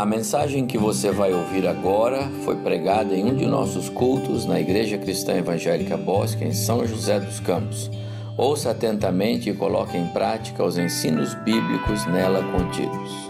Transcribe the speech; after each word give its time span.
A 0.00 0.06
mensagem 0.06 0.66
que 0.66 0.78
você 0.78 1.10
vai 1.10 1.30
ouvir 1.34 1.68
agora 1.68 2.22
foi 2.42 2.56
pregada 2.56 3.14
em 3.14 3.22
um 3.22 3.36
de 3.36 3.44
nossos 3.44 3.90
cultos 3.90 4.46
na 4.46 4.58
Igreja 4.58 4.96
Cristã 4.96 5.34
Evangélica 5.34 5.94
Bosque, 5.94 6.42
em 6.42 6.54
São 6.54 6.86
José 6.86 7.20
dos 7.20 7.38
Campos. 7.38 7.90
Ouça 8.34 8.70
atentamente 8.70 9.50
e 9.50 9.54
coloque 9.54 9.98
em 9.98 10.06
prática 10.06 10.64
os 10.64 10.78
ensinos 10.78 11.34
bíblicos 11.34 12.06
nela 12.06 12.42
contidos. 12.50 13.28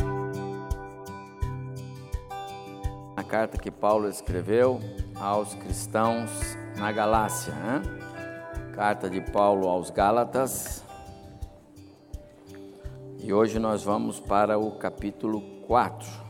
A 3.16 3.24
carta 3.24 3.58
que 3.58 3.72
Paulo 3.72 4.08
escreveu 4.08 4.80
aos 5.16 5.52
cristãos 5.54 6.30
na 6.78 6.92
Galácia, 6.92 7.52
né? 7.52 7.82
carta 8.76 9.10
de 9.10 9.20
Paulo 9.20 9.66
aos 9.66 9.90
Gálatas. 9.90 10.84
E 13.18 13.32
hoje 13.32 13.58
nós 13.58 13.82
vamos 13.82 14.20
para 14.20 14.56
o 14.56 14.70
capítulo 14.70 15.40
4. 15.66 16.29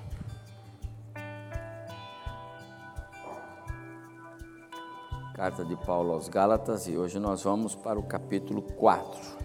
Carta 5.41 5.65
de 5.65 5.75
Paulo 5.75 6.12
aos 6.12 6.29
Gálatas 6.29 6.87
e 6.87 6.99
hoje 6.99 7.19
nós 7.19 7.45
vamos 7.45 7.75
para 7.75 7.99
o 7.99 8.03
capítulo 8.03 8.61
4. 8.61 9.39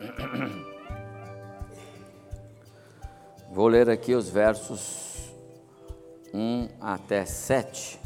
Vou 3.52 3.68
ler 3.68 3.88
aqui 3.88 4.16
os 4.16 4.28
versos 4.28 5.32
1 6.34 6.68
até 6.80 7.24
7. 7.24 8.00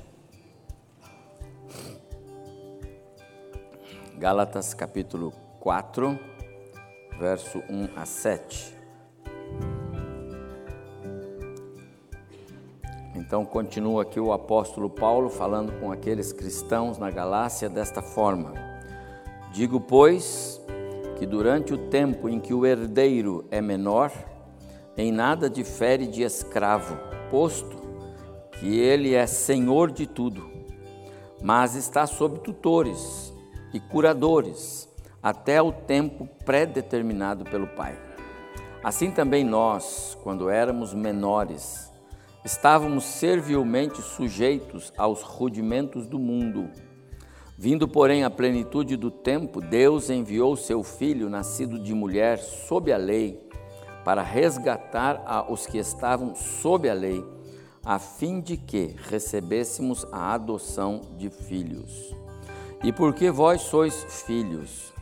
Gálatas 4.19 4.75
capítulo 4.75 5.33
4, 5.61 6.19
verso 7.19 7.61
1 7.71 7.99
a 7.99 8.05
7. 8.05 8.80
Então, 13.31 13.45
continua 13.45 14.03
aqui 14.03 14.19
o 14.19 14.33
apóstolo 14.33 14.91
Paulo 14.91 15.31
falando 15.31 15.71
com 15.79 15.93
aqueles 15.93 16.33
cristãos 16.33 16.99
na 16.99 17.13
Galácia 17.13 17.69
desta 17.69 18.03
forma: 18.03 18.53
Digo, 19.53 19.81
pois, 19.81 20.61
que 21.17 21.25
durante 21.25 21.73
o 21.73 21.79
tempo 21.79 22.29
em 22.29 22.41
que 22.41 22.53
o 22.53 22.67
herdeiro 22.67 23.47
é 23.49 23.61
menor, 23.61 24.11
em 24.97 25.13
nada 25.13 25.49
difere 25.49 26.09
de 26.09 26.25
escravo, 26.25 26.99
posto 27.31 27.79
que 28.59 28.81
ele 28.81 29.15
é 29.15 29.25
senhor 29.29 29.93
de 29.93 30.09
tudo, 30.09 30.51
mas 31.41 31.77
está 31.77 32.09
sob 32.09 32.41
tutores 32.41 33.33
e 33.73 33.79
curadores 33.79 34.89
até 35.23 35.63
o 35.63 35.71
tempo 35.71 36.29
pré-determinado 36.45 37.45
pelo 37.45 37.69
Pai. 37.69 37.97
Assim 38.83 39.13
também 39.13 39.45
nós, 39.45 40.19
quando 40.21 40.51
éramos 40.51 40.93
menores, 40.93 41.90
Estávamos 42.43 43.05
servilmente 43.05 44.01
sujeitos 44.01 44.93
aos 44.97 45.21
rudimentos 45.21 46.07
do 46.07 46.19
mundo. 46.19 46.71
Vindo, 47.57 47.87
porém, 47.87 48.25
à 48.25 48.31
plenitude 48.31 48.97
do 48.97 49.11
tempo, 49.11 49.61
Deus 49.61 50.09
enviou 50.09 50.57
seu 50.57 50.83
filho, 50.83 51.29
nascido 51.29 51.79
de 51.79 51.93
mulher, 51.93 52.39
sob 52.39 52.91
a 52.91 52.97
lei, 52.97 53.47
para 54.03 54.23
resgatar 54.23 55.47
os 55.53 55.67
que 55.67 55.77
estavam 55.77 56.35
sob 56.35 56.89
a 56.89 56.95
lei, 56.95 57.23
a 57.85 57.99
fim 57.99 58.41
de 58.41 58.57
que 58.57 58.97
recebêssemos 59.11 60.07
a 60.11 60.33
adoção 60.33 61.03
de 61.19 61.29
filhos. 61.29 62.17
E 62.83 62.91
porque 62.91 63.31
vós 63.31 63.61
sois 63.61 64.25
filhos, 64.25 64.95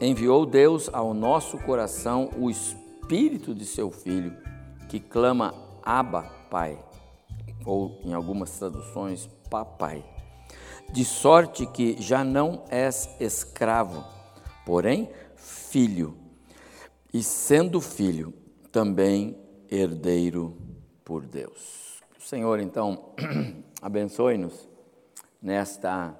enviou 0.00 0.46
Deus 0.46 0.88
ao 0.90 1.12
nosso 1.12 1.58
coração 1.58 2.30
o 2.38 2.48
espírito 2.48 3.54
de 3.54 3.66
seu 3.66 3.90
filho, 3.90 4.34
que 4.88 4.98
clama: 4.98 5.52
Abba, 5.82 6.37
Pai, 6.50 6.78
ou 7.64 8.00
em 8.04 8.12
algumas 8.12 8.58
traduções, 8.58 9.28
Papai. 9.50 10.04
De 10.90 11.04
sorte 11.04 11.66
que 11.66 12.00
já 12.00 12.24
não 12.24 12.64
és 12.70 13.08
escravo, 13.20 14.04
porém 14.64 15.10
filho, 15.36 16.16
e 17.12 17.22
sendo 17.22 17.80
filho, 17.80 18.32
também 18.72 19.36
herdeiro 19.70 20.56
por 21.04 21.26
Deus. 21.26 22.00
O 22.18 22.22
Senhor, 22.22 22.60
então, 22.60 23.14
abençoe-nos 23.80 24.68
nesta 25.40 26.18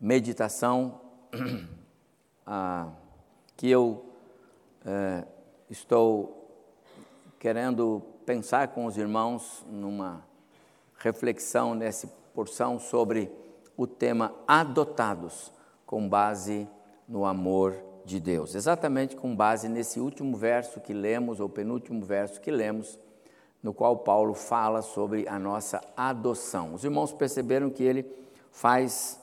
meditação 0.00 1.00
ah, 2.46 2.92
que 3.56 3.68
eu 3.68 4.12
eh, 4.84 5.24
estou 5.68 6.40
querendo 7.38 8.02
pensar 8.30 8.68
com 8.68 8.86
os 8.86 8.96
irmãos 8.96 9.66
numa 9.68 10.24
reflexão 10.98 11.74
nessa 11.74 12.06
porção 12.32 12.78
sobre 12.78 13.28
o 13.76 13.88
tema 13.88 14.32
adotados, 14.46 15.52
com 15.84 16.08
base 16.08 16.68
no 17.08 17.24
amor 17.24 17.74
de 18.04 18.20
Deus. 18.20 18.54
Exatamente 18.54 19.16
com 19.16 19.34
base 19.34 19.68
nesse 19.68 19.98
último 19.98 20.36
verso 20.36 20.78
que 20.78 20.92
lemos, 20.92 21.40
ou 21.40 21.48
penúltimo 21.48 22.04
verso 22.04 22.40
que 22.40 22.52
lemos, 22.52 23.00
no 23.60 23.74
qual 23.74 23.96
Paulo 23.96 24.32
fala 24.32 24.80
sobre 24.80 25.28
a 25.28 25.36
nossa 25.36 25.80
adoção. 25.96 26.74
Os 26.74 26.84
irmãos 26.84 27.12
perceberam 27.12 27.68
que 27.68 27.82
ele 27.82 28.06
faz 28.52 29.20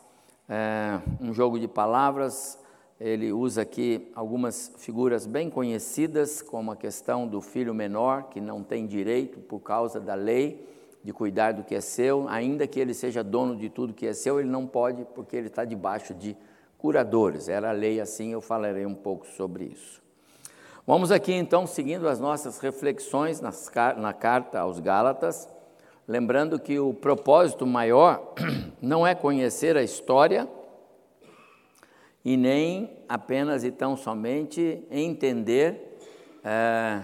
é, 0.49 0.99
um 1.21 1.31
jogo 1.31 1.57
de 1.57 1.67
palavras 1.69 2.59
ele 2.99 3.31
usa 3.31 3.61
aqui 3.61 4.11
algumas 4.15 4.73
figuras 4.77 5.27
bem 5.27 5.51
conhecidas, 5.51 6.41
como 6.41 6.71
a 6.71 6.75
questão 6.75 7.27
do 7.27 7.41
filho 7.41 7.73
menor, 7.73 8.23
que 8.29 8.41
não 8.41 8.63
tem 8.63 8.87
direito 8.87 9.39
por 9.39 9.59
causa 9.59 9.99
da 9.99 10.15
lei 10.15 10.67
de 11.03 11.13
cuidar 11.13 11.51
do 11.51 11.63
que 11.63 11.75
é 11.75 11.81
seu, 11.81 12.27
ainda 12.27 12.65
que 12.65 12.79
ele 12.79 12.93
seja 12.93 13.23
dono 13.23 13.55
de 13.55 13.69
tudo 13.69 13.93
que 13.93 14.07
é 14.07 14.13
seu, 14.13 14.39
ele 14.39 14.49
não 14.49 14.65
pode, 14.65 15.05
porque 15.13 15.37
ele 15.37 15.47
está 15.47 15.63
debaixo 15.63 16.13
de 16.13 16.35
curadores. 16.77 17.47
Era 17.47 17.69
a 17.69 17.71
lei 17.71 18.01
assim, 18.01 18.31
eu 18.31 18.41
falarei 18.41 18.85
um 18.85 18.95
pouco 18.95 19.27
sobre 19.27 19.65
isso. 19.65 20.01
Vamos 20.85 21.11
aqui 21.11 21.33
então, 21.33 21.67
seguindo 21.67 22.07
as 22.07 22.19
nossas 22.19 22.57
reflexões 22.59 23.39
nas, 23.39 23.71
na 23.97 24.11
carta 24.11 24.59
aos 24.59 24.79
Gálatas, 24.79 25.47
lembrando 26.07 26.59
que 26.59 26.79
o 26.79 26.93
propósito 26.95 27.67
maior 27.67 28.33
não 28.81 29.05
é 29.05 29.13
conhecer 29.13 29.77
a 29.77 29.83
história 29.83 30.47
e 32.27 32.35
nem 32.35 33.05
apenas 33.07 33.63
e 33.63 33.71
tão 33.71 33.95
somente 33.95 34.85
entender 34.91 35.97
é, 36.43 37.01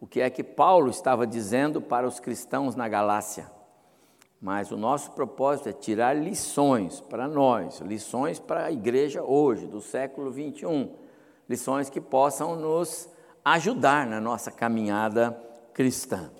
o 0.00 0.06
que 0.06 0.20
é 0.20 0.30
que 0.30 0.44
Paulo 0.44 0.88
estava 0.88 1.26
dizendo 1.26 1.80
para 1.80 2.06
os 2.06 2.20
cristãos 2.20 2.76
na 2.76 2.88
Galácia. 2.88 3.50
Mas 4.40 4.70
o 4.70 4.76
nosso 4.76 5.10
propósito 5.14 5.68
é 5.68 5.72
tirar 5.72 6.14
lições 6.14 7.00
para 7.00 7.26
nós, 7.26 7.80
lições 7.80 8.38
para 8.38 8.66
a 8.66 8.70
igreja 8.70 9.24
hoje, 9.24 9.66
do 9.66 9.80
século 9.80 10.30
21, 10.30 10.94
lições 11.48 11.90
que 11.90 12.00
possam 12.00 12.54
nos 12.54 13.08
ajudar 13.44 14.06
na 14.06 14.20
nossa 14.20 14.52
caminhada 14.52 15.36
cristã. 15.74 16.30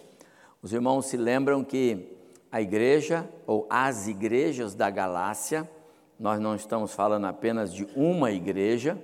Os 0.63 0.73
irmãos 0.73 1.07
se 1.07 1.17
lembram 1.17 1.65
que 1.65 2.17
a 2.53 2.63
igreja, 2.63 3.29
ou 3.49 3.67
as 3.69 4.07
igrejas 4.07 4.77
da 4.77 4.89
Galácia, 4.91 5.69
nós 6.23 6.39
não 6.39 6.55
estamos 6.55 6.95
falando 6.95 7.27
apenas 7.27 7.75
de 7.75 7.85
uma 7.97 8.31
igreja, 8.31 8.97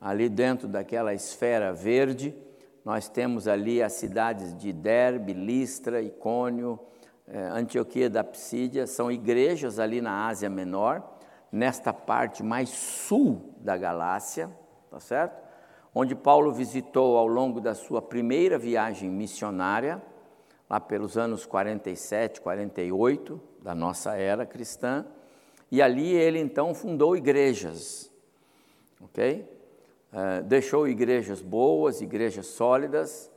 ali 0.00 0.28
dentro 0.28 0.68
daquela 0.68 1.12
esfera 1.12 1.72
verde, 1.72 2.32
nós 2.84 3.08
temos 3.08 3.48
ali 3.48 3.82
as 3.82 3.94
cidades 3.94 4.56
de 4.56 4.72
Derbe, 4.72 5.32
Listra, 5.32 6.00
Icônio, 6.00 6.78
eh, 7.26 7.48
Antioquia 7.52 8.08
da 8.08 8.22
Psídia, 8.22 8.86
são 8.86 9.10
igrejas 9.10 9.80
ali 9.80 10.00
na 10.00 10.28
Ásia 10.28 10.48
Menor, 10.48 11.02
nesta 11.50 11.92
parte 11.92 12.44
mais 12.44 12.68
sul 12.68 13.56
da 13.58 13.76
Galácia, 13.76 14.48
tá 14.88 15.00
certo? 15.00 15.42
Onde 15.92 16.14
Paulo 16.14 16.52
visitou 16.52 17.18
ao 17.18 17.26
longo 17.26 17.60
da 17.60 17.74
sua 17.74 18.00
primeira 18.00 18.56
viagem 18.56 19.10
missionária, 19.10 20.00
lá 20.70 20.78
pelos 20.78 21.18
anos 21.18 21.44
47, 21.44 22.40
48 22.40 23.40
da 23.60 23.74
nossa 23.74 24.14
era 24.14 24.46
cristã, 24.46 25.04
e 25.72 25.80
ali 25.80 26.12
ele 26.12 26.38
então 26.38 26.74
fundou 26.74 27.16
igrejas, 27.16 28.12
ok? 29.00 29.48
Uh, 30.12 30.42
deixou 30.44 30.86
igrejas 30.86 31.40
boas, 31.40 32.02
igrejas 32.02 32.44
sólidas, 32.48 33.30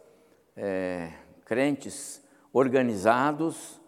é, 0.54 1.14
crentes 1.46 2.22
organizados, 2.52 3.80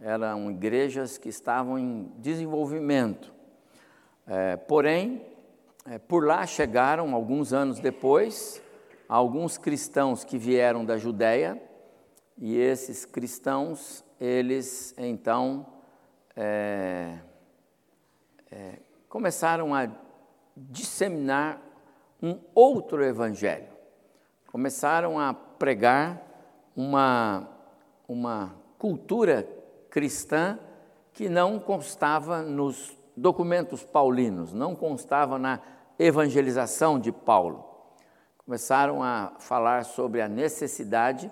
eram 0.00 0.50
igrejas 0.50 1.18
que 1.18 1.28
estavam 1.28 1.78
em 1.78 2.10
desenvolvimento. 2.16 3.34
É, 4.26 4.56
porém, 4.56 5.20
é, 5.84 5.98
por 5.98 6.24
lá 6.24 6.46
chegaram, 6.46 7.14
alguns 7.14 7.52
anos 7.52 7.80
depois, 7.80 8.62
alguns 9.06 9.58
cristãos 9.58 10.24
que 10.24 10.38
vieram 10.38 10.86
da 10.86 10.96
Judéia, 10.96 11.62
e 12.38 12.56
esses 12.56 13.04
cristãos, 13.04 14.02
eles 14.18 14.94
então 14.96 15.66
é, 18.50 18.78
começaram 19.08 19.74
a 19.74 19.88
disseminar 20.56 21.60
um 22.22 22.38
outro 22.54 23.02
evangelho. 23.04 23.68
Começaram 24.46 25.18
a 25.18 25.32
pregar 25.32 26.20
uma, 26.76 27.48
uma 28.08 28.54
cultura 28.78 29.48
cristã 29.88 30.58
que 31.12 31.28
não 31.28 31.58
constava 31.58 32.42
nos 32.42 32.96
documentos 33.16 33.82
paulinos, 33.82 34.52
não 34.52 34.74
constava 34.74 35.38
na 35.38 35.60
evangelização 35.98 36.98
de 36.98 37.12
Paulo. 37.12 37.64
Começaram 38.38 39.02
a 39.02 39.32
falar 39.38 39.84
sobre 39.84 40.20
a 40.20 40.28
necessidade 40.28 41.30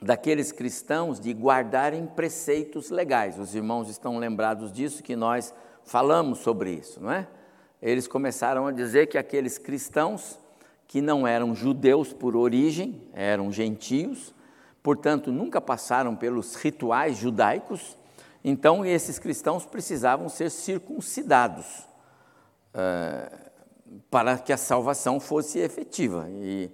daqueles 0.00 0.52
cristãos 0.52 1.18
de 1.18 1.32
guardarem 1.32 2.06
preceitos 2.06 2.90
legais. 2.90 3.38
Os 3.38 3.54
irmãos 3.54 3.88
estão 3.88 4.18
lembrados 4.18 4.72
disso, 4.72 5.02
que 5.02 5.16
nós 5.16 5.52
falamos 5.88 6.40
sobre 6.40 6.70
isso, 6.70 7.00
não 7.00 7.10
é? 7.10 7.26
Eles 7.80 8.06
começaram 8.06 8.66
a 8.66 8.72
dizer 8.72 9.06
que 9.06 9.16
aqueles 9.16 9.56
cristãos 9.56 10.38
que 10.86 11.00
não 11.00 11.26
eram 11.26 11.54
judeus 11.54 12.12
por 12.12 12.36
origem, 12.36 13.02
eram 13.14 13.50
gentios, 13.50 14.34
portanto 14.82 15.32
nunca 15.32 15.60
passaram 15.60 16.14
pelos 16.14 16.54
rituais 16.56 17.16
judaicos, 17.16 17.96
então 18.44 18.84
esses 18.84 19.18
cristãos 19.18 19.64
precisavam 19.64 20.28
ser 20.28 20.50
circuncidados 20.50 21.66
uh, 22.74 23.48
para 24.10 24.38
que 24.38 24.52
a 24.52 24.56
salvação 24.58 25.18
fosse 25.18 25.58
efetiva. 25.58 26.26
E, 26.30 26.70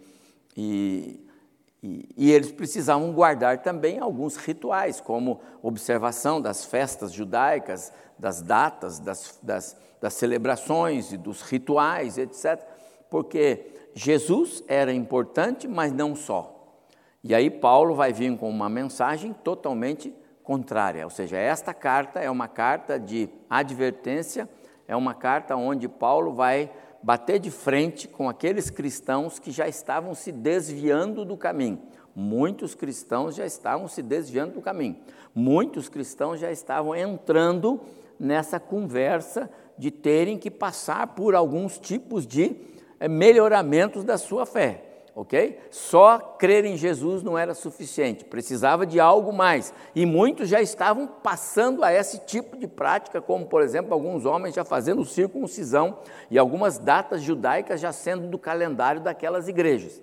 e, 0.56 1.23
e, 1.86 2.08
e, 2.16 2.32
eles 2.32 2.50
precisavam 2.50 3.12
guardar 3.12 3.58
também 3.58 3.98
alguns 3.98 4.36
rituais, 4.36 5.02
como 5.02 5.42
observação 5.62 6.40
das 6.40 6.64
festas 6.64 7.12
judaicas, 7.12 7.92
das 8.18 8.40
datas, 8.40 8.98
das, 8.98 9.38
das, 9.42 9.76
das 10.00 10.14
celebrações 10.14 11.12
e 11.12 11.18
dos 11.18 11.42
rituais, 11.42 12.16
etc. 12.16 12.58
Porque 13.10 13.90
Jesus 13.94 14.64
era 14.66 14.94
importante, 14.94 15.68
mas 15.68 15.92
não 15.92 16.16
só. 16.16 16.72
E 17.22 17.34
aí 17.34 17.50
Paulo 17.50 17.94
vai 17.94 18.14
vir 18.14 18.34
com 18.38 18.48
uma 18.48 18.70
mensagem 18.70 19.34
totalmente 19.34 20.10
contrária, 20.42 21.04
ou 21.04 21.10
seja, 21.10 21.36
esta 21.36 21.74
carta 21.74 22.18
é 22.18 22.30
uma 22.30 22.48
carta 22.48 22.98
de 22.98 23.28
advertência, 23.50 24.48
é 24.88 24.96
uma 24.96 25.12
carta 25.12 25.54
onde 25.54 25.86
Paulo 25.86 26.32
vai 26.32 26.70
bater 27.04 27.38
de 27.38 27.50
frente 27.50 28.08
com 28.08 28.30
aqueles 28.30 28.70
cristãos 28.70 29.38
que 29.38 29.50
já 29.50 29.68
estavam 29.68 30.14
se 30.14 30.32
desviando 30.32 31.22
do 31.22 31.36
caminho. 31.36 31.78
Muitos 32.16 32.74
cristãos 32.74 33.34
já 33.34 33.44
estavam 33.44 33.86
se 33.86 34.00
desviando 34.00 34.54
do 34.54 34.62
caminho. 34.62 34.96
Muitos 35.34 35.86
cristãos 35.86 36.40
já 36.40 36.50
estavam 36.50 36.96
entrando 36.96 37.78
nessa 38.18 38.58
conversa 38.58 39.50
de 39.76 39.90
terem 39.90 40.38
que 40.38 40.50
passar 40.50 41.08
por 41.08 41.34
alguns 41.34 41.78
tipos 41.78 42.26
de 42.26 42.56
eh, 42.98 43.06
melhoramentos 43.06 44.02
da 44.02 44.16
sua 44.16 44.46
fé 44.46 44.93
ok? 45.14 45.60
Só 45.70 46.18
crer 46.18 46.64
em 46.64 46.76
Jesus 46.76 47.22
não 47.22 47.38
era 47.38 47.54
suficiente, 47.54 48.24
precisava 48.24 48.84
de 48.84 48.98
algo 48.98 49.32
mais. 49.32 49.72
E 49.94 50.04
muitos 50.04 50.48
já 50.48 50.60
estavam 50.60 51.06
passando 51.06 51.84
a 51.84 51.92
esse 51.92 52.18
tipo 52.20 52.56
de 52.56 52.66
prática, 52.66 53.20
como 53.20 53.46
por 53.46 53.62
exemplo, 53.62 53.94
alguns 53.94 54.24
homens 54.24 54.54
já 54.54 54.64
fazendo 54.64 55.04
circuncisão 55.04 55.98
e 56.30 56.38
algumas 56.38 56.78
datas 56.78 57.22
judaicas 57.22 57.80
já 57.80 57.92
sendo 57.92 58.26
do 58.26 58.38
calendário 58.38 59.00
daquelas 59.00 59.46
igrejas. 59.46 60.02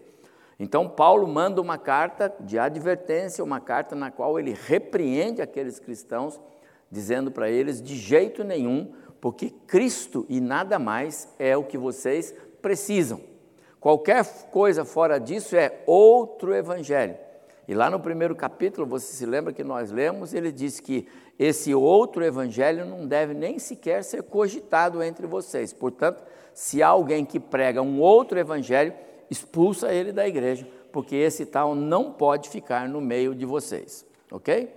Então, 0.58 0.88
Paulo 0.88 1.28
manda 1.28 1.60
uma 1.60 1.78
carta 1.78 2.32
de 2.40 2.60
advertência, 2.60 3.44
uma 3.44 3.60
carta 3.60 3.96
na 3.96 4.12
qual 4.12 4.40
ele 4.40 4.56
repreende 4.68 5.42
aqueles 5.42 5.80
cristãos, 5.80 6.40
dizendo 6.90 7.32
para 7.32 7.50
eles: 7.50 7.82
de 7.82 7.96
jeito 7.96 8.44
nenhum, 8.44 8.94
porque 9.20 9.50
Cristo 9.50 10.24
e 10.30 10.40
nada 10.40 10.78
mais 10.78 11.28
é 11.40 11.58
o 11.58 11.64
que 11.64 11.80
vocês 11.80 12.34
precisam. 12.62 13.31
Qualquer 13.82 14.24
coisa 14.52 14.86
fora 14.86 15.20
disso 15.20 15.56
é 15.56 15.82
outro 15.88 16.54
evangelho. 16.54 17.18
E 17.68 17.74
lá 17.74 17.90
no 17.90 18.00
primeiro 18.00 18.36
capítulo, 18.36 18.86
você 18.86 19.12
se 19.12 19.26
lembra 19.26 19.52
que 19.52 19.64
nós 19.64 19.90
lemos, 19.92 20.36
ele 20.36 20.52
diz 20.52 20.80
que 20.80 21.08
esse 21.40 21.74
outro 21.74 22.24
evangelho 22.24 22.86
não 22.86 23.08
deve 23.08 23.34
nem 23.34 23.58
sequer 23.58 24.04
ser 24.04 24.22
cogitado 24.22 25.02
entre 25.02 25.26
vocês. 25.26 25.74
Portanto, 25.74 26.24
se 26.54 26.84
há 26.84 26.90
alguém 26.90 27.26
que 27.26 27.40
prega 27.40 27.82
um 27.82 28.00
outro 28.00 28.38
evangelho, 28.38 28.94
expulsa 29.32 29.92
ele 29.92 30.12
da 30.12 30.28
igreja, 30.28 30.68
porque 30.92 31.16
esse 31.16 31.44
tal 31.44 31.74
não 31.74 32.12
pode 32.12 32.50
ficar 32.50 32.88
no 32.88 33.02
meio 33.02 33.34
de 33.34 33.48
vocês. 33.48 34.06
Ok? 34.32 34.72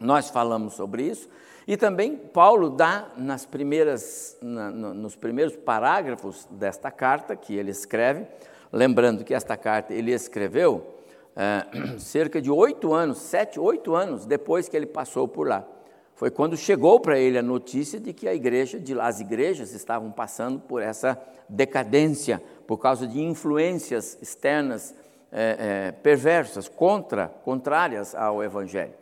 Nós 0.00 0.30
falamos 0.30 0.74
sobre 0.74 1.04
isso 1.04 1.28
e 1.66 1.76
também 1.76 2.16
Paulo 2.16 2.70
dá 2.70 3.08
nas 3.16 3.44
primeiras, 3.44 4.36
na, 4.40 4.70
nos 4.70 5.16
primeiros 5.16 5.56
parágrafos 5.56 6.46
desta 6.50 6.90
carta 6.90 7.34
que 7.34 7.56
ele 7.56 7.72
escreve, 7.72 8.24
lembrando 8.72 9.24
que 9.24 9.34
esta 9.34 9.56
carta 9.56 9.92
ele 9.92 10.12
escreveu 10.12 10.94
é, 11.34 11.66
cerca 11.98 12.40
de 12.40 12.50
oito 12.50 12.94
anos, 12.94 13.18
sete, 13.18 13.58
oito 13.58 13.96
anos 13.96 14.26
depois 14.26 14.68
que 14.68 14.76
ele 14.76 14.86
passou 14.86 15.26
por 15.26 15.48
lá. 15.48 15.66
Foi 16.14 16.30
quando 16.30 16.56
chegou 16.56 17.00
para 17.00 17.18
ele 17.18 17.36
a 17.36 17.42
notícia 17.42 18.00
de 18.00 18.12
que 18.12 18.28
a 18.28 18.34
igreja, 18.34 18.78
de, 18.78 18.98
as 18.98 19.20
igrejas 19.20 19.72
estavam 19.72 20.10
passando 20.10 20.60
por 20.60 20.80
essa 20.80 21.20
decadência 21.48 22.42
por 22.66 22.78
causa 22.78 23.06
de 23.06 23.20
influências 23.20 24.16
externas 24.22 24.94
é, 25.30 25.88
é, 25.88 25.92
perversas, 25.92 26.68
contra, 26.68 27.28
contrárias 27.44 28.14
ao 28.14 28.42
evangelho. 28.42 28.94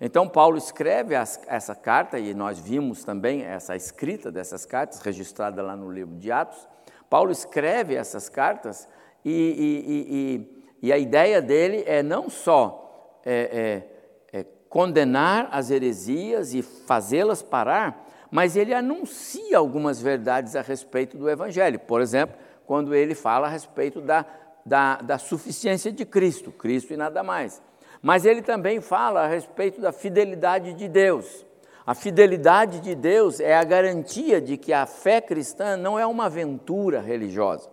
Então, 0.00 0.28
Paulo 0.28 0.56
escreve 0.56 1.16
as, 1.16 1.40
essa 1.46 1.74
carta, 1.74 2.18
e 2.18 2.32
nós 2.32 2.58
vimos 2.58 3.02
também 3.02 3.42
essa 3.42 3.74
escrita 3.74 4.30
dessas 4.30 4.64
cartas, 4.64 5.00
registrada 5.00 5.60
lá 5.60 5.74
no 5.74 5.90
livro 5.90 6.14
de 6.16 6.30
Atos. 6.30 6.68
Paulo 7.10 7.32
escreve 7.32 7.94
essas 7.94 8.28
cartas, 8.28 8.88
e, 9.24 9.32
e, 9.32 10.86
e, 10.86 10.88
e 10.88 10.92
a 10.92 10.98
ideia 10.98 11.42
dele 11.42 11.82
é 11.86 12.02
não 12.02 12.30
só 12.30 13.20
é, 13.24 13.82
é, 14.32 14.38
é 14.40 14.46
condenar 14.68 15.48
as 15.50 15.70
heresias 15.70 16.54
e 16.54 16.62
fazê-las 16.62 17.42
parar, 17.42 18.06
mas 18.30 18.56
ele 18.56 18.74
anuncia 18.74 19.58
algumas 19.58 20.00
verdades 20.00 20.54
a 20.54 20.62
respeito 20.62 21.16
do 21.16 21.28
Evangelho. 21.28 21.80
Por 21.80 22.00
exemplo, 22.00 22.36
quando 22.66 22.94
ele 22.94 23.14
fala 23.14 23.46
a 23.46 23.50
respeito 23.50 24.00
da, 24.00 24.24
da, 24.64 24.96
da 24.96 25.18
suficiência 25.18 25.90
de 25.90 26.04
Cristo, 26.04 26.52
Cristo 26.52 26.92
e 26.92 26.96
nada 26.96 27.22
mais. 27.22 27.60
Mas 28.02 28.24
ele 28.24 28.42
também 28.42 28.80
fala 28.80 29.22
a 29.22 29.26
respeito 29.26 29.80
da 29.80 29.92
fidelidade 29.92 30.72
de 30.74 30.88
Deus. 30.88 31.46
A 31.86 31.94
fidelidade 31.94 32.80
de 32.80 32.94
Deus 32.94 33.40
é 33.40 33.56
a 33.56 33.64
garantia 33.64 34.40
de 34.40 34.56
que 34.56 34.72
a 34.72 34.84
fé 34.84 35.20
cristã 35.20 35.76
não 35.76 35.98
é 35.98 36.06
uma 36.06 36.26
aventura 36.26 37.00
religiosa. 37.00 37.70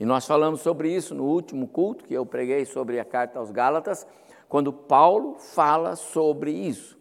E 0.00 0.06
nós 0.06 0.26
falamos 0.26 0.62
sobre 0.62 0.90
isso 0.90 1.14
no 1.14 1.24
último 1.24 1.68
culto 1.68 2.04
que 2.04 2.14
eu 2.14 2.24
preguei 2.24 2.64
sobre 2.64 2.98
a 2.98 3.04
carta 3.04 3.38
aos 3.38 3.50
Gálatas, 3.50 4.06
quando 4.48 4.72
Paulo 4.72 5.36
fala 5.38 5.96
sobre 5.96 6.50
isso. 6.50 6.98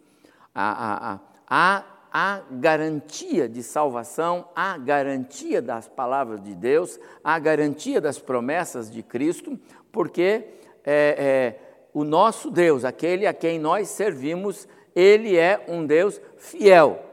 A, 0.53 1.13
a, 1.13 1.19
a, 1.50 1.83
a 2.12 2.41
garantia 2.51 3.47
de 3.47 3.63
salvação, 3.63 4.50
a 4.55 4.77
garantia 4.77 5.62
das 5.62 5.88
palavras 5.88 6.41
de 6.41 6.53
Deus, 6.53 7.00
a 7.24 7.39
garantia 7.39 8.01
das 8.01 8.19
promessas 8.19 8.91
de 8.91 9.01
Cristo, 9.01 9.57
porque 9.91 10.50
é, 10.83 11.15
é, 11.17 11.70
o 11.93 12.03
nosso 12.03 12.50
Deus, 12.50 12.86
aquele 12.86 13.27
a 13.27 13.33
quem 13.33 13.60
nós 13.60 13.89
servimos, 13.89 14.67
ele 14.95 15.38
é 15.38 15.65
um 15.67 15.86
Deus 15.86 16.21
fiel. 16.38 17.03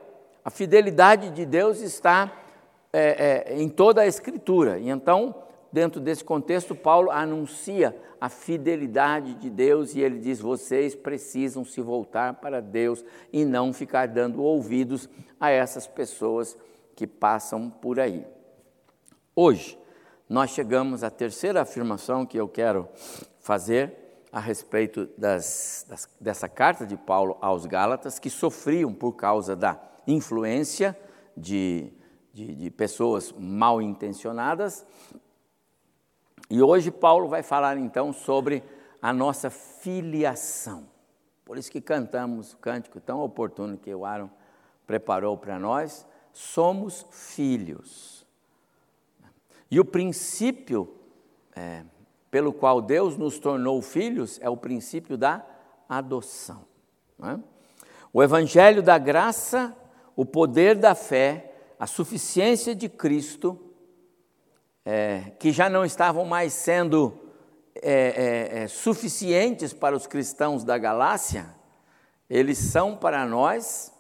A 0.45 0.51
fidelidade 0.51 1.31
de 1.31 1.45
Deus 1.45 1.81
está 1.81 2.33
é, 2.93 3.47
é, 3.51 3.61
em 3.61 3.69
toda 3.69 4.03
a 4.03 4.07
Escritura. 4.07 4.79
E 4.79 4.89
então, 4.89 5.35
dentro 5.73 6.01
desse 6.01 6.25
contexto, 6.25 6.75
Paulo 6.75 7.11
anuncia 7.11 7.95
a 8.21 8.29
fidelidade 8.29 9.35
de 9.35 9.51
Deus 9.51 9.95
e 9.95 10.01
ele 10.01 10.19
diz: 10.19 10.41
vocês 10.41 10.95
precisam 10.95 11.65
se 11.65 11.81
voltar 11.81 12.35
para 12.35 12.61
Deus 12.61 13.05
e 13.33 13.45
não 13.45 13.73
ficar 13.73 14.09
dando 14.09 14.43
ouvidos 14.43 15.09
a 15.39 15.51
essas 15.51 15.87
pessoas 15.87 16.57
que 16.97 17.07
passam 17.07 17.71
por 17.71 18.01
aí. 18.01 18.25
Hoje, 19.35 19.79
nós 20.29 20.51
chegamos 20.51 21.05
à 21.05 21.11
terceira 21.11 21.63
afirmação 21.63 22.27
que 22.27 22.39
eu 22.39 22.49
quero 22.49 22.89
fazer 23.39 24.08
a 24.33 24.41
respeito 24.41 25.09
das, 25.17 25.87
das, 25.89 26.09
dessa 26.21 26.49
carta 26.49 26.87
de 26.87 26.97
Paulo 26.97 27.37
aos 27.41 27.67
Gálatas, 27.67 28.19
que 28.19 28.29
sofriam 28.31 28.93
por 28.93 29.13
causa 29.13 29.57
da 29.57 29.81
influência 30.07 30.99
de, 31.37 31.93
de, 32.33 32.55
de 32.55 32.71
pessoas 32.71 33.33
mal 33.33 33.81
intencionadas. 33.81 34.85
E 36.51 36.63
hoje 36.63 36.91
Paulo 36.91 37.29
vai 37.29 37.43
falar 37.43 37.77
então 37.77 38.13
sobre 38.13 38.63
a 39.01 39.13
nossa 39.13 39.51
filiação. 39.51 40.89
Por 41.45 41.57
isso 41.57 41.71
que 41.71 41.81
cantamos 41.81 42.53
o 42.53 42.57
cântico 42.59 43.01
tão 43.01 43.21
oportuno 43.21 43.79
que 43.79 43.95
o 43.95 44.05
Aaron 44.05 44.29
preparou 44.87 45.37
para 45.37 45.59
nós. 45.59 46.07
Somos 46.33 47.07
filhos. 47.11 48.27
E 49.71 49.81
o 49.81 49.85
princípio 49.85 50.95
é, 51.55 51.85
pelo 52.31 52.53
qual 52.53 52.81
Deus 52.81 53.17
nos 53.17 53.39
tornou 53.39 53.81
filhos 53.81 54.39
é 54.43 54.49
o 54.49 54.57
princípio 54.57 55.17
da 55.17 55.45
adoção. 55.89 56.65
É? 57.23 57.39
O 58.13 58.23
Evangelho 58.23 58.83
da 58.83 58.99
graça, 58.99 59.77
o 60.15 60.25
poder 60.25 60.77
da 60.77 60.95
fé, 60.95 61.53
a 61.79 61.87
suficiência 61.87 62.75
de 62.75 62.89
Cristo, 62.89 63.59
é, 64.85 65.33
que 65.39 65.53
já 65.53 65.69
não 65.69 65.85
estavam 65.85 66.25
mais 66.25 66.53
sendo 66.53 67.19
é, 67.75 68.53
é, 68.57 68.63
é 68.63 68.69
suficientes 68.69 69.73
para 69.73 69.97
os 69.97 70.07
cristãos 70.07 70.65
da 70.65 70.77
Galácia, 70.79 71.55
eles 72.29 72.59
são 72.59 72.97
para 72.97 73.25
nós 73.25 73.93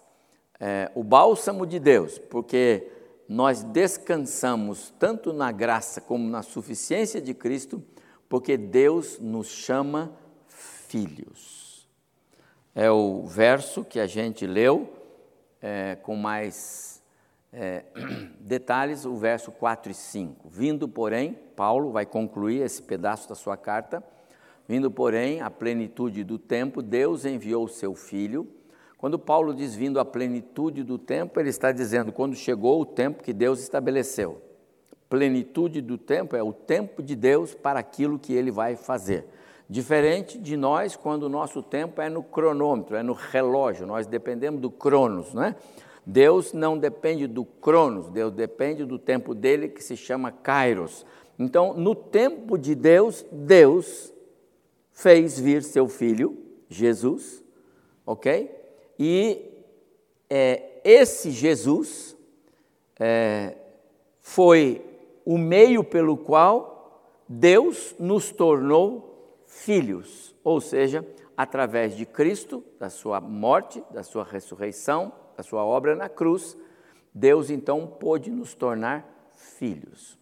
é, 0.60 0.90
o 0.94 1.02
bálsamo 1.02 1.66
de 1.66 1.78
Deus, 1.78 2.18
porque 2.18 2.90
nós 3.28 3.62
descansamos 3.62 4.92
tanto 4.98 5.32
na 5.32 5.52
graça 5.52 6.00
como 6.00 6.28
na 6.28 6.42
suficiência 6.42 7.20
de 7.20 7.34
Cristo, 7.34 7.82
porque 8.28 8.56
Deus 8.56 9.18
nos 9.18 9.48
chama 9.48 10.12
filhos. 10.46 11.88
É 12.74 12.90
o 12.90 13.26
verso 13.26 13.84
que 13.84 13.98
a 13.98 14.06
gente 14.06 14.46
leu 14.46 14.92
é, 15.60 15.96
com 15.96 16.14
mais 16.14 17.02
é, 17.52 17.84
detalhes, 18.38 19.04
o 19.04 19.16
verso 19.16 19.50
4 19.50 19.90
e 19.90 19.94
5. 19.94 20.48
Vindo, 20.48 20.88
porém, 20.88 21.36
Paulo 21.56 21.90
vai 21.90 22.06
concluir 22.06 22.62
esse 22.62 22.82
pedaço 22.82 23.28
da 23.28 23.34
sua 23.34 23.56
carta 23.56 24.02
Vindo, 24.68 24.90
porém, 24.90 25.40
à 25.40 25.50
plenitude 25.50 26.22
do 26.22 26.38
tempo, 26.38 26.82
Deus 26.82 27.24
enviou 27.24 27.64
o 27.64 27.68
seu 27.68 27.94
filho. 27.94 28.46
Quando 28.98 29.18
Paulo 29.18 29.54
diz 29.54 29.74
vindo 29.74 29.98
à 29.98 30.04
plenitude 30.04 30.82
do 30.82 30.98
tempo, 30.98 31.40
ele 31.40 31.48
está 31.48 31.72
dizendo 31.72 32.12
quando 32.12 32.36
chegou 32.36 32.82
o 32.82 32.84
tempo 32.84 33.24
que 33.24 33.32
Deus 33.32 33.60
estabeleceu. 33.60 34.42
Plenitude 35.08 35.80
do 35.80 35.96
tempo 35.96 36.36
é 36.36 36.42
o 36.42 36.52
tempo 36.52 37.02
de 37.02 37.16
Deus 37.16 37.54
para 37.54 37.80
aquilo 37.80 38.18
que 38.18 38.32
ele 38.32 38.50
vai 38.50 38.76
fazer. 38.76 39.24
Diferente 39.68 40.38
de 40.38 40.56
nós, 40.56 40.96
quando 40.96 41.24
o 41.24 41.28
nosso 41.28 41.62
tempo 41.62 42.00
é 42.00 42.08
no 42.08 42.22
cronômetro, 42.22 42.96
é 42.96 43.02
no 43.02 43.12
relógio, 43.12 43.86
nós 43.86 44.06
dependemos 44.06 44.60
do 44.60 44.70
cronos, 44.70 45.34
não 45.34 45.44
é? 45.44 45.56
Deus 46.06 46.54
não 46.54 46.78
depende 46.78 47.26
do 47.26 47.44
cronos, 47.44 48.08
Deus 48.08 48.32
depende 48.32 48.82
do 48.86 48.98
tempo 48.98 49.34
dele 49.34 49.68
que 49.68 49.84
se 49.84 49.94
chama 49.94 50.32
kairos. 50.32 51.04
Então, 51.38 51.74
no 51.74 51.94
tempo 51.94 52.56
de 52.56 52.74
Deus, 52.74 53.26
Deus 53.30 54.10
fez 54.90 55.38
vir 55.38 55.62
seu 55.62 55.86
filho, 55.86 56.36
Jesus, 56.66 57.44
ok? 58.06 58.50
E 58.98 59.52
é, 60.30 60.80
esse 60.82 61.30
Jesus 61.30 62.16
é, 62.98 63.54
foi 64.22 64.87
o 65.28 65.36
meio 65.36 65.84
pelo 65.84 66.16
qual 66.16 67.02
Deus 67.28 67.94
nos 67.98 68.32
tornou 68.32 69.44
filhos, 69.46 70.34
ou 70.42 70.58
seja, 70.58 71.06
através 71.36 71.94
de 71.94 72.06
Cristo, 72.06 72.64
da 72.80 72.88
sua 72.88 73.20
morte, 73.20 73.84
da 73.90 74.02
sua 74.02 74.24
ressurreição, 74.24 75.12
da 75.36 75.42
sua 75.42 75.62
obra 75.62 75.94
na 75.94 76.08
cruz, 76.08 76.56
Deus 77.12 77.50
então 77.50 77.86
pôde 77.86 78.30
nos 78.30 78.54
tornar 78.54 79.06
filhos. 79.58 80.18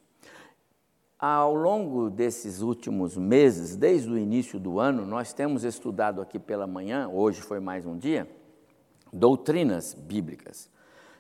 Ao 1.17 1.55
longo 1.55 2.11
desses 2.11 2.61
últimos 2.61 3.17
meses, 3.17 3.77
desde 3.77 4.11
o 4.11 4.19
início 4.19 4.59
do 4.59 4.81
ano, 4.81 5.07
nós 5.07 5.33
temos 5.33 5.63
estudado 5.63 6.21
aqui 6.21 6.41
pela 6.41 6.67
manhã, 6.67 7.09
hoje 7.09 7.41
foi 7.43 7.61
mais 7.61 7.87
um 7.87 7.97
dia, 7.97 8.29
doutrinas 9.13 9.95
bíblicas. 9.95 10.69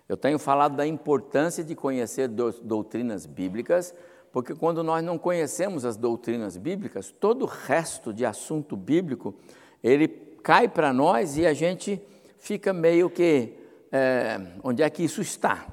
Eu 0.09 0.17
tenho 0.17 0.39
falado 0.39 0.77
da 0.77 0.87
importância 0.87 1.65
de 1.65 1.75
conhecer 1.75 2.29
doutrinas 2.29 3.27
bíblicas, 3.27 3.95
porque 4.33 4.55
quando 4.55 4.85
nós 4.85 5.03
não 5.03 5.19
conhecemos 5.19 5.85
as 5.85 5.97
doutrinas 5.97 6.57
bíblicas, 6.57 7.11
todo 7.11 7.43
o 7.43 7.47
resto 7.47 8.13
de 8.13 8.25
assunto 8.25 8.77
bíblico, 8.77 9.35
ele 9.83 10.09
cai 10.43 10.69
para 10.69 10.93
nós 10.93 11.37
e 11.37 11.47
a 11.47 11.53
gente 11.53 12.01
fica 12.39 12.73
meio 12.73 13.11
que, 13.11 13.55
é, 13.91 14.41
onde 14.63 14.83
é 14.83 14.91
que 14.91 15.03
isso 15.03 15.21
está? 15.21 15.67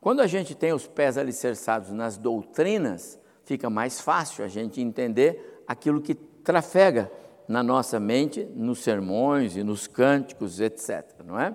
Quando 0.00 0.20
a 0.20 0.26
gente 0.26 0.54
tem 0.54 0.72
os 0.72 0.86
pés 0.86 1.16
alicerçados 1.16 1.90
nas 1.90 2.16
doutrinas, 2.16 3.18
fica 3.44 3.68
mais 3.68 4.00
fácil 4.00 4.44
a 4.44 4.48
gente 4.48 4.80
entender 4.80 5.62
aquilo 5.66 6.00
que 6.00 6.14
trafega 6.14 7.10
na 7.48 7.62
nossa 7.62 7.98
mente, 7.98 8.44
nos 8.54 8.80
sermões 8.80 9.56
e 9.56 9.64
nos 9.64 9.86
cânticos, 9.86 10.60
etc. 10.60 11.04
Não 11.24 11.38
é? 11.38 11.54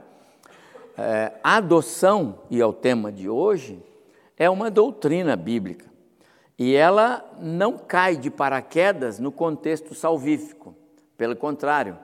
É 0.97 1.33
adoção, 1.43 2.39
e 2.49 2.59
é 2.59 2.65
o 2.65 2.73
tema 2.73 3.11
de 3.11 3.29
hoje, 3.29 3.81
é 4.35 4.49
uma 4.49 4.71
doutrina 4.71 5.35
bíblica. 5.35 5.85
E 6.57 6.75
ela 6.75 7.23
não 7.39 7.77
cai 7.77 8.15
de 8.15 8.31
paraquedas 8.31 9.19
no 9.19 9.31
contexto 9.31 9.93
salvífico. 9.93 10.75
Pelo 11.15 11.35
contrário, 11.35 11.97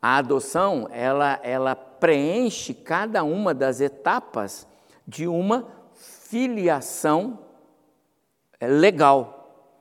a 0.00 0.16
adoção, 0.16 0.88
ela, 0.90 1.38
ela 1.42 1.74
preenche 1.74 2.72
cada 2.72 3.22
uma 3.22 3.52
das 3.52 3.80
etapas 3.80 4.66
de 5.06 5.26
uma 5.26 5.66
filiação 5.94 7.38
é 8.60 8.66
legal. 8.66 9.74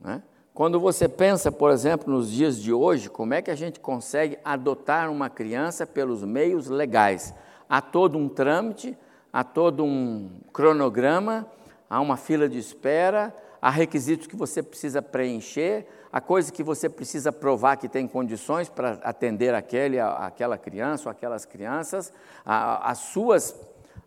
Né? 0.00 0.22
Quando 0.54 0.80
você 0.80 1.08
pensa, 1.08 1.52
por 1.52 1.70
exemplo, 1.70 2.12
nos 2.12 2.30
dias 2.30 2.60
de 2.60 2.72
hoje, 2.72 3.08
como 3.08 3.34
é 3.34 3.42
que 3.42 3.50
a 3.50 3.54
gente 3.54 3.78
consegue 3.78 4.38
adotar 4.44 5.10
uma 5.10 5.30
criança 5.30 5.86
pelos 5.86 6.24
meios 6.24 6.68
legais? 6.68 7.34
Há 7.68 7.80
todo 7.80 8.16
um 8.16 8.28
trâmite, 8.28 8.96
há 9.32 9.44
todo 9.44 9.84
um 9.84 10.40
cronograma, 10.52 11.46
há 11.88 12.00
uma 12.00 12.16
fila 12.16 12.48
de 12.48 12.58
espera, 12.58 13.34
há 13.60 13.70
requisitos 13.70 14.26
que 14.26 14.36
você 14.36 14.62
precisa 14.62 15.02
preencher, 15.02 15.86
há 16.12 16.20
coisas 16.20 16.50
que 16.50 16.62
você 16.62 16.88
precisa 16.88 17.32
provar 17.32 17.76
que 17.76 17.88
tem 17.88 18.06
condições 18.06 18.68
para 18.68 18.98
atender 19.02 19.54
aquele, 19.54 19.98
aquela 19.98 20.56
criança 20.56 21.08
ou 21.08 21.10
aquelas 21.10 21.44
crianças, 21.44 22.12
as 22.44 22.98
suas, 22.98 23.54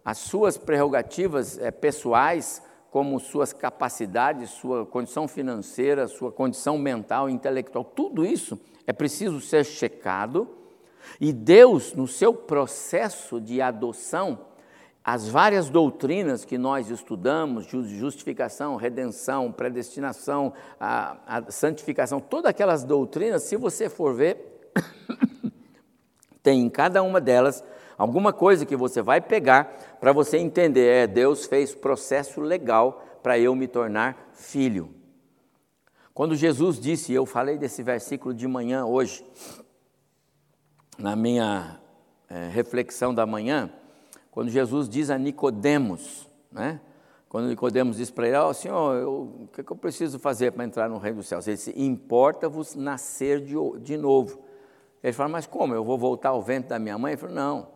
as 0.04 0.18
suas 0.18 0.58
prerrogativas 0.58 1.58
é, 1.60 1.72
pessoais 1.72 2.62
como 2.90 3.20
suas 3.20 3.54
capacidades, 3.54 4.50
sua 4.50 4.86
condição 4.86 5.28
financeira, 5.28 6.08
sua 6.08 6.32
condição 6.32 6.78
mental, 6.78 7.30
intelectual, 7.30 7.86
tudo 7.86 8.26
isso 8.26 8.60
é 8.86 8.92
preciso 8.92 9.40
ser 9.40 9.64
checado. 9.64 10.61
E 11.20 11.32
Deus, 11.32 11.94
no 11.94 12.08
seu 12.08 12.34
processo 12.34 13.40
de 13.40 13.62
adoção, 13.62 14.40
as 15.04 15.28
várias 15.28 15.70
doutrinas 15.70 16.46
que 16.46 16.58
nós 16.58 16.90
estudamos, 16.90 17.66
justificação, 17.66 18.76
redenção, 18.76 19.52
predestinação, 19.52 20.54
a, 20.80 21.18
a 21.26 21.52
santificação, 21.52 22.20
todas 22.20 22.50
aquelas 22.50 22.84
doutrinas, 22.84 23.44
se 23.44 23.56
você 23.56 23.90
for 23.90 24.14
ver, 24.14 24.72
tem 26.44 26.62
em 26.62 26.70
cada 26.70 27.02
uma 27.02 27.20
delas 27.20 27.64
alguma 27.98 28.32
coisa 28.32 28.66
que 28.66 28.76
você 28.76 29.02
vai 29.02 29.20
pegar 29.20 29.98
para 30.00 30.14
você 30.14 30.38
entender, 30.38 30.88
é, 30.88 31.08
Deus 31.08 31.46
fez 31.46 31.74
processo 31.74 32.40
legal 32.40 33.04
para 33.24 33.40
eu 33.40 33.56
me 33.56 33.68
tornar 33.68 34.30
filho. 34.34 34.94
Quando 36.14 36.36
Jesus 36.36 36.80
disse, 36.80 37.14
eu 37.14 37.26
falei 37.26 37.58
desse 37.58 37.82
versículo 37.82 38.34
de 38.34 38.48
manhã 38.48 38.86
hoje, 38.86 39.26
na 41.02 41.16
minha 41.16 41.80
é, 42.30 42.48
reflexão 42.50 43.14
da 43.14 43.26
manhã, 43.26 43.70
quando 44.30 44.50
Jesus 44.50 44.88
diz 44.88 45.10
a 45.10 45.18
Nicodemos, 45.18 46.30
né? 46.52 46.80
Quando 47.28 47.48
Nicodemos 47.48 47.98
diz 47.98 48.12
para 48.12 48.28
ele, 48.28 48.36
ó 48.36 48.50
oh, 48.50 48.54
Senhor, 48.54 49.08
o 49.08 49.48
que, 49.54 49.62
é 49.62 49.64
que, 49.64 49.72
eu 49.72 49.76
preciso 49.78 50.20
fazer 50.20 50.52
para 50.52 50.66
entrar 50.66 50.90
no 50.90 50.98
reino 50.98 51.18
dos 51.18 51.28
céus? 51.28 51.48
Ele 51.48 51.56
disse, 51.56 51.74
importa-vos 51.78 52.76
nascer 52.76 53.40
de, 53.40 53.56
de 53.80 53.96
novo. 53.96 54.42
Ele 55.02 55.14
fala, 55.14 55.30
mas 55.30 55.48
como? 55.48 55.74
Eu 55.74 55.84
vou 55.84 55.98
voltar 55.98 56.30
ao 56.30 56.42
vento 56.42 56.68
da 56.68 56.78
minha 56.78 56.98
mãe? 56.98 57.14
Ele 57.14 57.22
falou, 57.22 57.36
não, 57.36 57.68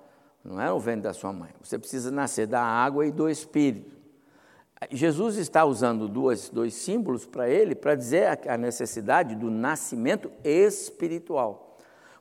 não 0.43 0.61
é 0.61 0.71
o 0.73 0.77
ventre 0.77 1.03
da 1.03 1.13
sua 1.13 1.31
mãe. 1.31 1.51
Você 1.63 1.79
precisa 1.79 2.11
nascer 2.11 2.47
da 2.47 2.61
água 2.61 3.07
e 3.07 3.11
do 3.11 3.29
Espírito. 3.29 3.95
Jesus 4.91 5.37
está 5.37 5.63
usando 5.63 6.09
duas, 6.09 6.49
dois 6.49 6.73
símbolos 6.73 7.25
para 7.25 7.49
ele, 7.49 7.75
para 7.75 7.95
dizer 7.95 8.37
a 8.45 8.57
necessidade 8.57 9.35
do 9.35 9.49
nascimento 9.49 10.29
espiritual. 10.43 11.77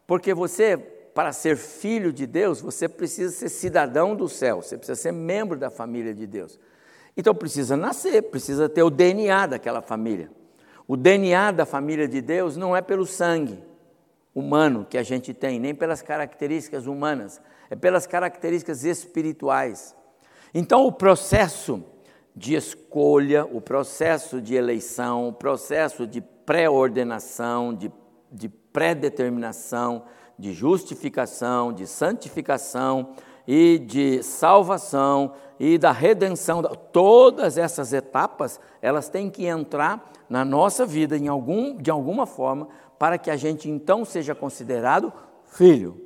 Porque 0.07 0.33
você, 0.33 0.77
para 1.15 1.33
ser 1.33 1.57
filho 1.57 2.13
de 2.13 2.27
Deus, 2.27 2.61
você 2.61 2.89
precisa 2.89 3.33
ser 3.33 3.49
cidadão 3.49 4.17
do 4.17 4.29
céu, 4.29 4.61
você 4.61 4.77
precisa 4.77 5.01
ser 5.01 5.13
membro 5.13 5.57
da 5.57 5.71
família 5.71 6.13
de 6.13 6.27
Deus. 6.27 6.59
Então 7.17 7.35
precisa 7.35 7.77
nascer, 7.77 8.23
precisa 8.23 8.69
ter 8.69 8.83
o 8.83 8.91
DNA 8.91 9.47
daquela 9.47 9.81
família. 9.81 10.31
O 10.89 10.97
DNA 10.97 11.53
da 11.53 11.65
família 11.65 12.09
de 12.09 12.21
Deus 12.21 12.57
não 12.57 12.77
é 12.77 12.83
pelo 12.83 13.07
sangue 13.07 13.63
humano 14.35 14.85
que 14.89 14.99
a 14.99 15.03
gente 15.03 15.33
tem, 15.33 15.61
nem 15.61 15.75
pelas 15.75 16.03
características 16.03 16.87
humanas, 16.87 17.41
é 17.71 17.77
pelas 17.77 18.07
características 18.07 18.85
espirituais. 18.85 19.95
Então, 20.53 20.85
o 20.85 20.93
processo 20.93 21.83
de 22.35 22.55
escolha, 22.55 23.45
o 23.45 23.61
processo 23.61 24.41
de 24.41 24.57
eleição, 24.57 25.29
o 25.29 25.33
processo 25.33 26.07
de 26.07 26.21
pré-ordenação, 26.21 27.73
de, 27.73 27.91
de 28.31 28.49
pré-determinação, 28.49 30.05
de 30.39 30.53
justificação, 30.53 31.73
de 31.73 31.87
santificação 31.87 33.15
e 33.47 33.79
de 33.79 34.23
salvação 34.23 35.35
e 35.59 35.79
da 35.79 35.93
redenção, 35.93 36.63
todas 36.93 37.57
essas 37.57 37.93
etapas, 37.93 38.59
elas 38.83 39.09
têm 39.09 39.31
que 39.31 39.47
entrar 39.47 40.13
na 40.29 40.45
nossa 40.45 40.85
vida 40.85 41.17
em 41.17 41.29
algum, 41.29 41.77
de 41.77 41.91
alguma 41.91 42.27
forma, 42.27 42.69
para 42.99 43.19
que 43.19 43.31
a 43.31 43.37
gente 43.37 43.71
então 43.71 44.05
seja 44.05 44.35
considerado 44.35 45.13
filho. 45.45 46.01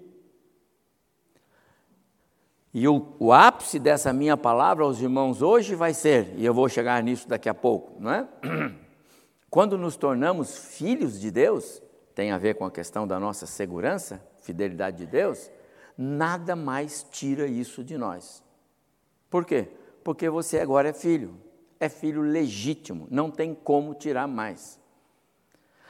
E 2.72 2.86
o, 2.86 3.14
o, 3.18 3.32
ápice 3.32 3.78
dessa 3.78 4.12
minha 4.12 4.36
palavra 4.36 4.84
aos 4.84 5.00
irmãos 5.00 5.40
hoje 5.40 5.74
vai 5.74 5.94
ser, 5.94 6.34
e 6.36 6.44
eu 6.44 6.52
vou 6.52 6.68
chegar 6.68 7.02
nisso 7.02 7.26
daqui 7.26 7.48
a 7.48 7.54
pouco, 7.54 8.00
não 8.00 8.12
é? 8.12 8.28
Quando 9.50 9.78
nos 9.78 9.96
tornamos 9.96 10.56
filhos 10.76 11.18
de 11.18 11.30
Deus, 11.30 11.82
tem 12.18 12.32
a 12.32 12.36
ver 12.36 12.56
com 12.56 12.64
a 12.64 12.70
questão 12.72 13.06
da 13.06 13.20
nossa 13.20 13.46
segurança, 13.46 14.20
fidelidade 14.40 14.96
de 14.96 15.06
Deus, 15.06 15.48
nada 15.96 16.56
mais 16.56 17.06
tira 17.12 17.46
isso 17.46 17.84
de 17.84 17.96
nós. 17.96 18.42
Por 19.30 19.44
quê? 19.44 19.68
Porque 20.02 20.28
você 20.28 20.58
agora 20.58 20.88
é 20.88 20.92
filho, 20.92 21.36
é 21.78 21.88
filho 21.88 22.20
legítimo, 22.20 23.06
não 23.08 23.30
tem 23.30 23.54
como 23.54 23.94
tirar 23.94 24.26
mais. 24.26 24.80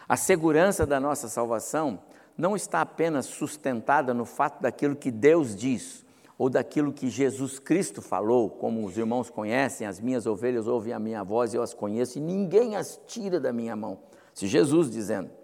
A 0.06 0.18
segurança 0.18 0.84
da 0.84 1.00
nossa 1.00 1.28
salvação 1.28 1.98
não 2.36 2.54
está 2.54 2.82
apenas 2.82 3.24
sustentada 3.24 4.12
no 4.12 4.26
fato 4.26 4.60
daquilo 4.60 4.96
que 4.96 5.10
Deus 5.10 5.56
diz, 5.56 6.04
ou 6.36 6.50
daquilo 6.50 6.92
que 6.92 7.08
Jesus 7.08 7.58
Cristo 7.58 8.02
falou, 8.02 8.50
como 8.50 8.84
os 8.84 8.98
irmãos 8.98 9.30
conhecem, 9.30 9.86
as 9.86 9.98
minhas 9.98 10.26
ovelhas 10.26 10.66
ouvem 10.66 10.92
a 10.92 10.98
minha 10.98 11.24
voz, 11.24 11.54
eu 11.54 11.62
as 11.62 11.72
conheço 11.72 12.18
e 12.18 12.20
ninguém 12.20 12.76
as 12.76 13.00
tira 13.06 13.40
da 13.40 13.50
minha 13.50 13.74
mão. 13.74 14.00
Se 14.34 14.46
Jesus 14.46 14.90
dizendo. 14.90 15.38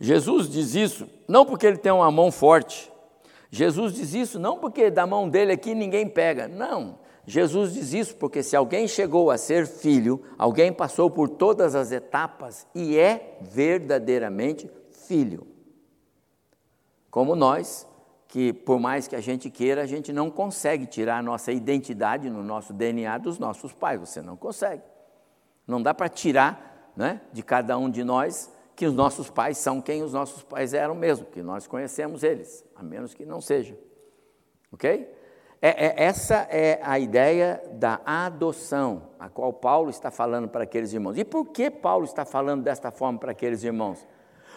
Jesus 0.00 0.48
diz 0.48 0.74
isso 0.74 1.08
não 1.28 1.44
porque 1.46 1.66
ele 1.66 1.78
tem 1.78 1.92
uma 1.92 2.10
mão 2.10 2.30
forte. 2.30 2.90
Jesus 3.50 3.94
diz 3.94 4.14
isso 4.14 4.38
não 4.38 4.58
porque 4.58 4.90
da 4.90 5.06
mão 5.06 5.28
dele 5.28 5.52
aqui 5.52 5.74
ninguém 5.74 6.08
pega. 6.08 6.48
Não. 6.48 6.98
Jesus 7.24 7.74
diz 7.74 7.92
isso 7.92 8.16
porque 8.16 8.42
se 8.42 8.56
alguém 8.56 8.88
chegou 8.88 9.30
a 9.30 9.38
ser 9.38 9.66
filho, 9.66 10.22
alguém 10.36 10.72
passou 10.72 11.10
por 11.10 11.28
todas 11.28 11.74
as 11.74 11.92
etapas 11.92 12.66
e 12.74 12.98
é 12.98 13.38
verdadeiramente 13.40 14.68
filho. 15.06 15.46
Como 17.10 17.36
nós, 17.36 17.86
que 18.26 18.52
por 18.52 18.80
mais 18.80 19.06
que 19.06 19.14
a 19.14 19.20
gente 19.20 19.50
queira, 19.50 19.82
a 19.82 19.86
gente 19.86 20.12
não 20.12 20.30
consegue 20.30 20.86
tirar 20.86 21.18
a 21.18 21.22
nossa 21.22 21.52
identidade 21.52 22.28
no 22.28 22.42
nosso 22.42 22.72
DNA 22.72 23.18
dos 23.18 23.38
nossos 23.38 23.72
pais, 23.72 24.00
você 24.00 24.20
não 24.20 24.36
consegue. 24.36 24.82
Não 25.66 25.80
dá 25.80 25.94
para 25.94 26.08
tirar 26.08 26.92
né, 26.96 27.20
de 27.32 27.42
cada 27.42 27.78
um 27.78 27.88
de 27.88 28.02
nós 28.02 28.50
que 28.74 28.86
os 28.86 28.94
nossos 28.94 29.30
pais 29.30 29.58
são 29.58 29.80
quem 29.80 30.02
os 30.02 30.12
nossos 30.12 30.42
pais 30.42 30.74
eram 30.74 30.94
mesmo, 30.94 31.26
que 31.26 31.42
nós 31.42 31.66
conhecemos 31.66 32.22
eles, 32.22 32.64
a 32.74 32.82
menos 32.82 33.14
que 33.14 33.24
não 33.24 33.40
seja. 33.40 33.76
Ok? 34.72 35.08
É, 35.60 35.86
é, 35.86 36.04
essa 36.04 36.46
é 36.50 36.80
a 36.82 36.98
ideia 36.98 37.62
da 37.74 38.00
adoção, 38.04 39.10
a 39.18 39.28
qual 39.28 39.52
Paulo 39.52 39.90
está 39.90 40.10
falando 40.10 40.48
para 40.48 40.64
aqueles 40.64 40.92
irmãos. 40.92 41.16
E 41.16 41.24
por 41.24 41.46
que 41.46 41.70
Paulo 41.70 42.04
está 42.04 42.24
falando 42.24 42.62
desta 42.64 42.90
forma 42.90 43.18
para 43.18 43.32
aqueles 43.32 43.62
irmãos? 43.62 44.06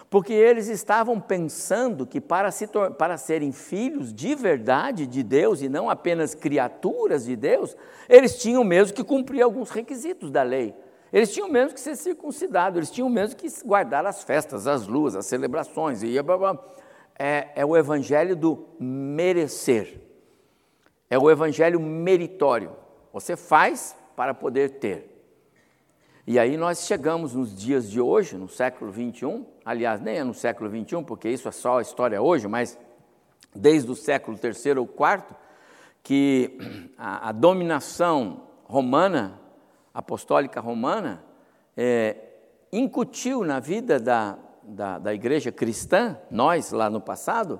porque 0.08 0.32
eles 0.32 0.68
estavam 0.68 1.20
pensando 1.20 2.06
que 2.06 2.20
para, 2.20 2.50
se 2.50 2.68
para 2.96 3.16
serem 3.16 3.50
filhos 3.52 4.14
de 4.14 4.34
verdade 4.34 5.06
de 5.06 5.22
Deus 5.22 5.62
e 5.62 5.68
não 5.68 5.90
apenas 5.90 6.34
criaturas 6.34 7.24
de 7.24 7.34
Deus, 7.34 7.76
eles 8.08 8.40
tinham 8.40 8.62
mesmo 8.62 8.94
que 8.94 9.02
cumprir 9.02 9.42
alguns 9.42 9.70
requisitos 9.70 10.30
da 10.30 10.42
lei. 10.42 10.74
Eles 11.16 11.32
tinham 11.32 11.48
mesmo 11.48 11.72
que 11.72 11.80
ser 11.80 11.96
circuncidados, 11.96 12.76
eles 12.76 12.90
tinham 12.90 13.08
mesmo 13.08 13.36
que 13.36 13.48
guardar 13.64 14.04
as 14.04 14.22
festas, 14.22 14.66
as 14.66 14.86
luas, 14.86 15.16
as 15.16 15.24
celebrações. 15.24 16.02
E 16.02 16.14
é, 17.18 17.48
é 17.56 17.64
o 17.64 17.74
evangelho 17.74 18.36
do 18.36 18.66
merecer, 18.78 19.98
é 21.08 21.18
o 21.18 21.30
evangelho 21.30 21.80
meritório. 21.80 22.76
Você 23.14 23.34
faz 23.34 23.96
para 24.14 24.34
poder 24.34 24.72
ter. 24.72 25.10
E 26.26 26.38
aí 26.38 26.54
nós 26.58 26.86
chegamos 26.86 27.32
nos 27.32 27.56
dias 27.56 27.90
de 27.90 27.98
hoje, 27.98 28.36
no 28.36 28.46
século 28.46 28.92
21, 28.92 29.46
aliás, 29.64 30.02
nem 30.02 30.18
é 30.18 30.22
no 30.22 30.34
século 30.34 30.68
21, 30.68 31.02
porque 31.02 31.30
isso 31.30 31.48
é 31.48 31.52
só 31.52 31.78
a 31.78 31.82
história 31.82 32.20
hoje, 32.20 32.46
mas 32.46 32.78
desde 33.54 33.90
o 33.90 33.94
século 33.94 34.36
III 34.36 34.80
ou 34.80 34.84
IV, 34.84 35.34
que 36.02 36.58
a, 36.98 37.30
a 37.30 37.32
dominação 37.32 38.42
romana, 38.64 39.45
apostólica 39.96 40.60
romana, 40.60 41.24
é, 41.74 42.16
incutiu 42.70 43.42
na 43.42 43.58
vida 43.58 43.98
da, 43.98 44.38
da, 44.62 44.98
da 44.98 45.14
igreja 45.14 45.50
cristã, 45.50 46.18
nós 46.30 46.70
lá 46.70 46.90
no 46.90 47.00
passado, 47.00 47.58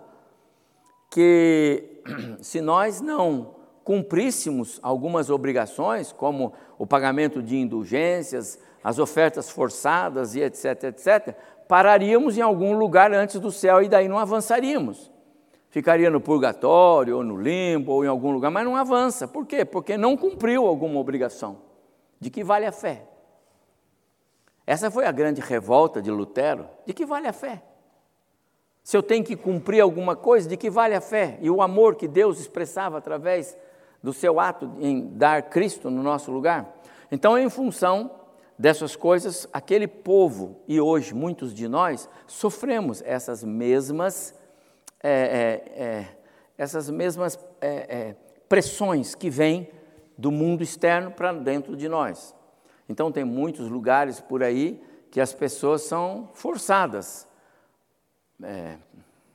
que 1.11 2.03
se 2.43 2.61
nós 2.61 3.01
não 3.01 3.55
cumpríssemos 3.83 4.79
algumas 4.83 5.31
obrigações, 5.31 6.13
como 6.13 6.53
o 6.79 6.87
pagamento 6.87 7.43
de 7.43 7.57
indulgências, 7.57 8.59
as 8.85 8.99
ofertas 8.99 9.49
forçadas 9.49 10.35
e 10.35 10.43
etc, 10.43 10.85
etc, 10.85 11.35
pararíamos 11.67 12.37
em 12.37 12.43
algum 12.43 12.77
lugar 12.77 13.15
antes 13.15 13.41
do 13.41 13.51
céu 13.51 13.83
e 13.83 13.89
daí 13.89 14.09
não 14.09 14.19
avançaríamos. 14.19 15.11
Ficaria 15.71 16.11
no 16.11 16.21
purgatório, 16.21 17.17
ou 17.17 17.25
no 17.25 17.41
limbo, 17.41 17.93
ou 17.93 18.05
em 18.05 18.09
algum 18.09 18.31
lugar, 18.31 18.51
mas 18.51 18.65
não 18.65 18.77
avança. 18.77 19.27
Por 19.27 19.47
quê? 19.47 19.65
Porque 19.65 19.97
não 19.97 20.19
cumpriu 20.19 20.67
alguma 20.67 21.01
obrigação. 21.01 21.66
De 22.21 22.31
que 22.31 22.43
vale 22.43 22.67
a 22.67 22.73
fé? 22.73 23.05
Essa 24.67 24.91
foi 24.91 25.07
a 25.07 25.13
grande 25.13 25.41
revolta 25.41 26.03
de 26.03 26.11
Lutero. 26.11 26.69
De 26.85 26.93
que 26.93 27.07
vale 27.07 27.29
a 27.29 27.33
fé? 27.33 27.63
Se 28.83 28.97
eu 28.97 29.03
tenho 29.03 29.25
que 29.25 29.37
cumprir 29.37 29.81
alguma 29.81 30.17
coisa, 30.17 30.49
de 30.49 30.57
que 30.57 30.71
vale 30.71 30.95
a 30.95 31.01
fé? 31.01 31.39
E 31.41 31.51
o 31.51 31.63
amor 31.63 31.97
que 31.97 32.09
Deus 32.09 32.41
expressava 32.41 32.99
através 32.99 33.57
do 34.03 34.13
seu 34.13 34.39
ato 34.39 34.73
em 34.81 35.09
dar 35.17 35.43
Cristo 35.43 35.91
no 35.91 36.03
nosso 36.03 36.31
lugar. 36.31 36.77
Então, 37.11 37.37
em 37.39 37.49
função 37.51 38.11
dessas 38.59 38.97
coisas, 38.97 39.49
aquele 39.53 39.87
povo 39.87 40.61
e 40.67 40.81
hoje 40.81 41.15
muitos 41.15 41.53
de 41.53 41.69
nós 41.69 42.09
sofremos 42.27 43.03
essas 43.05 43.45
mesmas, 43.45 44.35
é, 45.03 45.63
é, 45.77 46.07
essas 46.57 46.89
mesmas 46.89 47.39
pressões 48.49 49.15
que 49.15 49.29
vêm 49.29 49.69
do 50.17 50.31
mundo 50.31 50.63
externo 50.63 51.11
para 51.11 51.33
dentro 51.33 51.77
de 51.77 51.89
nós. 51.89 52.35
Então, 52.89 53.11
tem 53.11 53.25
muitos 53.25 53.69
lugares 53.69 54.21
por 54.21 54.43
aí 54.43 54.83
que 55.11 55.21
as 55.21 55.33
pessoas 55.33 55.83
são 55.83 56.31
forçadas, 56.35 57.27
é, 58.43 58.77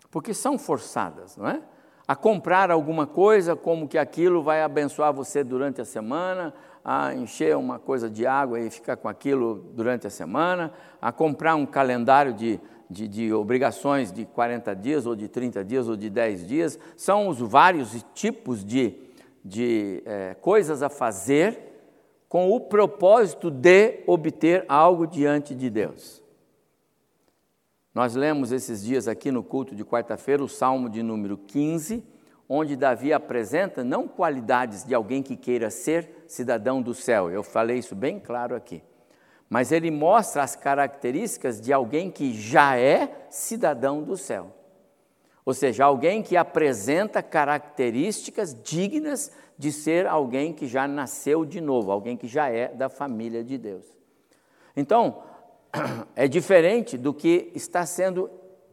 porque 0.09 0.33
são 0.33 0.57
forçadas, 0.57 1.37
não 1.37 1.47
é? 1.47 1.61
a 2.11 2.15
comprar 2.15 2.69
alguma 2.71 3.07
coisa, 3.07 3.55
como 3.55 3.87
que 3.87 3.97
aquilo 3.97 4.43
vai 4.43 4.61
abençoar 4.61 5.13
você 5.13 5.45
durante 5.45 5.79
a 5.79 5.85
semana, 5.85 6.53
a 6.83 7.13
encher 7.13 7.55
uma 7.55 7.79
coisa 7.79 8.09
de 8.09 8.27
água 8.27 8.59
e 8.59 8.69
ficar 8.69 8.97
com 8.97 9.07
aquilo 9.07 9.71
durante 9.73 10.07
a 10.07 10.09
semana, 10.09 10.73
a 11.01 11.11
comprar 11.13 11.55
um 11.55 11.65
calendário 11.65 12.33
de, 12.33 12.59
de, 12.89 13.07
de, 13.07 13.33
obrigações 13.33 14.11
de 14.11 14.25
40 14.25 14.75
dias, 14.75 15.05
ou 15.05 15.15
de 15.15 15.29
30 15.29 15.63
dias, 15.63 15.87
ou 15.87 15.95
de 15.95 16.09
10 16.09 16.45
dias. 16.45 16.79
São 16.97 17.29
os 17.29 17.39
vários 17.39 18.05
tipos 18.13 18.65
de, 18.65 18.93
de 19.43 20.03
é, 20.05 20.35
coisas 20.35 20.83
a 20.83 20.89
fazer 20.89 21.71
com 22.29 22.51
o 22.51 22.59
propósito 22.61 23.51
de 23.51 24.03
obter 24.07 24.63
algo 24.69 25.05
diante 25.05 25.53
de 25.53 25.69
Deus. 25.69 26.21
Nós 27.93 28.15
lemos 28.15 28.53
esses 28.53 28.81
dias 28.81 29.07
aqui 29.07 29.31
no 29.31 29.43
culto 29.43 29.75
de 29.75 29.83
quarta-feira 29.83 30.41
o 30.41 30.47
Salmo 30.47 30.89
de 30.89 31.03
número 31.03 31.37
15, 31.37 32.01
onde 32.47 32.77
Davi 32.77 33.11
apresenta 33.11 33.83
não 33.83 34.07
qualidades 34.07 34.85
de 34.85 34.93
alguém 34.93 35.21
que 35.21 35.35
queira 35.35 35.69
ser 35.69 36.23
cidadão 36.27 36.81
do 36.81 36.93
céu, 36.93 37.29
eu 37.29 37.43
falei 37.43 37.77
isso 37.77 37.95
bem 37.95 38.17
claro 38.17 38.55
aqui, 38.55 38.81
mas 39.49 39.73
ele 39.73 39.91
mostra 39.91 40.41
as 40.41 40.55
características 40.55 41.59
de 41.59 41.73
alguém 41.73 42.09
que 42.09 42.33
já 42.33 42.77
é 42.77 43.25
cidadão 43.29 44.01
do 44.03 44.15
céu. 44.15 44.55
Ou 45.45 45.53
seja, 45.53 45.85
alguém 45.85 46.21
que 46.21 46.37
apresenta 46.37 47.23
características 47.23 48.55
dignas 48.63 49.31
de 49.57 49.71
ser 49.71 50.07
alguém 50.07 50.53
que 50.53 50.67
já 50.67 50.87
nasceu 50.87 51.45
de 51.45 51.59
novo, 51.59 51.91
alguém 51.91 52.15
que 52.15 52.27
já 52.27 52.49
é 52.49 52.67
da 52.67 52.89
família 52.89 53.43
de 53.43 53.57
Deus. 53.57 53.85
Então, 54.75 55.23
é 56.15 56.27
diferente 56.27 56.97
do 56.97 57.13
que 57.13 57.51
está 57.55 57.85
sendo 57.85 58.29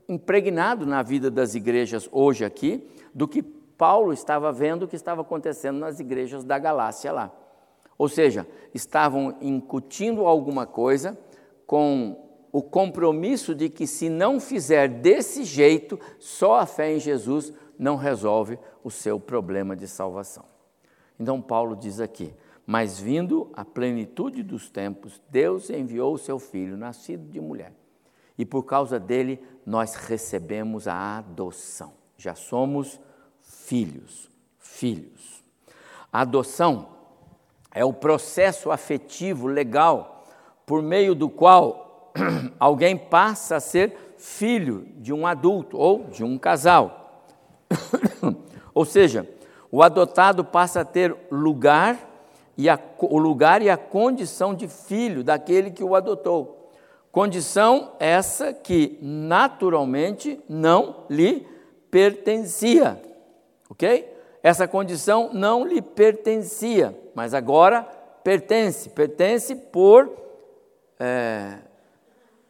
impregnado 0.08 0.86
na 0.86 1.02
vida 1.02 1.30
das 1.30 1.54
igrejas 1.54 2.08
hoje 2.10 2.44
aqui, 2.44 2.88
do 3.14 3.28
que 3.28 3.42
Paulo 3.42 4.12
estava 4.12 4.50
vendo 4.50 4.88
que 4.88 4.96
estava 4.96 5.22
acontecendo 5.22 5.78
nas 5.78 6.00
igrejas 6.00 6.44
da 6.44 6.58
Galácia 6.58 7.12
lá. 7.12 7.32
Ou 7.96 8.08
seja, 8.08 8.46
estavam 8.72 9.36
incutindo 9.40 10.26
alguma 10.26 10.66
coisa 10.66 11.18
com 11.66 12.27
o 12.52 12.62
compromisso 12.62 13.54
de 13.54 13.68
que 13.68 13.86
se 13.86 14.08
não 14.08 14.40
fizer 14.40 14.88
desse 14.88 15.44
jeito, 15.44 15.98
só 16.18 16.56
a 16.56 16.66
fé 16.66 16.94
em 16.94 17.00
Jesus 17.00 17.52
não 17.78 17.96
resolve 17.96 18.58
o 18.82 18.90
seu 18.90 19.20
problema 19.20 19.76
de 19.76 19.86
salvação. 19.86 20.44
Então 21.18 21.40
Paulo 21.40 21.76
diz 21.76 22.00
aqui: 22.00 22.32
mas 22.66 23.00
vindo 23.00 23.50
a 23.54 23.64
plenitude 23.64 24.42
dos 24.42 24.68
tempos, 24.68 25.20
Deus 25.30 25.70
enviou 25.70 26.12
o 26.12 26.18
seu 26.18 26.38
filho, 26.38 26.76
nascido 26.76 27.26
de 27.30 27.40
mulher. 27.40 27.72
E 28.36 28.44
por 28.44 28.64
causa 28.64 29.00
dele, 29.00 29.42
nós 29.64 29.94
recebemos 29.94 30.86
a 30.86 31.16
adoção. 31.16 31.94
Já 32.18 32.34
somos 32.34 33.00
filhos, 33.40 34.30
filhos. 34.58 35.42
A 36.12 36.20
adoção 36.20 36.90
é 37.72 37.84
o 37.84 37.92
processo 37.92 38.70
afetivo 38.70 39.46
legal 39.46 40.26
por 40.66 40.82
meio 40.82 41.14
do 41.14 41.30
qual 41.30 41.87
alguém 42.58 42.96
passa 42.96 43.56
a 43.56 43.60
ser 43.60 44.14
filho 44.16 44.86
de 44.96 45.12
um 45.12 45.26
adulto 45.26 45.76
ou 45.76 46.04
de 46.04 46.24
um 46.24 46.38
casal. 46.38 47.24
ou 48.74 48.84
seja, 48.84 49.28
o 49.70 49.82
adotado 49.82 50.44
passa 50.44 50.80
a 50.80 50.84
ter 50.84 51.14
lugar 51.30 51.98
e 52.56 52.68
a, 52.68 52.78
o 52.98 53.18
lugar 53.18 53.62
e 53.62 53.70
a 53.70 53.76
condição 53.76 54.54
de 54.54 54.66
filho 54.66 55.22
daquele 55.22 55.70
que 55.70 55.84
o 55.84 55.94
adotou. 55.94 56.72
Condição 57.12 57.92
essa 57.98 58.52
que 58.52 58.98
naturalmente 59.00 60.40
não 60.48 61.04
lhe 61.08 61.46
pertencia. 61.90 63.00
Ok? 63.70 64.14
Essa 64.42 64.66
condição 64.66 65.30
não 65.32 65.64
lhe 65.64 65.80
pertencia, 65.80 66.96
mas 67.14 67.34
agora 67.34 67.82
pertence. 68.22 68.90
Pertence 68.90 69.54
por, 69.54 70.10
é, 70.98 71.58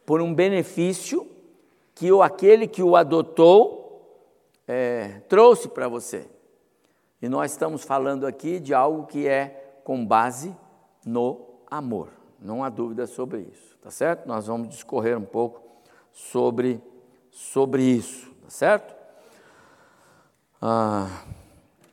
por 0.09 0.23
um 0.23 0.33
benefício 0.33 1.29
que 1.93 2.11
o, 2.11 2.23
aquele 2.23 2.67
que 2.67 2.81
o 2.81 2.95
adotou 2.95 4.25
é, 4.67 5.21
trouxe 5.29 5.67
para 5.67 5.87
você. 5.87 6.27
E 7.21 7.29
nós 7.29 7.51
estamos 7.51 7.83
falando 7.83 8.25
aqui 8.25 8.59
de 8.59 8.73
algo 8.73 9.05
que 9.05 9.27
é 9.27 9.81
com 9.83 10.03
base 10.03 10.57
no 11.05 11.45
amor. 11.69 12.09
Não 12.39 12.63
há 12.63 12.69
dúvida 12.69 13.05
sobre 13.05 13.41
isso, 13.53 13.77
tá 13.83 13.91
certo? 13.91 14.25
Nós 14.25 14.47
vamos 14.47 14.69
discorrer 14.69 15.15
um 15.15 15.23
pouco 15.23 15.61
sobre, 16.11 16.81
sobre 17.29 17.83
isso, 17.83 18.31
tá 18.41 18.49
certo? 18.49 18.95
Ah, 20.59 21.21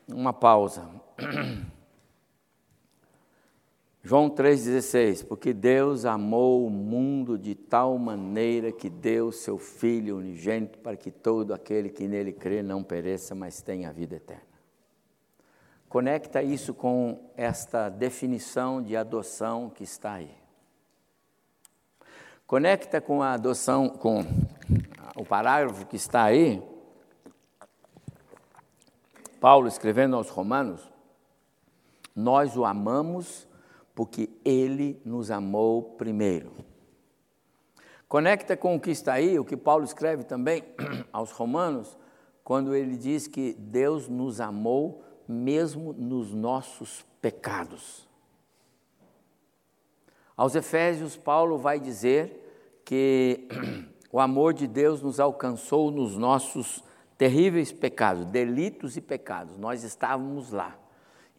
uma 0.08 0.32
pausa. 0.32 0.88
João 4.06 4.30
3,16: 4.30 5.26
Porque 5.26 5.52
Deus 5.52 6.04
amou 6.04 6.64
o 6.64 6.70
mundo 6.70 7.36
de 7.36 7.56
tal 7.56 7.98
maneira 7.98 8.70
que 8.70 8.88
deu 8.88 9.32
seu 9.32 9.58
Filho 9.58 10.18
unigênito 10.18 10.78
para 10.78 10.96
que 10.96 11.10
todo 11.10 11.52
aquele 11.52 11.88
que 11.88 12.06
nele 12.06 12.32
crê 12.32 12.62
não 12.62 12.84
pereça, 12.84 13.34
mas 13.34 13.60
tenha 13.60 13.88
a 13.88 13.92
vida 13.92 14.14
eterna. 14.14 14.44
Conecta 15.88 16.40
isso 16.40 16.72
com 16.72 17.32
esta 17.36 17.88
definição 17.88 18.80
de 18.80 18.96
adoção 18.96 19.68
que 19.68 19.82
está 19.82 20.12
aí. 20.12 20.30
Conecta 22.46 23.00
com 23.00 23.24
a 23.24 23.32
adoção, 23.32 23.88
com 23.88 24.20
o 25.16 25.24
parágrafo 25.24 25.84
que 25.84 25.96
está 25.96 26.22
aí, 26.22 26.62
Paulo 29.40 29.66
escrevendo 29.66 30.14
aos 30.14 30.28
Romanos, 30.28 30.92
nós 32.14 32.56
o 32.56 32.64
amamos 32.64 33.48
porque 33.96 34.28
ele 34.44 35.00
nos 35.06 35.30
amou 35.30 35.82
primeiro. 35.82 36.52
Conecta 38.06 38.54
com 38.54 38.76
o 38.76 38.80
que 38.80 38.90
está 38.90 39.14
aí, 39.14 39.38
o 39.38 39.44
que 39.44 39.56
Paulo 39.56 39.84
escreve 39.84 40.22
também 40.22 40.62
aos 41.10 41.32
Romanos, 41.32 41.96
quando 42.44 42.74
ele 42.74 42.98
diz 42.98 43.26
que 43.26 43.54
Deus 43.54 44.06
nos 44.06 44.38
amou 44.38 45.02
mesmo 45.26 45.94
nos 45.94 46.34
nossos 46.34 47.06
pecados. 47.22 48.06
Aos 50.36 50.54
Efésios, 50.54 51.16
Paulo 51.16 51.56
vai 51.56 51.80
dizer 51.80 52.82
que 52.84 53.48
o 54.12 54.20
amor 54.20 54.52
de 54.52 54.66
Deus 54.66 55.00
nos 55.00 55.18
alcançou 55.18 55.90
nos 55.90 56.18
nossos 56.18 56.84
terríveis 57.16 57.72
pecados, 57.72 58.26
delitos 58.26 58.94
e 58.98 59.00
pecados. 59.00 59.56
Nós 59.56 59.82
estávamos 59.84 60.52
lá 60.52 60.78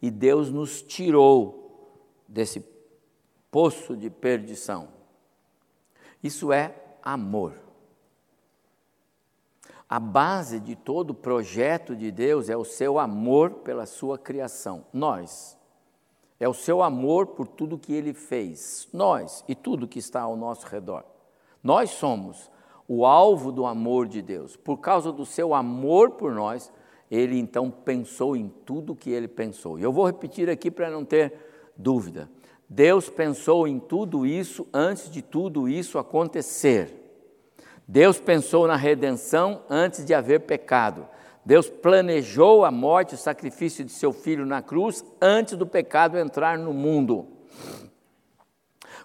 e 0.02 0.10
Deus 0.10 0.50
nos 0.50 0.82
tirou 0.82 1.67
desse 2.28 2.62
poço 3.50 3.96
de 3.96 4.10
perdição. 4.10 4.88
Isso 6.22 6.52
é 6.52 6.74
amor. 7.02 7.54
A 9.88 9.98
base 9.98 10.60
de 10.60 10.76
todo 10.76 11.14
projeto 11.14 11.96
de 11.96 12.10
Deus 12.10 12.50
é 12.50 12.56
o 12.56 12.64
seu 12.64 12.98
amor 12.98 13.50
pela 13.64 13.86
sua 13.86 14.18
criação. 14.18 14.84
Nós. 14.92 15.56
É 16.38 16.46
o 16.46 16.54
seu 16.54 16.82
amor 16.82 17.28
por 17.28 17.48
tudo 17.48 17.78
que 17.78 17.94
ele 17.94 18.12
fez. 18.12 18.86
Nós 18.92 19.42
e 19.48 19.54
tudo 19.54 19.88
que 19.88 19.98
está 19.98 20.20
ao 20.20 20.36
nosso 20.36 20.66
redor. 20.66 21.04
Nós 21.62 21.90
somos 21.90 22.50
o 22.86 23.04
alvo 23.04 23.50
do 23.50 23.64
amor 23.64 24.06
de 24.06 24.20
Deus. 24.20 24.56
Por 24.56 24.78
causa 24.78 25.10
do 25.10 25.24
seu 25.24 25.54
amor 25.54 26.12
por 26.12 26.32
nós, 26.32 26.70
ele 27.10 27.38
então 27.38 27.70
pensou 27.70 28.36
em 28.36 28.48
tudo 28.48 28.94
que 28.94 29.10
ele 29.10 29.26
pensou. 29.26 29.78
E 29.78 29.82
eu 29.82 29.92
vou 29.92 30.06
repetir 30.06 30.50
aqui 30.50 30.70
para 30.70 30.90
não 30.90 31.04
ter 31.04 31.32
dúvida. 31.78 32.28
Deus 32.68 33.08
pensou 33.08 33.66
em 33.66 33.78
tudo 33.78 34.26
isso 34.26 34.66
antes 34.74 35.08
de 35.10 35.22
tudo 35.22 35.68
isso 35.68 35.98
acontecer. 35.98 36.94
Deus 37.86 38.20
pensou 38.20 38.66
na 38.66 38.76
redenção 38.76 39.62
antes 39.70 40.04
de 40.04 40.12
haver 40.12 40.40
pecado. 40.40 41.08
Deus 41.42 41.70
planejou 41.70 42.66
a 42.66 42.70
morte 42.70 43.14
o 43.14 43.18
sacrifício 43.18 43.82
de 43.82 43.92
seu 43.92 44.12
filho 44.12 44.44
na 44.44 44.60
cruz 44.60 45.02
antes 45.18 45.56
do 45.56 45.66
pecado 45.66 46.18
entrar 46.18 46.58
no 46.58 46.74
mundo. 46.74 47.26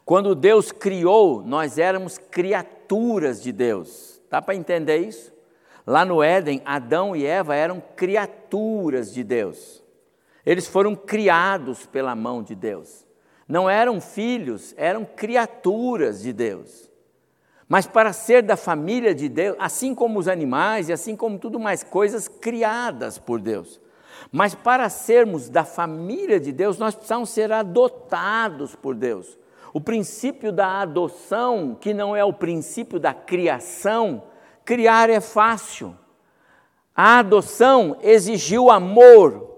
Quando 0.04 0.36
Deus 0.36 0.72
criou, 0.72 1.42
nós 1.42 1.78
éramos 1.78 2.18
criaturas 2.18 3.42
de 3.42 3.54
Deus. 3.54 4.22
Dá 4.30 4.42
para 4.42 4.56
entender 4.56 4.98
isso? 4.98 5.32
Lá 5.86 6.04
no 6.04 6.22
Éden, 6.22 6.62
Adão 6.66 7.16
e 7.16 7.26
Eva 7.26 7.56
eram 7.56 7.82
criaturas 7.96 9.14
de 9.14 9.24
Deus. 9.24 9.83
Eles 10.46 10.68
foram 10.68 10.96
criados 10.96 11.86
pela 11.86 12.16
mão 12.16 12.44
de 12.44 12.56
Deus. 12.56 13.06
Não 13.48 13.70
eram 13.70 14.02
filhos, 14.02 14.74
eram 14.78 15.06
criaturas 15.06 16.22
de 16.22 16.34
Deus. 16.34 16.92
Mas 17.68 17.88
para 17.88 18.14
ser 18.14 18.44
da 18.44 18.56
família 18.56 19.16
de 19.16 19.30
Deus, 19.30 19.56
assim 19.60 19.96
como 19.96 20.20
os 20.20 20.28
animais 20.28 20.90
e 20.90 20.94
assim 20.94 21.16
como 21.16 21.40
tudo 21.40 21.60
mais, 21.60 21.84
coisas 21.84 22.28
criadas 22.28 23.18
por 23.18 23.40
Deus. 23.40 23.80
Mas 24.32 24.54
para 24.54 24.90
sermos 24.90 25.50
da 25.50 25.64
família 25.64 26.40
de 26.40 26.52
Deus, 26.52 26.78
nós 26.78 26.96
precisamos 26.96 27.30
ser 27.30 27.52
adotados 27.52 28.76
por 28.76 28.96
Deus. 28.96 29.38
O 29.74 29.82
princípio 29.82 30.52
da 30.52 30.82
adoção, 30.82 31.76
que 31.80 31.94
não 31.94 32.16
é 32.16 32.24
o 32.24 32.34
princípio 32.34 33.00
da 33.00 33.14
criação, 33.14 34.24
criar 34.64 35.10
é 35.10 35.20
fácil. 35.20 35.98
A 36.96 37.20
adoção 37.20 37.98
exigiu 38.02 38.70
amor, 38.70 39.53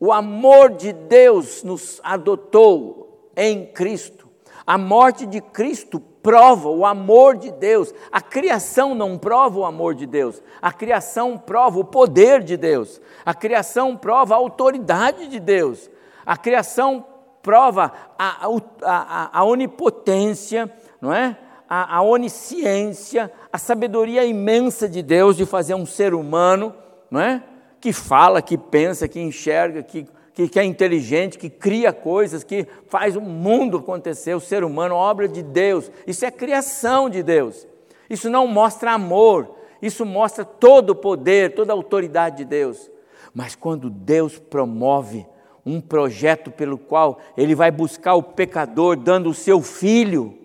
o 0.00 0.12
amor 0.12 0.70
de 0.70 0.92
Deus 0.92 1.62
nos 1.62 2.00
adotou 2.04 3.30
em 3.36 3.66
Cristo. 3.66 4.28
A 4.66 4.76
morte 4.76 5.24
de 5.26 5.40
Cristo 5.40 5.98
prova 5.98 6.68
o 6.68 6.84
amor 6.84 7.36
de 7.36 7.50
Deus. 7.50 7.92
A 8.12 8.20
criação 8.20 8.94
não 8.94 9.16
prova 9.16 9.60
o 9.60 9.64
amor 9.64 9.94
de 9.94 10.06
Deus. 10.06 10.42
A 10.60 10.72
criação 10.72 11.38
prova 11.38 11.80
o 11.80 11.84
poder 11.84 12.42
de 12.42 12.56
Deus. 12.56 13.00
A 13.24 13.34
criação 13.34 13.96
prova 13.96 14.34
a 14.34 14.36
autoridade 14.36 15.26
de 15.26 15.40
Deus. 15.40 15.90
A 16.26 16.36
criação 16.36 17.04
prova 17.42 17.92
a, 18.18 18.46
a, 18.46 18.60
a, 18.82 19.40
a 19.40 19.44
onipotência, 19.44 20.70
não 21.00 21.12
é? 21.14 21.36
A, 21.68 21.96
a 21.96 22.02
onisciência, 22.02 23.32
a 23.52 23.58
sabedoria 23.58 24.24
imensa 24.24 24.88
de 24.88 25.02
Deus 25.02 25.36
de 25.36 25.46
fazer 25.46 25.74
um 25.74 25.86
ser 25.86 26.14
humano, 26.14 26.74
não 27.10 27.20
é? 27.20 27.42
Que 27.80 27.92
fala, 27.92 28.42
que 28.42 28.58
pensa, 28.58 29.08
que 29.08 29.20
enxerga, 29.20 29.82
que, 29.82 30.06
que, 30.34 30.48
que, 30.48 30.58
é 30.58 30.64
inteligente, 30.64 31.38
que 31.38 31.50
cria 31.50 31.92
coisas, 31.92 32.44
que 32.44 32.66
faz 32.86 33.16
o 33.16 33.20
mundo 33.20 33.78
acontecer, 33.78 34.34
o 34.34 34.40
ser 34.40 34.64
humano, 34.64 34.94
obra 34.94 35.28
de 35.28 35.42
Deus. 35.42 35.90
Isso 36.06 36.24
é 36.24 36.30
criação 36.30 37.08
de 37.08 37.22
Deus. 37.22 37.66
Isso 38.08 38.30
não 38.30 38.46
mostra 38.46 38.92
amor, 38.92 39.54
isso 39.82 40.04
mostra 40.04 40.44
todo 40.44 40.90
o 40.90 40.94
poder, 40.94 41.54
toda 41.54 41.72
a 41.72 41.76
autoridade 41.76 42.38
de 42.38 42.44
Deus. 42.44 42.90
Mas 43.34 43.54
quando 43.54 43.90
Deus 43.90 44.38
promove 44.38 45.26
um 45.64 45.80
projeto 45.80 46.50
pelo 46.50 46.78
qual 46.78 47.20
Ele 47.36 47.54
vai 47.54 47.70
buscar 47.70 48.14
o 48.14 48.22
pecador, 48.22 48.96
dando 48.96 49.28
o 49.28 49.34
seu 49.34 49.60
filho 49.60 50.36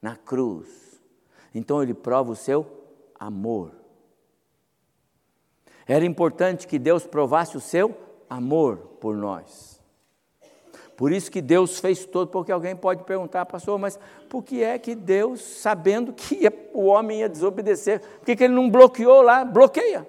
na 0.00 0.14
cruz, 0.14 0.68
então 1.54 1.82
Ele 1.82 1.94
prova 1.94 2.32
o 2.32 2.36
seu 2.36 2.66
amor. 3.18 3.75
Era 5.86 6.04
importante 6.04 6.66
que 6.66 6.78
Deus 6.78 7.06
provasse 7.06 7.56
o 7.56 7.60
seu 7.60 7.96
amor 8.28 8.76
por 9.00 9.16
nós. 9.16 9.80
Por 10.96 11.12
isso 11.12 11.30
que 11.30 11.42
Deus 11.42 11.78
fez 11.78 12.06
todo, 12.06 12.30
porque 12.30 12.50
alguém 12.50 12.74
pode 12.74 13.04
perguntar, 13.04 13.44
pastor, 13.44 13.78
mas 13.78 13.98
por 14.30 14.42
que 14.42 14.62
é 14.62 14.78
que 14.78 14.94
Deus, 14.94 15.42
sabendo 15.42 16.12
que 16.12 16.36
ia, 16.36 16.70
o 16.72 16.86
homem 16.86 17.20
ia 17.20 17.28
desobedecer, 17.28 18.00
por 18.00 18.24
que, 18.24 18.34
que 18.34 18.44
ele 18.44 18.54
não 18.54 18.70
bloqueou 18.70 19.20
lá? 19.20 19.44
Bloqueia. 19.44 20.08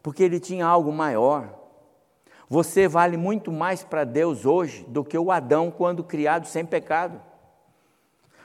Porque 0.00 0.22
ele 0.22 0.38
tinha 0.38 0.64
algo 0.64 0.92
maior. 0.92 1.52
Você 2.48 2.86
vale 2.86 3.16
muito 3.16 3.50
mais 3.50 3.82
para 3.82 4.04
Deus 4.04 4.46
hoje 4.46 4.84
do 4.88 5.04
que 5.04 5.18
o 5.18 5.32
Adão 5.32 5.70
quando 5.70 6.04
criado 6.04 6.46
sem 6.46 6.64
pecado. 6.64 7.20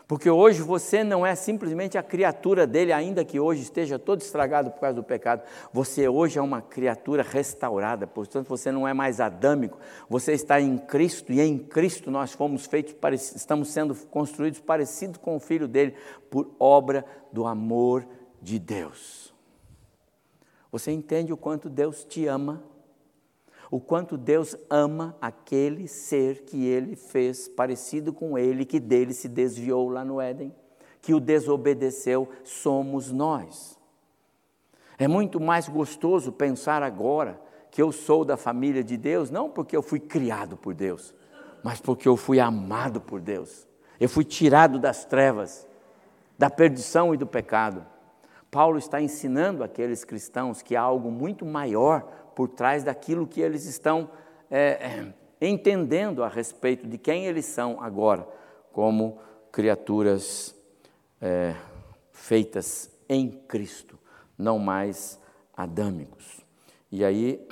Porque 0.08 0.30
hoje 0.30 0.62
você 0.62 1.04
não 1.04 1.26
é 1.26 1.36
simplesmente 1.36 1.98
a 1.98 2.04
criatura 2.04 2.66
dele, 2.66 2.94
ainda 2.94 3.26
que 3.26 3.42
hoje 3.42 3.62
esteja 3.62 4.00
todo 4.00 4.22
estragado 4.22 4.72
por 4.72 4.80
causa 4.80 4.96
do 4.96 5.04
pecado. 5.04 5.44
Você 5.74 6.08
hoje 6.08 6.40
é 6.40 6.42
uma 6.42 6.62
criatura 6.62 7.22
restaurada, 7.22 8.08
portanto 8.08 8.48
você 8.48 8.72
não 8.72 8.88
é 8.88 8.94
mais 8.94 9.20
adâmico. 9.20 9.78
Você 10.10 10.32
está 10.32 10.62
em 10.62 10.78
Cristo 10.78 11.34
e 11.34 11.42
em 11.42 11.58
Cristo 11.58 12.10
nós 12.10 12.32
fomos 12.32 12.66
feitos, 12.66 12.96
estamos 13.36 13.68
sendo 13.68 13.94
construídos 13.94 14.62
parecidos 14.62 15.18
com 15.18 15.36
o 15.36 15.42
Filho 15.42 15.68
dele, 15.68 15.94
por 16.32 16.52
obra 16.58 17.06
do 17.34 17.46
amor 17.46 18.08
de 18.42 18.60
Deus. 18.60 19.34
Você 20.72 20.92
entende 20.92 21.34
o 21.34 21.38
quanto 21.38 21.70
Deus 21.70 22.06
te 22.06 22.28
ama? 22.28 22.64
O 23.70 23.80
quanto 23.80 24.18
Deus 24.18 24.56
ama 24.70 25.16
aquele 25.20 25.88
ser 25.88 26.44
que 26.46 26.66
ele 26.66 26.96
fez 26.96 27.48
parecido 27.48 28.14
com 28.14 28.38
ele, 28.38 28.66
que 28.66 28.80
dele 28.80 29.14
se 29.14 29.28
desviou 29.28 29.90
lá 29.90 30.06
no 30.06 30.22
Éden, 30.22 30.54
que 31.02 31.14
o 31.14 31.20
desobedeceu, 31.20 32.30
somos 32.44 33.12
nós. 33.12 33.78
É 34.98 35.08
muito 35.08 35.40
mais 35.40 35.68
gostoso 35.68 36.32
pensar 36.32 36.82
agora 36.82 37.40
que 37.70 37.82
eu 37.82 37.92
sou 37.92 38.24
da 38.26 38.38
família 38.38 38.84
de 38.84 38.98
Deus, 38.98 39.30
não 39.30 39.50
porque 39.50 39.76
eu 39.76 39.84
fui 39.84 40.00
criado 40.00 40.58
por 40.58 40.74
Deus, 40.74 41.14
mas 41.62 41.80
porque 41.80 42.08
eu 42.08 42.18
fui 42.18 42.40
amado 42.40 43.02
por 43.02 43.20
Deus. 43.20 43.68
Eu 44.00 44.08
fui 44.08 44.24
tirado 44.24 44.80
das 44.80 45.06
trevas, 45.06 45.68
da 46.38 46.50
perdição 46.50 47.14
e 47.14 47.18
do 47.18 47.28
pecado. 47.28 47.86
Paulo 48.50 48.78
está 48.78 49.02
ensinando 49.02 49.64
aqueles 49.64 50.06
cristãos 50.06 50.62
que 50.62 50.76
há 50.76 50.82
algo 50.82 51.12
muito 51.12 51.46
maior 51.46 52.27
por 52.38 52.50
trás 52.50 52.84
daquilo 52.84 53.26
que 53.26 53.42
eles 53.42 53.66
estão 53.66 54.12
é, 54.48 54.60
é, 54.60 55.14
entendendo 55.42 56.24
a 56.24 56.28
respeito 56.28 56.86
de 56.88 56.96
quem 56.96 57.26
eles 57.26 57.46
são 57.46 57.82
agora, 57.82 58.30
como 58.72 59.20
criaturas 59.52 60.56
é, 61.20 61.56
feitas 62.12 62.96
em 63.10 63.32
Cristo, 63.32 63.98
não 64.38 64.60
mais 64.60 65.20
adâmicos. 65.52 66.46
E 66.92 67.04
aí, 67.04 67.44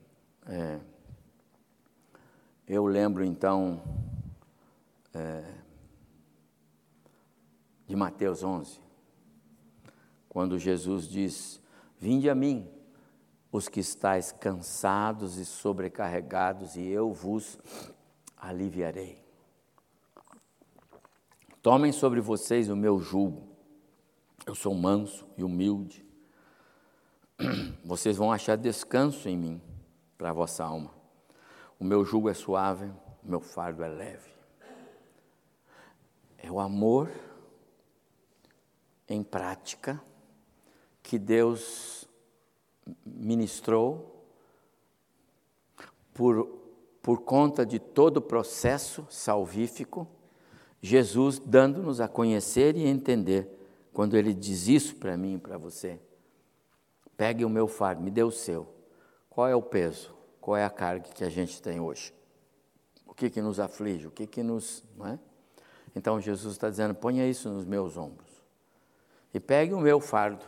é, 0.48 0.78
eu 2.66 2.86
lembro 2.86 3.22
então 3.22 3.82
é, 5.12 5.44
de 7.86 7.94
Mateus 7.94 8.42
11, 8.42 8.80
quando 10.30 10.58
Jesus 10.58 11.06
diz: 11.06 11.60
Vinde 11.98 12.30
a 12.30 12.34
mim, 12.34 12.79
os 13.52 13.68
que 13.68 13.80
estáis 13.80 14.32
cansados 14.32 15.36
e 15.36 15.44
sobrecarregados, 15.44 16.76
e 16.76 16.86
eu 16.86 17.12
vos 17.12 17.58
aliviarei. 18.36 19.20
Tomem 21.62 21.92
sobre 21.92 22.20
vocês 22.20 22.68
o 22.68 22.76
meu 22.76 23.00
jugo. 23.00 23.48
Eu 24.46 24.54
sou 24.54 24.74
manso 24.74 25.26
e 25.36 25.44
humilde. 25.44 26.04
Vocês 27.84 28.16
vão 28.16 28.32
achar 28.32 28.56
descanso 28.56 29.28
em 29.28 29.36
mim 29.36 29.60
para 30.16 30.30
a 30.30 30.32
vossa 30.32 30.64
alma. 30.64 30.90
O 31.78 31.84
meu 31.84 32.04
jugo 32.04 32.30
é 32.30 32.34
suave, 32.34 32.86
o 33.22 33.28
meu 33.28 33.40
fardo 33.40 33.82
é 33.82 33.88
leve. 33.88 34.30
É 36.38 36.50
o 36.50 36.58
amor 36.58 37.10
em 39.08 39.22
prática 39.22 40.02
que 41.02 41.18
Deus 41.18 42.08
ministrou 43.04 44.24
por, 46.14 46.46
por 47.02 47.22
conta 47.22 47.64
de 47.64 47.78
todo 47.78 48.18
o 48.18 48.22
processo 48.22 49.06
salvífico, 49.08 50.06
Jesus 50.82 51.38
dando-nos 51.38 52.00
a 52.00 52.08
conhecer 52.08 52.76
e 52.76 52.86
entender 52.86 53.48
quando 53.92 54.16
ele 54.16 54.32
diz 54.32 54.66
isso 54.68 54.96
para 54.96 55.16
mim 55.16 55.34
e 55.34 55.38
para 55.38 55.58
você. 55.58 56.00
Pegue 57.16 57.44
o 57.44 57.50
meu 57.50 57.68
fardo, 57.68 58.02
me 58.02 58.10
dê 58.10 58.22
o 58.22 58.30
seu. 58.30 58.66
Qual 59.28 59.46
é 59.46 59.54
o 59.54 59.62
peso? 59.62 60.14
Qual 60.40 60.56
é 60.56 60.64
a 60.64 60.70
carga 60.70 61.08
que 61.10 61.22
a 61.22 61.28
gente 61.28 61.60
tem 61.60 61.78
hoje? 61.78 62.14
O 63.06 63.14
que, 63.14 63.28
que 63.28 63.42
nos 63.42 63.60
aflige? 63.60 64.06
O 64.06 64.10
que, 64.10 64.26
que 64.26 64.42
nos. 64.42 64.82
Não 64.96 65.06
é? 65.06 65.18
Então 65.94 66.20
Jesus 66.20 66.54
está 66.54 66.70
dizendo: 66.70 66.94
ponha 66.94 67.26
isso 67.26 67.50
nos 67.50 67.64
meus 67.64 67.96
ombros. 67.96 68.30
E 69.34 69.38
pegue 69.38 69.74
o 69.74 69.80
meu 69.80 70.00
fardo. 70.00 70.44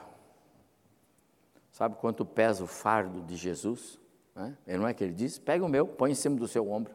Sabe 1.72 1.96
quanto 1.96 2.24
pesa 2.24 2.62
o 2.62 2.66
fardo 2.66 3.22
de 3.22 3.34
Jesus? 3.34 3.98
Né? 4.34 4.56
Ele 4.66 4.78
não 4.78 4.86
é 4.86 4.94
que 4.94 5.02
ele 5.02 5.14
diz? 5.14 5.38
Pega 5.38 5.64
o 5.64 5.68
meu, 5.68 5.86
põe 5.86 6.12
em 6.12 6.14
cima 6.14 6.36
do 6.36 6.46
seu 6.46 6.70
ombro. 6.70 6.94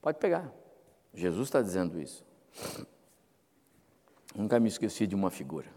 Pode 0.00 0.18
pegar. 0.18 0.50
Jesus 1.12 1.48
está 1.48 1.60
dizendo 1.60 2.00
isso. 2.00 2.24
Nunca 4.34 4.58
me 4.60 4.68
esqueci 4.68 5.06
de 5.06 5.14
uma 5.14 5.30
figura. 5.30 5.68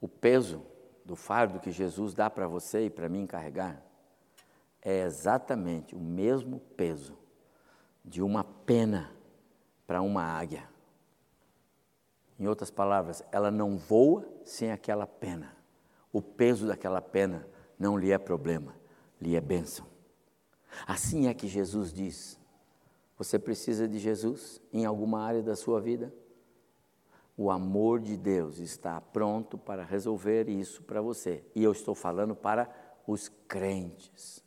O 0.00 0.08
peso 0.08 0.66
do 1.04 1.14
fardo 1.14 1.60
que 1.60 1.70
Jesus 1.70 2.12
dá 2.12 2.28
para 2.28 2.46
você 2.46 2.86
e 2.86 2.90
para 2.90 3.08
mim 3.08 3.26
carregar 3.26 3.80
é 4.82 5.02
exatamente 5.02 5.94
o 5.94 6.00
mesmo 6.00 6.60
peso 6.76 7.16
de 8.04 8.20
uma 8.20 8.44
pena 8.44 9.10
para 9.86 10.02
uma 10.02 10.22
águia. 10.22 10.68
Em 12.38 12.48
outras 12.48 12.70
palavras, 12.70 13.22
ela 13.30 13.50
não 13.50 13.78
voa 13.78 14.28
sem 14.44 14.72
aquela 14.72 15.06
pena. 15.06 15.63
O 16.14 16.22
peso 16.22 16.68
daquela 16.68 17.02
pena 17.02 17.44
não 17.76 17.98
lhe 17.98 18.12
é 18.12 18.18
problema, 18.18 18.76
lhe 19.20 19.34
é 19.34 19.40
bênção. 19.40 19.84
Assim 20.86 21.26
é 21.26 21.34
que 21.34 21.48
Jesus 21.48 21.92
diz: 21.92 22.38
você 23.18 23.36
precisa 23.36 23.88
de 23.88 23.98
Jesus 23.98 24.62
em 24.72 24.84
alguma 24.84 25.20
área 25.20 25.42
da 25.42 25.56
sua 25.56 25.80
vida? 25.80 26.14
O 27.36 27.50
amor 27.50 27.98
de 27.98 28.16
Deus 28.16 28.60
está 28.60 29.00
pronto 29.00 29.58
para 29.58 29.82
resolver 29.82 30.48
isso 30.48 30.84
para 30.84 31.02
você. 31.02 31.44
E 31.52 31.64
eu 31.64 31.72
estou 31.72 31.96
falando 31.96 32.36
para 32.36 32.70
os 33.08 33.28
crentes, 33.48 34.40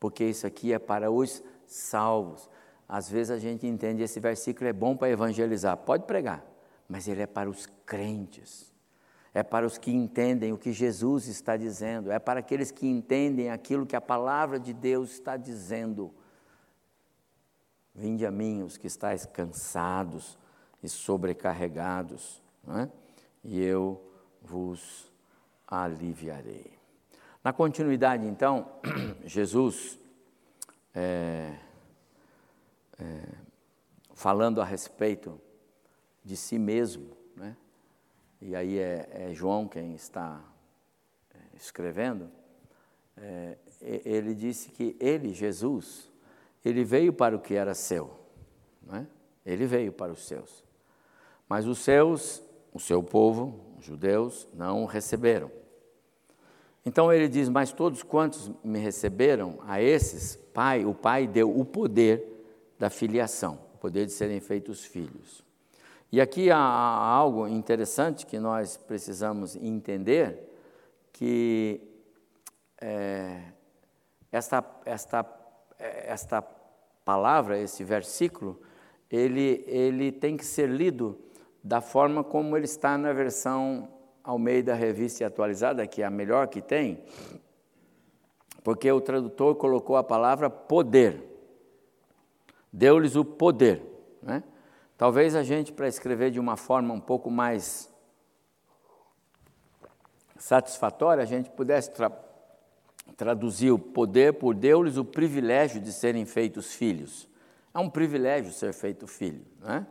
porque 0.00 0.24
isso 0.24 0.48
aqui 0.48 0.72
é 0.72 0.80
para 0.80 1.12
os 1.12 1.44
salvos. 1.64 2.50
Às 2.88 3.08
vezes 3.08 3.30
a 3.30 3.38
gente 3.38 3.68
entende 3.68 4.02
esse 4.02 4.18
versículo 4.18 4.68
é 4.68 4.72
bom 4.72 4.96
para 4.96 5.10
evangelizar, 5.10 5.76
pode 5.76 6.06
pregar, 6.06 6.44
mas 6.88 7.06
ele 7.06 7.22
é 7.22 7.26
para 7.26 7.48
os 7.48 7.66
crentes. 7.86 8.73
É 9.34 9.42
para 9.42 9.66
os 9.66 9.76
que 9.76 9.90
entendem 9.90 10.52
o 10.52 10.58
que 10.58 10.72
Jesus 10.72 11.26
está 11.26 11.56
dizendo, 11.56 12.12
é 12.12 12.20
para 12.20 12.38
aqueles 12.38 12.70
que 12.70 12.86
entendem 12.86 13.50
aquilo 13.50 13.84
que 13.84 13.96
a 13.96 14.00
palavra 14.00 14.60
de 14.60 14.72
Deus 14.72 15.10
está 15.10 15.36
dizendo. 15.36 16.14
Vinde 17.92 18.24
a 18.24 18.30
mim 18.30 18.62
os 18.62 18.76
que 18.76 18.86
estáis 18.86 19.26
cansados 19.26 20.38
e 20.80 20.88
sobrecarregados, 20.88 22.40
é? 22.68 22.88
e 23.42 23.60
eu 23.60 24.00
vos 24.40 25.12
aliviarei. 25.66 26.78
Na 27.42 27.52
continuidade, 27.52 28.24
então, 28.26 28.70
Jesus, 29.26 29.98
é, 30.94 31.58
é, 32.98 33.22
falando 34.14 34.60
a 34.60 34.64
respeito 34.64 35.40
de 36.24 36.36
si 36.36 36.58
mesmo? 36.58 37.23
E 38.44 38.54
aí 38.54 38.78
é, 38.78 39.08
é 39.10 39.32
João 39.32 39.66
quem 39.66 39.94
está 39.94 40.38
é, 41.34 41.38
escrevendo, 41.56 42.30
é, 43.16 43.56
ele 43.80 44.34
disse 44.34 44.68
que 44.68 44.94
ele, 45.00 45.32
Jesus, 45.32 46.10
ele 46.62 46.84
veio 46.84 47.10
para 47.10 47.34
o 47.34 47.40
que 47.40 47.54
era 47.54 47.72
seu, 47.72 48.10
né? 48.82 49.06
ele 49.46 49.64
veio 49.64 49.90
para 49.90 50.12
os 50.12 50.26
seus, 50.26 50.62
mas 51.48 51.66
os 51.66 51.78
seus, 51.78 52.42
o 52.70 52.78
seu 52.78 53.02
povo, 53.02 53.58
os 53.78 53.84
judeus, 53.86 54.46
não 54.52 54.82
o 54.82 54.86
receberam. 54.86 55.50
Então 56.84 57.10
ele 57.10 57.28
diz: 57.28 57.48
Mas 57.48 57.72
todos 57.72 58.02
quantos 58.02 58.50
me 58.62 58.78
receberam, 58.78 59.58
a 59.62 59.80
esses, 59.80 60.36
Pai, 60.52 60.84
o 60.84 60.92
Pai 60.92 61.26
deu 61.26 61.58
o 61.58 61.64
poder 61.64 62.22
da 62.78 62.90
filiação, 62.90 63.58
o 63.74 63.78
poder 63.78 64.04
de 64.04 64.12
serem 64.12 64.38
feitos 64.40 64.84
filhos. 64.84 65.42
E 66.14 66.20
aqui 66.20 66.48
há 66.48 66.56
algo 66.56 67.48
interessante 67.48 68.24
que 68.24 68.38
nós 68.38 68.76
precisamos 68.76 69.56
entender, 69.56 70.48
que 71.12 71.80
é, 72.80 73.40
esta, 74.30 74.64
esta, 74.84 75.26
esta 75.76 76.40
palavra, 77.04 77.58
esse 77.58 77.82
versículo, 77.82 78.62
ele, 79.10 79.64
ele 79.66 80.12
tem 80.12 80.36
que 80.36 80.44
ser 80.44 80.68
lido 80.68 81.18
da 81.64 81.80
forma 81.80 82.22
como 82.22 82.56
ele 82.56 82.66
está 82.66 82.96
na 82.96 83.12
versão 83.12 83.88
ao 84.22 84.38
meio 84.38 84.62
da 84.62 84.74
revista 84.74 85.26
atualizada, 85.26 85.84
que 85.84 86.00
é 86.00 86.04
a 86.04 86.10
melhor 86.10 86.46
que 86.46 86.62
tem, 86.62 87.02
porque 88.62 88.88
o 88.92 89.00
tradutor 89.00 89.56
colocou 89.56 89.96
a 89.96 90.04
palavra 90.04 90.48
poder, 90.48 91.20
deu-lhes 92.72 93.16
o 93.16 93.24
poder. 93.24 93.82
Né? 94.22 94.44
Talvez 94.96 95.34
a 95.34 95.42
gente, 95.42 95.72
para 95.72 95.88
escrever 95.88 96.30
de 96.30 96.38
uma 96.38 96.56
forma 96.56 96.94
um 96.94 97.00
pouco 97.00 97.30
mais 97.30 97.92
satisfatória, 100.36 101.22
a 101.22 101.26
gente 101.26 101.50
pudesse 101.50 101.90
tra 101.92 102.10
traduzir 103.16 103.70
o 103.70 103.78
poder 103.78 104.32
por 104.34 104.54
deu-lhes 104.54 104.96
o 104.96 105.04
privilégio 105.04 105.80
de 105.80 105.92
serem 105.92 106.24
feitos 106.24 106.74
filhos. 106.74 107.28
É 107.72 107.78
um 107.78 107.90
privilégio 107.90 108.50
ser 108.50 108.72
feito 108.72 109.06
filho, 109.06 109.44
não 109.60 109.74
é? 109.74 109.86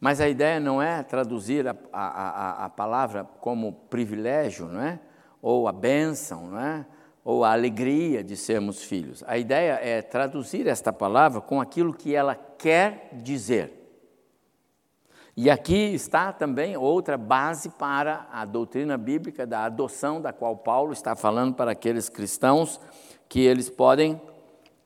Mas 0.00 0.20
a 0.20 0.28
ideia 0.28 0.58
não 0.58 0.82
é 0.82 1.02
traduzir 1.02 1.68
a, 1.68 1.76
a, 1.92 2.06
a, 2.08 2.64
a 2.64 2.68
palavra 2.68 3.24
como 3.40 3.72
privilégio, 3.72 4.66
não 4.66 4.82
é? 4.82 4.98
ou 5.40 5.68
a 5.68 5.72
bênção, 5.72 6.48
não 6.48 6.58
é? 6.58 6.86
ou 7.24 7.44
a 7.44 7.52
alegria 7.52 8.24
de 8.24 8.36
sermos 8.36 8.82
filhos. 8.82 9.22
A 9.26 9.38
ideia 9.38 9.78
é 9.80 10.02
traduzir 10.02 10.66
esta 10.66 10.92
palavra 10.92 11.40
com 11.40 11.60
aquilo 11.60 11.94
que 11.94 12.14
ela 12.14 12.34
quer 12.34 13.10
dizer. 13.12 13.81
E 15.34 15.48
aqui 15.48 15.94
está 15.94 16.30
também 16.30 16.76
outra 16.76 17.16
base 17.16 17.70
para 17.70 18.26
a 18.30 18.44
doutrina 18.44 18.98
bíblica 18.98 19.46
da 19.46 19.64
adoção, 19.64 20.20
da 20.20 20.30
qual 20.30 20.56
Paulo 20.56 20.92
está 20.92 21.16
falando 21.16 21.54
para 21.54 21.72
aqueles 21.72 22.10
cristãos 22.10 22.78
que 23.30 23.40
eles 23.40 23.70
podem 23.70 24.20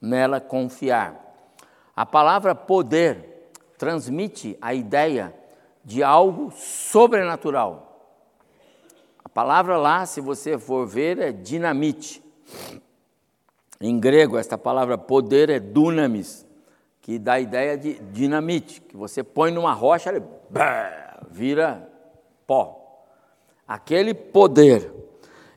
nela 0.00 0.40
confiar. 0.40 1.20
A 1.96 2.06
palavra 2.06 2.54
poder 2.54 3.50
transmite 3.76 4.56
a 4.61 4.72
ideia 4.72 5.35
de 5.85 6.02
algo 6.02 6.52
sobrenatural. 6.52 7.82
palavra 9.35 9.76
lá, 9.76 10.06
se 10.06 10.20
você 10.20 10.56
for 10.56 10.87
ver, 10.87 11.18
é 11.18 11.32
dinamite. 11.32 12.22
Em 13.80 13.98
grego, 13.98 14.38
esta 14.38 14.56
palavra 14.56 14.96
poder 14.96 15.50
é 15.50 15.61
dunamis, 15.61 16.45
que 17.07 17.21
dá 17.21 17.35
a 17.35 17.40
ideia 17.40 17.79
de 17.79 18.01
dinamite, 18.11 18.81
que 18.81 18.97
você 18.97 19.23
põe 19.23 19.53
numa 19.53 19.73
rocha, 19.73 20.11
ele 20.11 20.25
vira 21.31 21.88
pó. 22.45 23.05
Aquele 23.64 24.12
poder. 24.12 24.92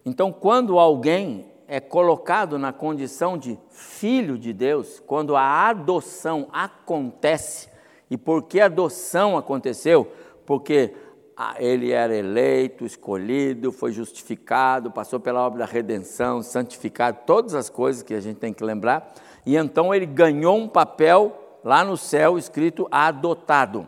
Então, 0.06 0.32
quando 0.32 0.78
alguém 0.78 1.52
é 1.68 1.80
colocado 1.80 2.60
na 2.60 2.72
condição 2.72 3.36
de 3.36 3.58
filho 3.72 4.38
de 4.38 4.54
Deus, 4.54 5.02
quando 5.08 5.36
a 5.36 5.70
adoção 5.70 6.50
acontece, 6.54 7.68
e 8.12 8.16
por 8.16 8.44
que 8.44 8.62
a 8.62 8.66
adoção 8.66 9.36
aconteceu? 9.36 10.06
Porque 10.46 10.94
ele 11.58 11.92
era 11.92 12.16
eleito, 12.16 12.86
escolhido, 12.86 13.72
foi 13.72 13.92
justificado, 13.92 14.92
passou 14.92 15.20
pela 15.20 15.48
obra 15.48 15.60
da 15.60 15.66
redenção, 15.66 16.44
santificado, 16.44 17.22
todas 17.26 17.56
as 17.56 17.72
coisas 17.72 18.04
que 18.04 18.14
a 18.14 18.20
gente 18.20 18.38
tem 18.38 18.54
que 18.54 18.64
lembrar, 18.64 19.16
e 19.48 19.56
então 19.56 19.96
ele 19.96 20.06
ganhou 20.06 20.56
um 20.56 20.68
papel 20.68 21.38
lá 21.63 21.84
no 21.84 21.98
céu 21.98 22.38
escrito 22.38 22.88
adotado. 22.91 23.88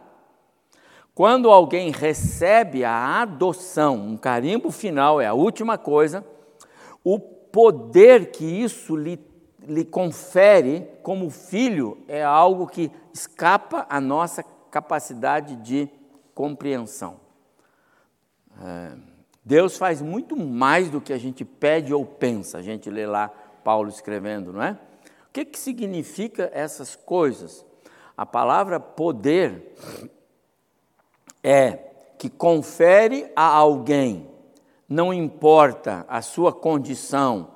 Quando 1.13 1.49
alguém 1.49 1.91
recebe 1.91 2.83
a 2.83 3.21
adoção, 3.21 3.95
um 3.95 4.17
carimbo 4.17 4.71
final, 4.71 5.19
é 5.19 5.27
a 5.27 5.33
última 5.33 5.77
coisa, 5.77 6.25
o 7.03 7.19
poder 7.19 8.31
que 8.31 8.45
isso 8.45 8.95
lhe, 8.95 9.19
lhe 9.59 9.83
confere 9.83 10.87
como 11.03 11.29
filho 11.29 11.97
é 12.07 12.23
algo 12.23 12.65
que 12.65 12.89
escapa 13.13 13.85
à 13.89 13.99
nossa 13.99 14.43
capacidade 14.71 15.57
de 15.57 15.89
compreensão. 16.33 17.19
É, 18.63 18.93
Deus 19.43 19.77
faz 19.77 20.01
muito 20.01 20.37
mais 20.37 20.89
do 20.89 21.01
que 21.01 21.11
a 21.11 21.17
gente 21.17 21.43
pede 21.43 21.93
ou 21.93 22.05
pensa. 22.05 22.57
A 22.57 22.61
gente 22.61 22.89
lê 22.89 23.05
lá 23.05 23.29
Paulo 23.63 23.89
escrevendo, 23.89 24.53
não 24.53 24.63
é? 24.63 24.77
O 25.31 25.33
que, 25.33 25.45
que 25.45 25.57
significa 25.57 26.51
essas 26.53 26.93
coisas? 26.93 27.65
A 28.17 28.25
palavra 28.25 28.81
poder 28.81 29.73
é 31.41 31.79
que 32.19 32.29
confere 32.29 33.31
a 33.33 33.45
alguém, 33.45 34.29
não 34.89 35.13
importa 35.13 36.05
a 36.09 36.21
sua 36.21 36.51
condição, 36.51 37.51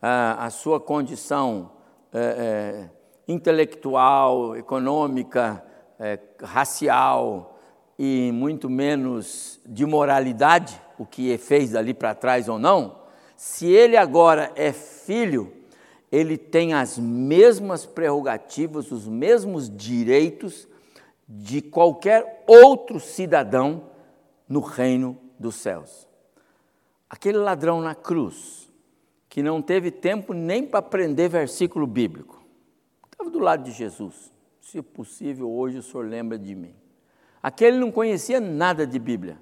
a 0.00 0.48
sua 0.48 0.80
condição 0.80 1.70
é, 2.14 2.18
é, 2.18 2.90
intelectual, 3.30 4.56
econômica, 4.56 5.62
é, 6.00 6.18
racial, 6.42 7.58
e 7.98 8.32
muito 8.32 8.70
menos 8.70 9.60
de 9.66 9.84
moralidade, 9.84 10.80
o 10.98 11.04
que 11.04 11.36
fez 11.36 11.72
dali 11.72 11.92
para 11.92 12.14
trás 12.14 12.48
ou 12.48 12.58
não, 12.58 13.00
se 13.36 13.66
ele 13.66 13.98
agora 13.98 14.50
é 14.56 14.72
filho, 14.72 15.57
ele 16.10 16.38
tem 16.38 16.72
as 16.72 16.98
mesmas 16.98 17.84
prerrogativas, 17.84 18.90
os 18.90 19.06
mesmos 19.06 19.68
direitos 19.68 20.66
de 21.28 21.60
qualquer 21.60 22.44
outro 22.46 22.98
cidadão 22.98 23.90
no 24.48 24.60
reino 24.60 25.18
dos 25.38 25.56
céus. 25.56 26.08
Aquele 27.10 27.38
ladrão 27.38 27.80
na 27.80 27.94
cruz, 27.94 28.70
que 29.28 29.42
não 29.42 29.60
teve 29.60 29.90
tempo 29.90 30.32
nem 30.32 30.66
para 30.66 30.78
aprender 30.78 31.28
versículo 31.28 31.86
bíblico, 31.86 32.42
estava 33.10 33.30
do 33.30 33.38
lado 33.38 33.64
de 33.64 33.72
Jesus. 33.72 34.32
Se 34.60 34.80
possível, 34.82 35.50
hoje 35.50 35.78
o 35.78 35.82
senhor 35.82 36.06
lembra 36.06 36.38
de 36.38 36.54
mim. 36.54 36.74
Aquele 37.42 37.78
não 37.78 37.90
conhecia 37.90 38.40
nada 38.40 38.86
de 38.86 38.98
Bíblia. 38.98 39.40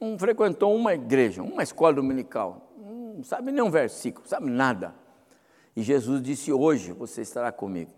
Não 0.00 0.18
frequentou 0.18 0.74
uma 0.74 0.94
igreja, 0.94 1.42
uma 1.42 1.62
escola 1.62 1.94
dominical. 1.94 2.72
Não 2.76 3.22
sabe 3.24 3.50
nem 3.50 3.62
um 3.62 3.70
versículo, 3.70 4.26
sabe 4.28 4.50
nada. 4.50 4.94
E 5.76 5.82
Jesus 5.82 6.22
disse: 6.22 6.52
Hoje 6.52 6.92
você 6.92 7.22
estará 7.22 7.50
comigo. 7.50 7.92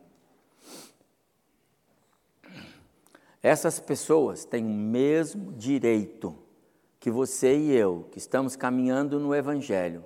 Essas 3.42 3.78
pessoas 3.78 4.44
têm 4.44 4.64
o 4.64 4.68
mesmo 4.68 5.52
direito 5.52 6.36
que 6.98 7.10
você 7.10 7.56
e 7.56 7.72
eu, 7.72 8.08
que 8.10 8.18
estamos 8.18 8.56
caminhando 8.56 9.20
no 9.20 9.34
Evangelho 9.34 10.04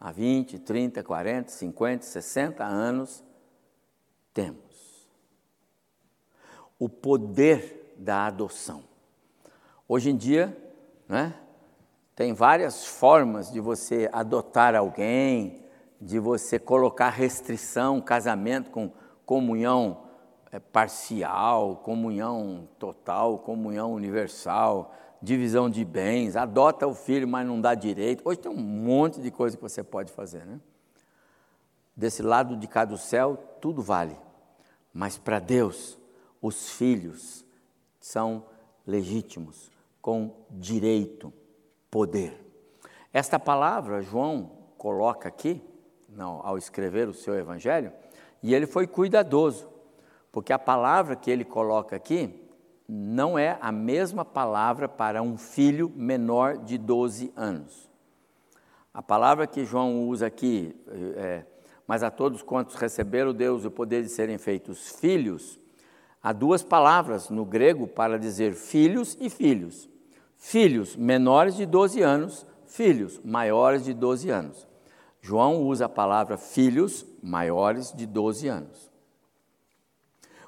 há 0.00 0.12
20, 0.12 0.58
30, 0.60 1.02
40, 1.02 1.50
50, 1.50 2.04
60 2.04 2.64
anos, 2.64 3.24
temos. 4.32 5.08
O 6.78 6.88
poder 6.88 7.94
da 7.96 8.26
adoção. 8.26 8.84
Hoje 9.88 10.10
em 10.10 10.16
dia, 10.16 10.56
né, 11.08 11.34
tem 12.14 12.32
várias 12.32 12.86
formas 12.86 13.50
de 13.50 13.60
você 13.60 14.08
adotar 14.12 14.74
alguém, 14.74 15.65
de 16.00 16.18
você 16.18 16.58
colocar 16.58 17.10
restrição, 17.10 18.00
casamento 18.00 18.70
com 18.70 18.92
comunhão 19.24 20.04
é, 20.52 20.58
parcial, 20.58 21.76
comunhão 21.76 22.68
total, 22.78 23.38
comunhão 23.38 23.92
universal, 23.92 24.94
divisão 25.20 25.68
de 25.68 25.84
bens, 25.84 26.36
adota 26.36 26.86
o 26.86 26.94
filho, 26.94 27.26
mas 27.26 27.46
não 27.46 27.60
dá 27.60 27.74
direito. 27.74 28.22
Hoje 28.24 28.40
tem 28.40 28.52
um 28.52 28.56
monte 28.56 29.20
de 29.20 29.30
coisa 29.30 29.56
que 29.56 29.62
você 29.62 29.82
pode 29.82 30.12
fazer, 30.12 30.44
né? 30.44 30.60
Desse 31.96 32.22
lado 32.22 32.56
de 32.56 32.66
cá 32.66 32.84
do 32.84 32.98
céu, 32.98 33.36
tudo 33.60 33.82
vale. 33.82 34.16
Mas 34.92 35.16
para 35.16 35.38
Deus, 35.38 35.98
os 36.40 36.70
filhos 36.70 37.44
são 37.98 38.44
legítimos, 38.86 39.70
com 40.00 40.32
direito, 40.50 41.32
poder. 41.90 42.38
Esta 43.12 43.38
palavra 43.38 44.02
João 44.02 44.52
coloca 44.76 45.28
aqui, 45.28 45.62
não, 46.16 46.40
ao 46.42 46.56
escrever 46.56 47.08
o 47.08 47.14
seu 47.14 47.34
evangelho, 47.34 47.92
e 48.42 48.54
ele 48.54 48.66
foi 48.66 48.86
cuidadoso, 48.86 49.68
porque 50.32 50.52
a 50.52 50.58
palavra 50.58 51.14
que 51.14 51.30
ele 51.30 51.44
coloca 51.44 51.94
aqui 51.94 52.42
não 52.88 53.38
é 53.38 53.58
a 53.60 53.70
mesma 53.70 54.24
palavra 54.24 54.88
para 54.88 55.22
um 55.22 55.36
filho 55.36 55.92
menor 55.94 56.56
de 56.56 56.78
12 56.78 57.32
anos. 57.36 57.90
A 58.94 59.02
palavra 59.02 59.46
que 59.46 59.64
João 59.64 60.08
usa 60.08 60.26
aqui, 60.26 60.74
é, 61.16 61.44
mas 61.86 62.02
a 62.02 62.10
todos 62.10 62.42
quantos 62.42 62.76
receberam 62.76 63.34
Deus 63.34 63.64
o 63.64 63.70
poder 63.70 64.02
de 64.02 64.08
serem 64.08 64.38
feitos 64.38 64.88
filhos, 64.98 65.58
Há 66.26 66.32
duas 66.32 66.60
palavras 66.60 67.30
no 67.30 67.44
grego 67.44 67.86
para 67.86 68.18
dizer 68.18 68.52
filhos 68.54 69.16
e 69.20 69.30
filhos. 69.30 69.88
Filhos 70.36 70.96
menores 70.96 71.54
de 71.54 71.64
12 71.64 72.02
anos, 72.02 72.44
filhos 72.66 73.20
maiores 73.24 73.84
de 73.84 73.94
12 73.94 74.28
anos. 74.30 74.66
João 75.20 75.62
usa 75.62 75.86
a 75.86 75.88
palavra 75.88 76.36
filhos 76.36 77.04
maiores 77.22 77.92
de 77.92 78.06
12 78.06 78.48
anos. 78.48 78.90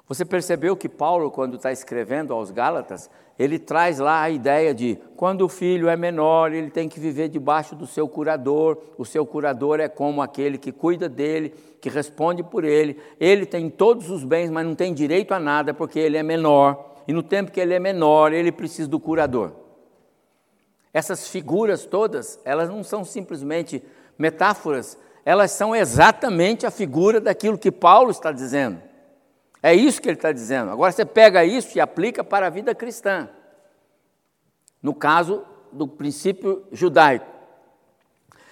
Você 0.07 0.25
percebeu 0.25 0.75
que 0.75 0.89
Paulo, 0.89 1.29
quando 1.29 1.57
está 1.57 1.71
escrevendo 1.71 2.33
aos 2.33 2.49
Gálatas, 2.49 3.09
ele 3.37 3.59
traz 3.59 3.99
lá 3.99 4.23
a 4.23 4.29
ideia 4.29 4.73
de 4.73 4.97
quando 5.15 5.43
o 5.43 5.47
filho 5.47 5.87
é 5.87 5.95
menor, 5.95 6.51
ele 6.51 6.71
tem 6.71 6.89
que 6.89 6.99
viver 6.99 7.29
debaixo 7.29 7.75
do 7.75 7.85
seu 7.85 8.07
curador, 8.07 8.77
o 8.97 9.05
seu 9.05 9.25
curador 9.25 9.79
é 9.79 9.87
como 9.87 10.21
aquele 10.21 10.57
que 10.57 10.71
cuida 10.71 11.07
dele, 11.07 11.53
que 11.79 11.89
responde 11.89 12.43
por 12.43 12.65
ele, 12.65 12.99
ele 13.19 13.45
tem 13.45 13.69
todos 13.69 14.09
os 14.09 14.23
bens, 14.23 14.49
mas 14.49 14.65
não 14.65 14.73
tem 14.75 14.93
direito 14.93 15.31
a 15.31 15.39
nada 15.39 15.73
porque 15.75 15.99
ele 15.99 16.17
é 16.17 16.23
menor, 16.23 16.95
e 17.07 17.13
no 17.13 17.23
tempo 17.23 17.51
que 17.51 17.59
ele 17.59 17.73
é 17.73 17.79
menor, 17.79 18.33
ele 18.33 18.51
precisa 18.51 18.89
do 18.89 18.99
curador. 18.99 19.51
Essas 20.91 21.27
figuras 21.27 21.85
todas, 21.85 22.39
elas 22.43 22.67
não 22.67 22.83
são 22.83 23.05
simplesmente 23.05 23.81
metáforas, 24.19 24.97
elas 25.25 25.51
são 25.51 25.73
exatamente 25.73 26.65
a 26.65 26.71
figura 26.71 27.21
daquilo 27.21 27.57
que 27.57 27.71
Paulo 27.71 28.11
está 28.11 28.31
dizendo. 28.31 28.81
É 29.63 29.73
isso 29.73 30.01
que 30.01 30.09
ele 30.09 30.17
está 30.17 30.31
dizendo. 30.31 30.71
Agora 30.71 30.91
você 30.91 31.05
pega 31.05 31.45
isso 31.45 31.77
e 31.77 31.81
aplica 31.81 32.23
para 32.23 32.47
a 32.47 32.49
vida 32.49 32.75
cristã. 32.75 33.29
No 34.81 34.93
caso 34.93 35.43
do 35.71 35.87
princípio 35.87 36.65
judaico. 36.71 37.27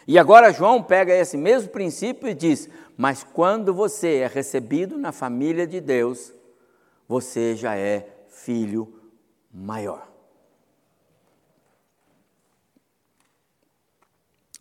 E 0.07 0.17
agora 0.17 0.53
João 0.53 0.81
pega 0.81 1.13
esse 1.13 1.35
mesmo 1.35 1.69
princípio 1.69 2.29
e 2.29 2.33
diz: 2.33 2.69
Mas 2.95 3.23
quando 3.23 3.73
você 3.73 4.17
é 4.17 4.27
recebido 4.27 4.97
na 4.97 5.11
família 5.11 5.67
de 5.67 5.81
Deus, 5.81 6.33
você 7.07 7.55
já 7.55 7.75
é 7.75 8.07
filho 8.29 9.01
maior. 9.53 10.07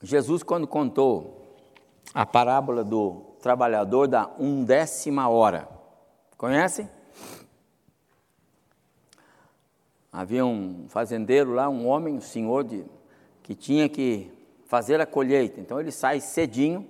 Jesus, 0.06 0.42
quando 0.42 0.66
contou 0.66 1.56
a 2.14 2.24
parábola 2.24 2.84
do 2.84 3.22
trabalhador 3.40 4.06
da 4.08 4.30
undécima 4.38 5.28
hora, 5.28 5.76
Conhecem? 6.36 6.88
Havia 10.12 10.44
um 10.44 10.86
fazendeiro 10.88 11.52
lá, 11.52 11.68
um 11.68 11.86
homem, 11.86 12.14
um 12.14 12.20
senhor 12.20 12.62
de, 12.62 12.84
que 13.42 13.54
tinha 13.54 13.88
que 13.88 14.30
fazer 14.66 15.00
a 15.00 15.06
colheita. 15.06 15.60
Então 15.60 15.80
ele 15.80 15.90
sai 15.90 16.20
cedinho, 16.20 16.86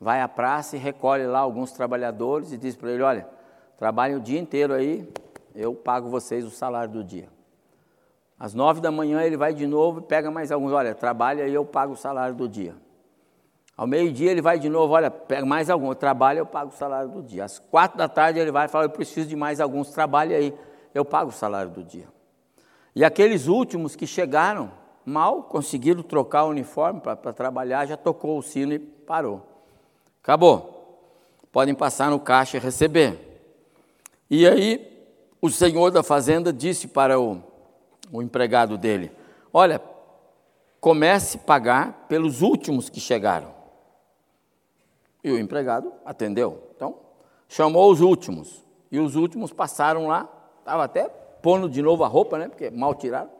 vai 0.00 0.20
à 0.20 0.28
praça 0.28 0.76
e 0.76 0.78
recolhe 0.78 1.26
lá 1.26 1.40
alguns 1.40 1.72
trabalhadores 1.72 2.52
e 2.52 2.56
diz 2.56 2.76
para 2.76 2.92
ele: 2.92 3.02
Olha, 3.02 3.28
trabalhem 3.76 4.16
o 4.16 4.20
dia 4.20 4.38
inteiro 4.38 4.72
aí, 4.72 5.08
eu 5.54 5.74
pago 5.74 6.08
vocês 6.08 6.44
o 6.44 6.50
salário 6.50 6.92
do 6.92 7.02
dia. 7.02 7.28
Às 8.38 8.52
nove 8.54 8.80
da 8.80 8.90
manhã 8.90 9.22
ele 9.22 9.36
vai 9.36 9.54
de 9.54 9.66
novo 9.66 10.00
e 10.00 10.02
pega 10.02 10.30
mais 10.30 10.50
alguns. 10.50 10.72
Olha, 10.72 10.94
trabalha 10.94 11.46
e 11.46 11.54
eu 11.54 11.64
pago 11.64 11.92
o 11.92 11.96
salário 11.96 12.34
do 12.34 12.48
dia. 12.48 12.74
Ao 13.76 13.86
meio-dia 13.86 14.30
ele 14.30 14.40
vai 14.40 14.58
de 14.58 14.68
novo, 14.68 14.92
olha, 14.92 15.10
pega 15.10 15.44
mais 15.44 15.68
algum, 15.68 15.88
eu 15.88 15.94
trabalho, 15.96 16.38
eu 16.38 16.46
pago 16.46 16.70
o 16.70 16.76
salário 16.76 17.10
do 17.10 17.22
dia. 17.22 17.44
Às 17.44 17.58
quatro 17.58 17.98
da 17.98 18.08
tarde 18.08 18.38
ele 18.38 18.52
vai 18.52 18.66
e 18.66 18.68
fala, 18.68 18.84
eu 18.84 18.90
preciso 18.90 19.28
de 19.28 19.34
mais 19.34 19.60
alguns, 19.60 19.90
trabalhe 19.90 20.32
aí, 20.32 20.54
eu 20.94 21.04
pago 21.04 21.30
o 21.30 21.32
salário 21.32 21.70
do 21.70 21.82
dia. 21.82 22.06
E 22.94 23.04
aqueles 23.04 23.48
últimos 23.48 23.96
que 23.96 24.06
chegaram, 24.06 24.70
mal 25.04 25.42
conseguiram 25.42 26.04
trocar 26.04 26.44
o 26.44 26.50
uniforme 26.50 27.00
para 27.00 27.32
trabalhar, 27.32 27.84
já 27.86 27.96
tocou 27.96 28.38
o 28.38 28.42
sino 28.42 28.72
e 28.74 28.78
parou. 28.78 29.42
Acabou. 30.22 30.72
Podem 31.50 31.74
passar 31.74 32.10
no 32.10 32.20
caixa 32.20 32.56
e 32.56 32.60
receber. 32.60 33.18
E 34.30 34.46
aí 34.46 35.08
o 35.42 35.50
senhor 35.50 35.90
da 35.90 36.02
fazenda 36.02 36.52
disse 36.52 36.86
para 36.86 37.18
o 37.18 37.42
o 38.12 38.22
empregado 38.22 38.76
dele: 38.76 39.10
Olha, 39.52 39.80
comece 40.80 41.36
a 41.36 41.40
pagar 41.40 42.06
pelos 42.08 42.42
últimos 42.42 42.88
que 42.88 43.00
chegaram. 43.00 43.54
E 45.22 45.30
o 45.30 45.38
empregado 45.38 45.92
atendeu. 46.04 46.70
Então, 46.76 46.96
chamou 47.48 47.90
os 47.90 48.00
últimos. 48.00 48.62
E 48.90 48.98
os 48.98 49.16
últimos 49.16 49.52
passaram 49.52 50.06
lá, 50.06 50.28
estava 50.58 50.84
até 50.84 51.08
pondo 51.40 51.68
de 51.68 51.80
novo 51.80 52.04
a 52.04 52.08
roupa, 52.08 52.38
né? 52.38 52.48
Porque 52.48 52.70
mal 52.70 52.94
tiraram, 52.94 53.30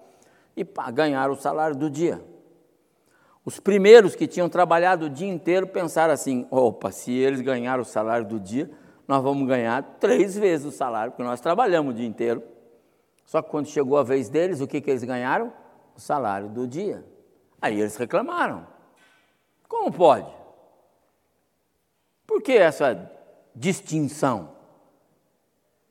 e 0.57 0.67
ganharam 0.93 1.35
o 1.35 1.37
salário 1.37 1.77
do 1.77 1.91
dia. 1.91 2.23
Os 3.45 3.61
primeiros 3.61 4.15
que 4.15 4.27
tinham 4.27 4.49
trabalhado 4.49 5.07
o 5.07 5.11
dia 5.11 5.29
inteiro 5.29 5.67
pensaram 5.67 6.15
assim: 6.15 6.47
opa, 6.51 6.91
se 6.91 7.13
eles 7.13 7.41
ganharam 7.41 7.83
o 7.83 7.85
salário 7.85 8.27
do 8.27 8.41
dia, 8.41 8.71
nós 9.07 9.23
vamos 9.23 9.47
ganhar 9.47 9.83
três 10.01 10.37
vezes 10.37 10.67
o 10.67 10.71
salário, 10.71 11.13
porque 11.13 11.23
nós 11.23 11.41
trabalhamos 11.41 11.95
o 11.95 11.97
dia 11.97 12.07
inteiro. 12.07 12.43
Só 13.25 13.43
que 13.43 13.51
quando 13.51 13.67
chegou 13.67 13.99
a 13.99 14.03
vez 14.03 14.29
deles, 14.29 14.61
o 14.61 14.67
que, 14.67 14.81
que 14.81 14.91
eles 14.91 15.05
ganharam? 15.05 15.53
O 15.97 16.01
salário 16.01 16.49
do 16.49 16.67
dia. 16.67 17.05
Aí 17.61 17.81
eles 17.81 17.97
reclamaram. 17.97 18.67
Como 19.69 19.93
pode? 19.93 20.31
Por 22.27 22.43
que 22.43 22.53
essa 22.53 23.11
distinção? 23.55 24.55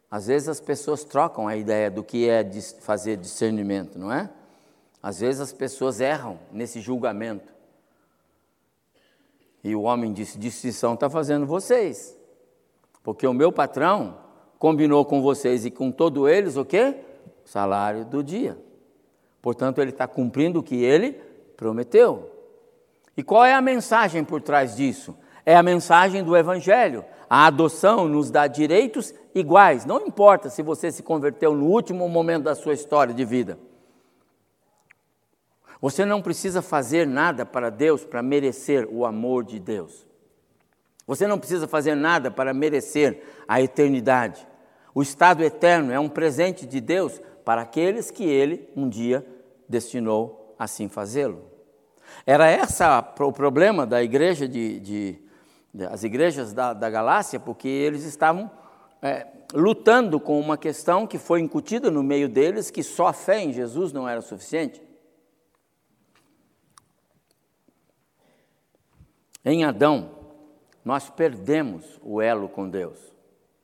Às 0.10 0.28
vezes 0.28 0.48
as 0.48 0.60
pessoas 0.60 1.04
trocam 1.04 1.48
a 1.48 1.56
ideia 1.56 1.90
do 1.90 2.04
que 2.04 2.30
é 2.30 2.48
fazer 2.82 3.18
discernimento, 3.18 3.98
não 3.98 4.12
é? 4.12 4.30
Às 5.02 5.20
vezes 5.20 5.42
as 5.42 5.52
pessoas 5.52 6.00
erram 6.00 6.40
nesse 6.52 6.80
julgamento. 6.80 7.52
E 9.64 9.76
o 9.76 9.82
homem 9.82 10.14
disse: 10.14 10.38
distinção 10.38 10.94
está 10.94 11.10
fazendo 11.10 11.46
vocês. 11.46 12.16
Porque 13.02 13.26
o 13.26 13.34
meu 13.34 13.52
patrão 13.52 14.18
combinou 14.60 15.04
com 15.04 15.22
vocês 15.22 15.66
e 15.66 15.72
com 15.72 15.92
todos 15.92 16.30
eles 16.30 16.56
o 16.56 16.64
quê? 16.64 16.96
Salário 17.46 18.06
do 18.06 18.24
dia. 18.24 18.58
Portanto, 19.42 19.80
ele 19.80 19.92
está 19.92 20.08
cumprindo 20.08 20.60
o 20.60 20.64
que 20.64 20.84
ele 20.84 21.14
prometeu. 21.58 22.32
E 23.16 23.24
qual 23.24 23.46
é 23.46 23.54
a 23.54 23.62
mensagem 23.62 24.24
por 24.24 24.42
trás 24.42 24.76
disso? 24.76 25.18
É 25.46 25.56
a 25.56 25.64
mensagem 25.64 26.24
do 26.24 26.36
Evangelho. 26.36 27.04
A 27.30 27.48
adoção 27.48 28.08
nos 28.08 28.32
dá 28.32 28.48
direitos 28.48 29.14
iguais, 29.34 29.86
não 29.86 30.06
importa 30.06 30.50
se 30.50 30.62
você 30.62 30.92
se 30.92 31.02
converteu 31.02 31.54
no 31.56 31.66
último 31.66 32.08
momento 32.08 32.44
da 32.44 32.56
sua 32.56 32.74
história 32.74 33.14
de 33.14 33.26
vida. 33.26 33.58
Você 35.82 36.06
não 36.06 36.22
precisa 36.22 36.62
fazer 36.62 37.06
nada 37.06 37.46
para 37.46 37.70
Deus 37.70 38.06
para 38.06 38.22
merecer 38.22 38.88
o 38.90 39.06
amor 39.06 39.44
de 39.44 39.60
Deus. 39.60 40.08
Você 41.06 41.28
não 41.28 41.38
precisa 41.38 41.68
fazer 41.68 41.96
nada 41.96 42.32
para 42.32 42.54
merecer 42.54 43.22
a 43.48 43.62
eternidade. 43.62 44.48
O 44.96 45.02
estado 45.02 45.44
eterno 45.44 45.92
é 45.92 46.00
um 46.00 46.08
presente 46.08 46.66
de 46.66 46.80
Deus 46.80 47.20
para 47.44 47.62
aqueles 47.62 48.10
que 48.10 48.24
ele 48.24 48.70
um 48.76 48.88
dia 48.88 49.26
destinou 49.68 50.56
assim 50.58 50.88
fazê-lo. 50.88 51.44
Era 52.26 52.48
essa 52.48 53.00
o 53.20 53.32
problema 53.32 53.86
da 53.86 54.04
igreja 54.04 54.48
de, 54.48 54.80
de, 54.80 55.20
de 55.74 55.86
as 55.86 56.04
igrejas 56.04 56.54
da, 56.54 56.74
da, 56.74 56.90
Galácia, 56.90 57.40
porque 57.40 57.68
eles 57.68 58.04
estavam 58.04 58.52
é, 59.02 59.28
lutando 59.54 60.20
com 60.20 60.40
uma 60.40 60.58
questão 60.58 61.08
que 61.08 61.18
foi 61.18 61.42
incutida 61.42 61.90
no 61.90 62.04
meio 62.04 62.30
deles, 62.30 62.70
que 62.70 62.84
só 62.84 63.08
a 63.08 63.14
fé 63.14 63.42
em 63.42 63.52
Jesus 63.52 63.92
não 63.92 64.08
era 64.08 64.22
suficiente. 64.22 64.82
Em 69.44 69.66
Adão, 69.66 70.12
nós 70.86 71.10
perdemos 71.10 72.00
o 72.02 72.22
elo 72.22 72.48
com 72.48 72.70
Deus. 72.70 72.98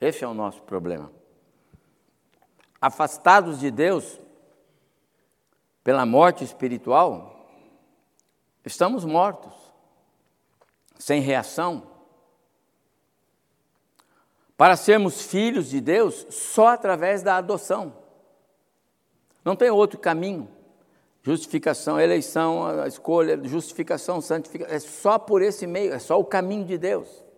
Esse 0.01 0.23
é 0.23 0.27
o 0.27 0.33
nosso 0.33 0.61
problema 0.63 1.18
afastados 2.81 3.59
de 3.59 3.69
Deus 3.69 4.19
pela 5.83 6.05
morte 6.05 6.43
espiritual, 6.43 7.47
estamos 8.65 9.05
mortos, 9.05 9.53
sem 10.97 11.21
reação. 11.21 11.83
Para 14.55 14.75
sermos 14.75 15.21
filhos 15.21 15.69
de 15.69 15.79
Deus, 15.79 16.27
só 16.29 16.67
através 16.67 17.23
da 17.23 17.37
adoção. 17.37 17.93
Não 19.43 19.55
tem 19.55 19.69
outro 19.69 19.97
caminho. 19.97 20.49
Justificação, 21.23 21.99
eleição, 21.99 22.85
escolha, 22.85 23.39
justificação, 23.43 24.21
santificação, 24.21 24.75
é 24.75 24.79
só 24.79 25.17
por 25.17 25.41
esse 25.41 25.65
meio, 25.65 25.93
é 25.93 25.99
só 25.99 26.19
o 26.19 26.25
caminho 26.25 26.65
de 26.65 26.77
Deus. 26.77 27.28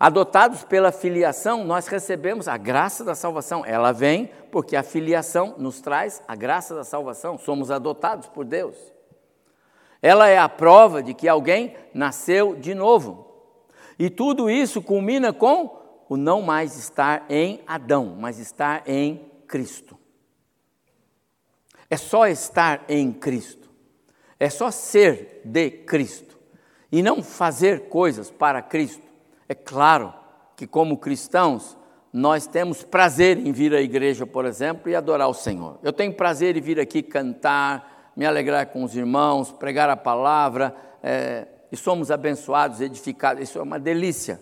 Adotados 0.00 0.64
pela 0.64 0.90
filiação, 0.90 1.62
nós 1.62 1.86
recebemos 1.86 2.48
a 2.48 2.56
graça 2.56 3.04
da 3.04 3.14
salvação. 3.14 3.66
Ela 3.66 3.92
vem 3.92 4.30
porque 4.50 4.74
a 4.74 4.82
filiação 4.82 5.54
nos 5.58 5.82
traz 5.82 6.22
a 6.26 6.34
graça 6.34 6.74
da 6.74 6.84
salvação. 6.84 7.36
Somos 7.36 7.70
adotados 7.70 8.26
por 8.26 8.46
Deus. 8.46 8.74
Ela 10.00 10.26
é 10.26 10.38
a 10.38 10.48
prova 10.48 11.02
de 11.02 11.12
que 11.12 11.28
alguém 11.28 11.76
nasceu 11.92 12.56
de 12.56 12.74
novo. 12.74 13.30
E 13.98 14.08
tudo 14.08 14.48
isso 14.48 14.80
culmina 14.80 15.34
com 15.34 15.78
o 16.08 16.16
não 16.16 16.40
mais 16.40 16.78
estar 16.78 17.26
em 17.28 17.60
Adão, 17.66 18.16
mas 18.18 18.38
estar 18.38 18.82
em 18.86 19.30
Cristo. 19.46 19.98
É 21.90 21.98
só 21.98 22.26
estar 22.26 22.86
em 22.88 23.12
Cristo. 23.12 23.68
É 24.38 24.48
só 24.48 24.70
ser 24.70 25.42
de 25.44 25.70
Cristo. 25.70 26.38
E 26.90 27.02
não 27.02 27.22
fazer 27.22 27.90
coisas 27.90 28.30
para 28.30 28.62
Cristo 28.62 29.09
é 29.50 29.54
claro 29.56 30.14
que, 30.56 30.64
como 30.64 30.96
cristãos, 30.96 31.76
nós 32.12 32.46
temos 32.46 32.84
prazer 32.84 33.36
em 33.36 33.50
vir 33.50 33.74
à 33.74 33.80
igreja, 33.80 34.24
por 34.24 34.44
exemplo, 34.44 34.88
e 34.88 34.94
adorar 34.94 35.28
o 35.28 35.34
Senhor. 35.34 35.76
Eu 35.82 35.92
tenho 35.92 36.14
prazer 36.14 36.56
em 36.56 36.60
vir 36.60 36.78
aqui 36.78 37.02
cantar, 37.02 38.12
me 38.14 38.24
alegrar 38.24 38.66
com 38.66 38.84
os 38.84 38.94
irmãos, 38.94 39.50
pregar 39.50 39.90
a 39.90 39.96
palavra, 39.96 40.72
é, 41.02 41.48
e 41.72 41.76
somos 41.76 42.12
abençoados, 42.12 42.80
edificados, 42.80 43.42
isso 43.42 43.58
é 43.58 43.62
uma 43.62 43.80
delícia. 43.80 44.40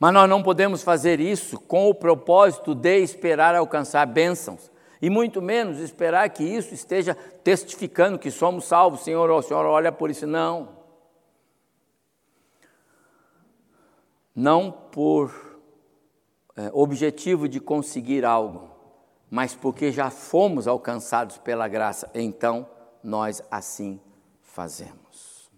Mas 0.00 0.14
nós 0.14 0.30
não 0.30 0.42
podemos 0.42 0.82
fazer 0.82 1.20
isso 1.20 1.60
com 1.60 1.90
o 1.90 1.94
propósito 1.94 2.74
de 2.74 2.96
esperar 2.96 3.54
alcançar 3.54 4.06
bênçãos, 4.06 4.70
e 5.02 5.10
muito 5.10 5.42
menos 5.42 5.78
esperar 5.78 6.26
que 6.30 6.42
isso 6.42 6.72
esteja 6.72 7.14
testificando 7.44 8.18
que 8.18 8.30
somos 8.30 8.64
salvos. 8.64 9.04
Senhor, 9.04 9.30
o 9.30 9.42
Senhor 9.42 9.66
olha 9.66 9.92
por 9.92 10.10
isso. 10.10 10.26
Não. 10.26 10.85
Não 14.36 14.70
por 14.70 15.58
é, 16.54 16.70
objetivo 16.74 17.48
de 17.48 17.58
conseguir 17.58 18.22
algo, 18.22 18.70
mas 19.30 19.54
porque 19.54 19.90
já 19.90 20.10
fomos 20.10 20.68
alcançados 20.68 21.38
pela 21.38 21.66
graça, 21.66 22.10
então 22.14 22.68
nós 23.02 23.42
assim 23.50 23.98
fazemos. 24.42 25.50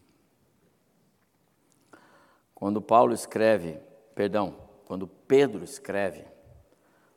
Quando 2.54 2.80
Paulo 2.80 3.12
escreve, 3.12 3.80
perdão, 4.14 4.56
quando 4.84 5.08
Pedro 5.08 5.64
escreve, 5.64 6.24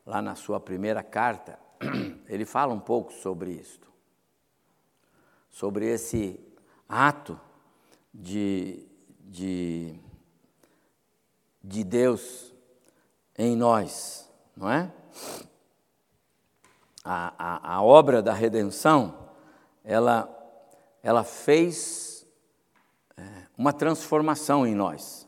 lá 0.03 0.19
na 0.19 0.33
sua 0.33 0.59
primeira 0.59 1.03
carta, 1.03 1.59
ele 2.27 2.45
fala 2.45 2.73
um 2.73 2.79
pouco 2.79 3.13
sobre 3.13 3.51
isto, 3.51 3.87
sobre 5.47 5.85
esse 5.85 6.39
ato 6.89 7.39
de, 8.13 8.85
de 9.19 9.99
de 11.63 11.83
Deus 11.83 12.53
em 13.37 13.55
nós, 13.55 14.29
não 14.55 14.69
é? 14.69 14.91
A, 17.03 17.33
a, 17.37 17.75
a 17.75 17.83
obra 17.83 18.21
da 18.21 18.33
redenção, 18.33 19.29
ela, 19.83 20.29
ela 21.01 21.23
fez 21.23 22.25
é, 23.17 23.23
uma 23.57 23.73
transformação 23.73 24.65
em 24.65 24.75
nós. 24.75 25.27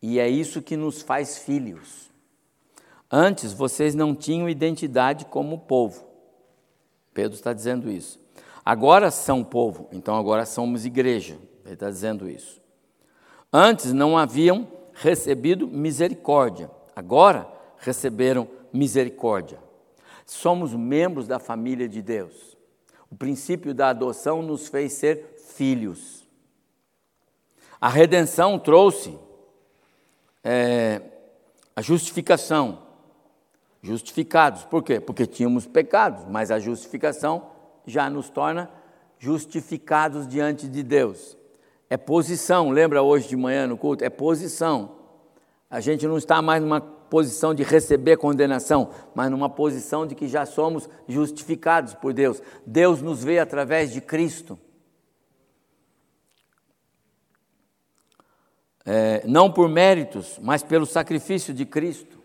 E 0.00 0.18
é 0.18 0.28
isso 0.28 0.60
que 0.60 0.76
nos 0.76 1.00
faz 1.00 1.38
filhos. 1.38 2.10
Antes 3.10 3.52
vocês 3.52 3.94
não 3.94 4.14
tinham 4.14 4.48
identidade 4.48 5.24
como 5.26 5.60
povo. 5.60 6.06
Pedro 7.14 7.34
está 7.34 7.52
dizendo 7.52 7.90
isso. 7.90 8.20
Agora 8.64 9.10
são 9.10 9.42
povo, 9.44 9.88
então 9.92 10.16
agora 10.16 10.46
somos 10.46 10.84
igreja. 10.84 11.38
Ele 11.64 11.74
está 11.74 11.88
dizendo 11.88 12.28
isso. 12.28 12.60
Antes 13.52 13.92
não 13.92 14.16
haviam 14.16 14.66
recebido 14.94 15.66
misericórdia, 15.66 16.70
agora 16.94 17.50
receberam 17.78 18.48
misericórdia. 18.72 19.58
Somos 20.24 20.74
membros 20.74 21.26
da 21.26 21.38
família 21.38 21.88
de 21.88 22.00
Deus. 22.00 22.56
O 23.10 23.16
princípio 23.16 23.74
da 23.74 23.90
adoção 23.90 24.40
nos 24.40 24.68
fez 24.68 24.92
ser 24.94 25.36
filhos. 25.54 26.26
A 27.80 27.88
redenção 27.88 28.58
trouxe 28.58 29.18
é, 30.42 31.02
a 31.74 31.82
justificação. 31.82 32.78
Justificados, 33.82 34.64
por 34.64 34.82
quê? 34.82 35.00
Porque 35.00 35.26
tínhamos 35.26 35.66
pecados, 35.66 36.24
mas 36.24 36.50
a 36.50 36.60
justificação 36.60 37.50
já 37.84 38.08
nos 38.08 38.30
torna 38.30 38.70
justificados 39.18 40.26
diante 40.26 40.68
de 40.68 40.82
Deus. 40.82 41.36
É 41.92 41.98
posição, 41.98 42.70
lembra 42.70 43.02
hoje 43.02 43.28
de 43.28 43.36
manhã 43.36 43.66
no 43.66 43.76
culto? 43.76 44.02
É 44.02 44.08
posição. 44.08 44.96
A 45.68 45.78
gente 45.78 46.06
não 46.06 46.16
está 46.16 46.40
mais 46.40 46.62
numa 46.62 46.80
posição 46.80 47.52
de 47.52 47.62
receber 47.62 48.16
condenação, 48.16 48.88
mas 49.14 49.30
numa 49.30 49.50
posição 49.50 50.06
de 50.06 50.14
que 50.14 50.26
já 50.26 50.46
somos 50.46 50.88
justificados 51.06 51.92
por 51.92 52.14
Deus. 52.14 52.40
Deus 52.64 53.02
nos 53.02 53.22
vê 53.22 53.38
através 53.38 53.92
de 53.92 54.00
Cristo. 54.00 54.58
É, 58.86 59.22
não 59.26 59.52
por 59.52 59.68
méritos, 59.68 60.38
mas 60.40 60.62
pelo 60.62 60.86
sacrifício 60.86 61.52
de 61.52 61.66
Cristo. 61.66 62.18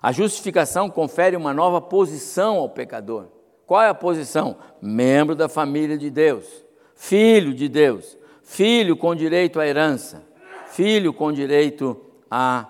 A 0.00 0.10
justificação 0.10 0.88
confere 0.88 1.36
uma 1.36 1.52
nova 1.52 1.82
posição 1.82 2.56
ao 2.56 2.70
pecador. 2.70 3.26
Qual 3.66 3.82
é 3.82 3.90
a 3.90 3.94
posição? 3.94 4.56
Membro 4.80 5.34
da 5.34 5.50
família 5.50 5.98
de 5.98 6.08
Deus, 6.08 6.46
filho 6.94 7.52
de 7.52 7.68
Deus, 7.68 8.18
filho 8.50 8.96
com 8.96 9.14
direito 9.14 9.60
à 9.60 9.66
herança, 9.66 10.24
filho 10.70 11.14
com 11.14 11.32
direito 11.32 11.96
à 12.28 12.68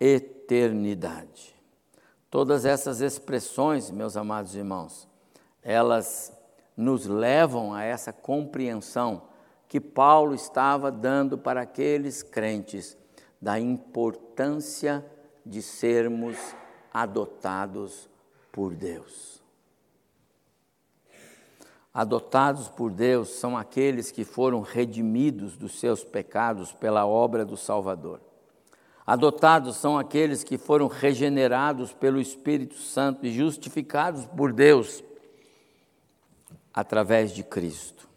eternidade. 0.00 1.54
Todas 2.30 2.64
essas 2.64 3.02
expressões, 3.02 3.90
meus 3.90 4.16
amados 4.16 4.54
irmãos, 4.54 5.06
elas 5.62 6.32
nos 6.74 7.04
levam 7.04 7.74
a 7.74 7.84
essa 7.84 8.10
compreensão 8.10 9.24
que 9.68 9.78
Paulo 9.78 10.34
estava 10.34 10.90
dando 10.90 11.36
para 11.36 11.60
aqueles 11.60 12.22
crentes 12.22 12.96
da 13.40 13.60
importância 13.60 15.04
de 15.44 15.60
sermos 15.60 16.38
adotados 16.90 18.08
por 18.50 18.72
Deus. 18.74 19.37
Adotados 21.98 22.68
por 22.68 22.92
Deus 22.92 23.28
são 23.28 23.56
aqueles 23.56 24.12
que 24.12 24.22
foram 24.22 24.60
redimidos 24.60 25.56
dos 25.56 25.80
seus 25.80 26.04
pecados 26.04 26.72
pela 26.72 27.04
obra 27.04 27.44
do 27.44 27.56
Salvador. 27.56 28.20
Adotados 29.04 29.78
são 29.78 29.98
aqueles 29.98 30.44
que 30.44 30.56
foram 30.56 30.86
regenerados 30.86 31.92
pelo 31.92 32.20
Espírito 32.20 32.76
Santo 32.76 33.26
e 33.26 33.32
justificados 33.32 34.26
por 34.26 34.52
Deus 34.52 35.02
através 36.72 37.32
de 37.32 37.42
Cristo. 37.42 38.08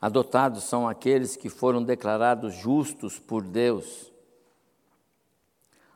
Adotados 0.00 0.64
são 0.64 0.88
aqueles 0.88 1.36
que 1.36 1.50
foram 1.50 1.84
declarados 1.84 2.54
justos 2.54 3.18
por 3.18 3.42
Deus. 3.42 4.10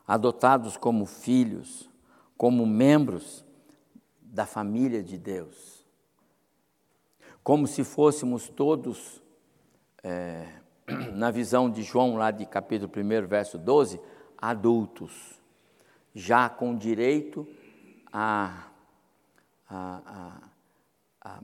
Adotados 0.05 0.77
como 0.77 1.07
filhos, 1.07 1.89
como 2.37 2.67
membros 2.67 3.43
da 4.21 4.45
família 4.45 5.01
de 5.01 5.17
Deus 5.17 5.78
como 7.49 7.65
se 7.65 7.83
fôssemos 7.83 8.47
todos, 8.47 9.23
é, 10.03 10.45
na 11.15 11.31
visão 11.31 11.67
de 11.67 11.81
João, 11.81 12.15
lá 12.15 12.29
de 12.29 12.45
capítulo 12.45 12.91
1, 12.95 13.25
verso 13.25 13.57
12, 13.57 13.99
adultos, 14.37 15.41
já 16.13 16.47
com 16.47 16.77
direito 16.77 17.47
a, 18.13 18.67
a, 19.67 20.39
a, 21.23 21.39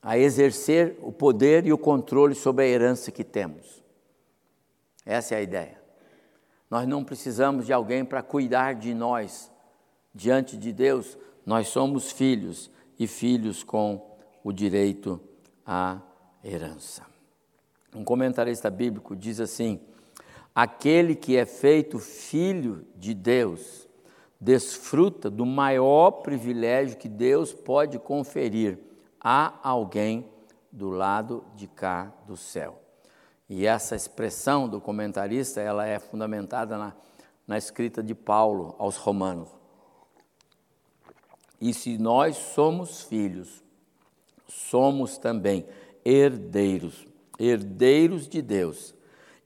a 0.00 0.16
exercer 0.16 0.96
o 1.02 1.10
poder 1.10 1.66
e 1.66 1.72
o 1.72 1.76
controle 1.76 2.36
sobre 2.36 2.64
a 2.64 2.68
herança 2.68 3.10
que 3.10 3.24
temos. 3.24 3.82
Essa 5.04 5.34
é 5.34 5.38
a 5.38 5.42
ideia. 5.42 5.82
Nós 6.70 6.86
não 6.86 7.02
precisamos 7.02 7.66
de 7.66 7.72
alguém 7.72 8.04
para 8.04 8.22
cuidar 8.22 8.76
de 8.76 8.94
nós 8.94 9.50
diante 10.14 10.56
de 10.56 10.72
Deus. 10.72 11.18
Nós 11.44 11.66
somos 11.66 12.12
filhos 12.12 12.70
e 12.96 13.08
filhos 13.08 13.64
com 13.64 14.16
o 14.44 14.52
direito 14.52 15.20
a 15.70 16.00
herança. 16.42 17.02
Um 17.94 18.02
comentarista 18.02 18.70
bíblico 18.70 19.14
diz 19.14 19.38
assim: 19.38 19.78
aquele 20.54 21.14
que 21.14 21.36
é 21.36 21.44
feito 21.44 21.98
filho 21.98 22.86
de 22.96 23.12
Deus 23.12 23.86
desfruta 24.40 25.28
do 25.28 25.44
maior 25.44 26.10
privilégio 26.22 26.96
que 26.96 27.08
Deus 27.08 27.52
pode 27.52 27.98
conferir 27.98 28.78
a 29.20 29.58
alguém 29.62 30.26
do 30.72 30.88
lado 30.88 31.44
de 31.54 31.66
cá 31.66 32.12
do 32.26 32.36
céu. 32.36 32.80
E 33.48 33.66
essa 33.66 33.96
expressão 33.96 34.68
do 34.68 34.80
comentarista, 34.80 35.60
ela 35.60 35.86
é 35.86 35.98
fundamentada 35.98 36.78
na, 36.78 36.92
na 37.46 37.58
escrita 37.58 38.02
de 38.02 38.14
Paulo 38.14 38.74
aos 38.78 38.96
Romanos. 38.96 39.48
E 41.60 41.74
se 41.74 41.98
nós 41.98 42.36
somos 42.36 43.02
filhos, 43.02 43.64
somos 44.48 45.18
também 45.18 45.66
herdeiros, 46.04 47.06
herdeiros 47.38 48.26
de 48.26 48.42
Deus 48.42 48.94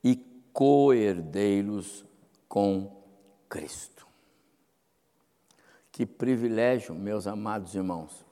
e 0.02 0.16
co-herdeiros 0.52 2.04
com 2.48 3.02
Cristo. 3.48 4.06
Que 5.90 6.06
privilégio, 6.06 6.94
meus 6.94 7.26
amados 7.26 7.74
irmãos. 7.74 8.24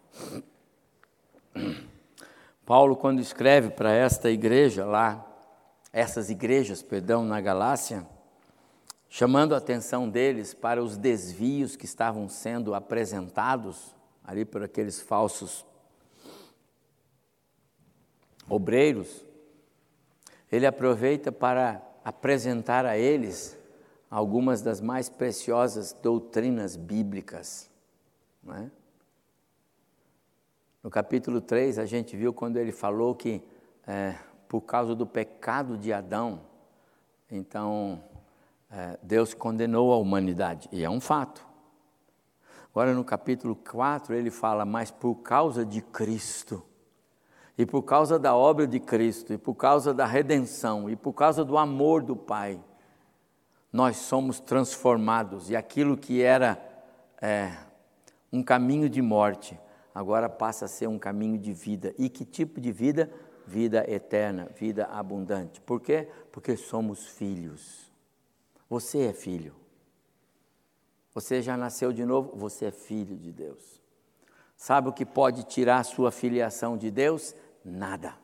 Paulo, 2.65 2.97
quando 2.97 3.21
escreve 3.21 3.71
para 3.71 3.93
esta 3.93 4.31
igreja 4.31 4.85
lá, 4.85 5.27
essas 5.93 6.31
igrejas, 6.31 6.83
perdão, 6.83 7.25
na 7.25 7.41
Galácia, 7.41 8.07
chamando 9.09 9.55
a 9.55 9.59
atenção 9.59 10.09
deles 10.09 10.55
para 10.55 10.83
os 10.83 10.97
desvios 10.97 11.75
que 11.75 11.85
estavam 11.85 12.29
sendo 12.29 12.75
apresentados 12.75 13.95
ali 14.25 14.45
por 14.45 14.63
aqueles 14.63 15.01
falsos 15.01 15.67
obreiros, 18.51 19.25
ele 20.51 20.67
aproveita 20.67 21.31
para 21.31 21.81
apresentar 22.05 22.85
a 22.85 22.99
eles 22.99 23.57
algumas 24.11 24.61
das 24.61 24.81
mais 24.81 25.09
preciosas 25.09 25.93
doutrinas 25.93 26.75
bíblicas. 26.75 27.71
É? 28.49 28.69
No 30.83 30.91
capítulo 30.91 31.41
3, 31.41 31.79
a 31.79 31.87
gente 31.87 32.17
viu 32.17 32.33
quando 32.33 32.57
ele 32.57 32.73
falou 32.73 33.15
que, 33.15 33.41
é, 33.87 34.17
por 34.49 34.63
causa 34.63 34.97
do 34.97 35.07
pecado 35.07 35.79
de 35.79 35.93
Adão, 35.93 36.41
então 37.31 38.03
é, 38.69 38.99
Deus 39.01 39.33
condenou 39.33 39.93
a 39.93 39.97
humanidade, 39.97 40.69
e 40.73 40.83
é 40.83 40.91
um 40.91 41.01
fato. 41.01 41.47
Agora, 42.71 42.95
no 42.95 43.05
capítulo 43.05 43.55
4, 43.55 44.15
ele 44.15 44.31
fala, 44.31 44.65
mas 44.65 44.91
por 44.91 45.17
causa 45.17 45.65
de 45.65 45.83
Cristo, 45.83 46.65
e 47.61 47.67
por 47.67 47.83
causa 47.83 48.19
da 48.19 48.35
obra 48.35 48.67
de 48.67 48.81
Cristo, 48.81 49.35
e 49.35 49.37
por 49.37 49.55
causa 49.55 49.93
da 49.93 50.07
redenção, 50.07 50.89
e 50.89 50.97
por 50.97 51.13
causa 51.13 51.45
do 51.45 51.59
amor 51.59 52.03
do 52.03 52.17
Pai, 52.17 52.59
nós 53.71 53.99
somos 53.99 54.41
transformados, 54.41 55.51
e 55.51 55.55
aquilo 55.55 55.95
que 55.95 56.23
era 56.23 56.59
é, 57.21 57.55
um 58.33 58.43
caminho 58.43 58.89
de 58.89 59.03
morte, 59.03 59.61
agora 59.95 60.27
passa 60.27 60.65
a 60.65 60.69
ser 60.69 60.87
um 60.87 60.99
caminho 60.99 61.37
de 61.37 61.53
vida. 61.53 61.95
E 61.99 62.09
que 62.09 62.25
tipo 62.25 62.63
de 62.63 62.73
vida? 62.73 63.13
Vida 63.47 63.85
eterna, 63.87 64.49
vida 64.57 64.87
abundante. 64.87 65.61
Por 65.61 65.83
quê? 65.83 66.09
Porque 66.33 66.57
somos 66.57 67.09
filhos. 67.09 67.93
Você 68.71 69.01
é 69.01 69.13
filho. 69.13 69.55
Você 71.13 71.43
já 71.43 71.59
nasceu 71.59 71.93
de 71.93 72.07
novo, 72.07 72.33
você 72.35 72.65
é 72.67 72.71
filho 72.71 73.19
de 73.19 73.31
Deus. 73.31 73.83
Sabe 74.57 74.89
o 74.89 74.93
que 74.95 75.05
pode 75.05 75.45
tirar 75.45 75.79
a 75.79 75.85
sua 75.85 76.11
filiação 76.11 76.77
de 76.79 76.91
Deus? 76.91 77.35
Nada. 77.65 78.15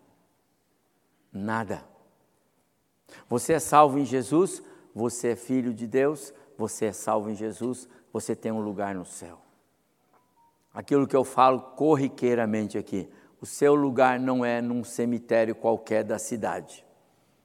Nada. 1.32 1.84
Você 3.28 3.54
é 3.54 3.58
salvo 3.58 3.98
em 3.98 4.04
Jesus, 4.04 4.62
você 4.94 5.28
é 5.28 5.36
filho 5.36 5.72
de 5.72 5.86
Deus, 5.86 6.32
você 6.56 6.86
é 6.86 6.92
salvo 6.92 7.30
em 7.30 7.34
Jesus, 7.34 7.88
você 8.12 8.34
tem 8.34 8.50
um 8.50 8.60
lugar 8.60 8.94
no 8.94 9.04
céu. 9.04 9.38
Aquilo 10.72 11.06
que 11.06 11.16
eu 11.16 11.24
falo 11.24 11.60
corriqueiramente 11.60 12.76
aqui, 12.76 13.08
o 13.40 13.46
seu 13.46 13.74
lugar 13.74 14.18
não 14.18 14.44
é 14.44 14.60
num 14.60 14.84
cemitério 14.84 15.54
qualquer 15.54 16.04
da 16.04 16.18
cidade. 16.18 16.84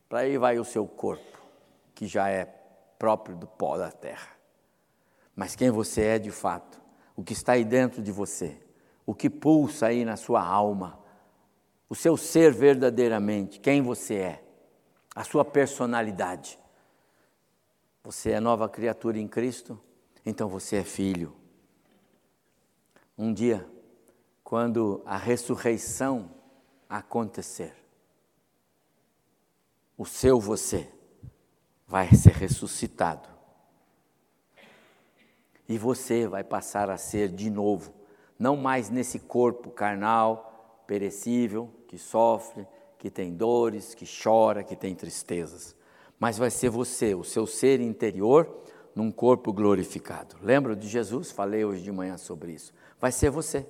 Para 0.07 0.19
aí 0.19 0.37
vai 0.37 0.59
o 0.59 0.65
seu 0.65 0.85
corpo, 0.87 1.39
que 1.93 2.07
já 2.07 2.29
é 2.29 2.45
próprio 2.97 3.35
do 3.35 3.47
pó 3.47 3.77
da 3.77 3.91
terra. 3.91 4.29
Mas 5.35 5.55
quem 5.55 5.71
você 5.71 6.01
é 6.01 6.19
de 6.19 6.31
fato, 6.31 6.81
o 7.15 7.23
que 7.23 7.33
está 7.33 7.53
aí 7.53 7.63
dentro 7.63 8.01
de 8.01 8.11
você, 8.11 8.57
o 9.05 9.15
que 9.15 9.29
pulsa 9.29 9.87
aí 9.87 10.05
na 10.05 10.15
sua 10.15 10.43
alma, 10.43 10.99
o 11.91 11.95
seu 11.95 12.15
ser 12.15 12.53
verdadeiramente, 12.53 13.59
quem 13.59 13.81
você 13.81 14.15
é, 14.15 14.43
a 15.13 15.25
sua 15.25 15.43
personalidade. 15.43 16.57
Você 18.01 18.31
é 18.31 18.39
nova 18.39 18.69
criatura 18.69 19.19
em 19.19 19.27
Cristo, 19.27 19.77
então 20.25 20.47
você 20.47 20.77
é 20.77 20.83
filho. 20.85 21.35
Um 23.17 23.33
dia, 23.33 23.67
quando 24.41 25.01
a 25.05 25.17
ressurreição 25.17 26.31
acontecer. 26.87 27.75
O 29.97 30.05
seu 30.05 30.39
você 30.39 30.89
vai 31.85 32.07
ser 32.15 32.31
ressuscitado. 32.31 33.27
E 35.67 35.77
você 35.77 36.25
vai 36.25 36.45
passar 36.45 36.89
a 36.89 36.95
ser 36.95 37.27
de 37.27 37.49
novo, 37.49 37.93
não 38.39 38.55
mais 38.55 38.89
nesse 38.89 39.19
corpo 39.19 39.69
carnal, 39.71 40.83
perecível, 40.87 41.69
que 41.91 41.97
sofre, 41.97 42.65
que 42.97 43.09
tem 43.09 43.33
dores, 43.33 43.93
que 43.93 44.05
chora, 44.05 44.63
que 44.63 44.77
tem 44.77 44.95
tristezas, 44.95 45.75
mas 46.17 46.37
vai 46.37 46.49
ser 46.49 46.69
você, 46.69 47.13
o 47.13 47.21
seu 47.21 47.45
ser 47.45 47.81
interior, 47.81 48.61
num 48.95 49.11
corpo 49.11 49.51
glorificado. 49.51 50.37
Lembra 50.41 50.73
de 50.73 50.87
Jesus? 50.87 51.31
Falei 51.31 51.65
hoje 51.65 51.83
de 51.83 51.91
manhã 51.91 52.15
sobre 52.15 52.53
isso. 52.53 52.73
Vai 52.97 53.11
ser 53.11 53.29
você, 53.29 53.67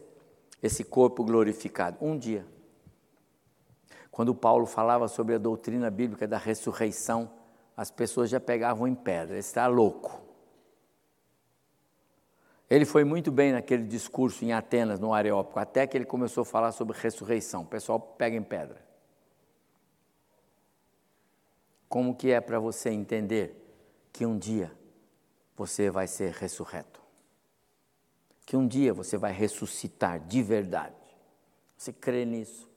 esse 0.61 0.84
corpo 0.84 1.24
glorificado, 1.24 1.97
um 1.99 2.15
dia. 2.15 2.45
Quando 4.11 4.36
Paulo 4.36 4.67
falava 4.67 5.07
sobre 5.07 5.34
a 5.34 5.39
doutrina 5.39 5.89
bíblica 5.89 6.28
da 6.28 6.38
ressurreição, 6.38 7.28
as 7.76 7.89
pessoas 7.89 8.30
já 8.30 8.39
pegavam 8.39 8.88
em 8.88 8.93
pedra, 8.93 9.34
ele 9.34 9.39
está 9.39 9.65
louco. 9.65 10.20
Ele 12.72 12.86
foi 12.86 13.03
muito 13.03 13.34
bem 13.34 13.51
naquele 13.51 13.84
discurso 13.84 14.45
em 14.45 14.53
Atenas, 14.53 14.97
no 14.97 15.13
Areópago, 15.13 15.59
até 15.59 15.86
que 15.86 15.97
ele 15.97 16.05
começou 16.05 16.43
a 16.43 16.45
falar 16.45 16.72
sobre 16.72 16.97
ressurreição. 16.97 17.65
Pessoal 17.65 17.99
pega 17.99 18.38
em 18.38 18.41
pedra. 18.41 18.82
Como 21.89 22.15
que 22.15 22.32
é 22.32 22.39
para 22.39 22.59
você 22.59 22.89
entender 22.89 23.53
que 24.13 24.26
um 24.26 24.38
dia 24.38 24.72
você 25.53 25.89
vai 25.89 26.07
ser 26.07 26.32
ressurreto? 26.32 27.01
Que 28.45 28.55
um 28.55 28.65
dia 28.65 28.93
você 28.93 29.17
vai 29.17 29.34
ressuscitar 29.34 30.22
de 30.22 30.41
verdade? 30.41 30.95
Você 31.76 31.91
crê 31.91 32.24
nisso? 32.24 32.69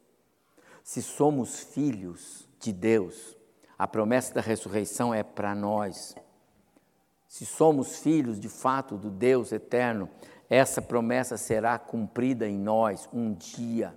Se 0.83 1.01
somos 1.03 1.61
filhos 1.61 2.49
de 2.59 2.73
Deus, 2.73 3.37
a 3.79 3.87
promessa 3.87 4.35
da 4.35 4.41
ressurreição 4.41 5.15
é 5.15 5.23
para 5.23 5.55
nós. 5.55 6.17
Se 7.35 7.45
somos 7.45 7.99
filhos 7.99 8.39
de 8.39 8.49
fato 8.49 8.97
do 8.97 9.11
Deus 9.11 9.51
eterno, 9.51 10.09
essa 10.49 10.81
promessa 10.81 11.37
será 11.37 11.77
cumprida 11.81 12.47
em 12.47 12.57
nós 12.57 13.09
um 13.13 13.33
dia. 13.33 13.93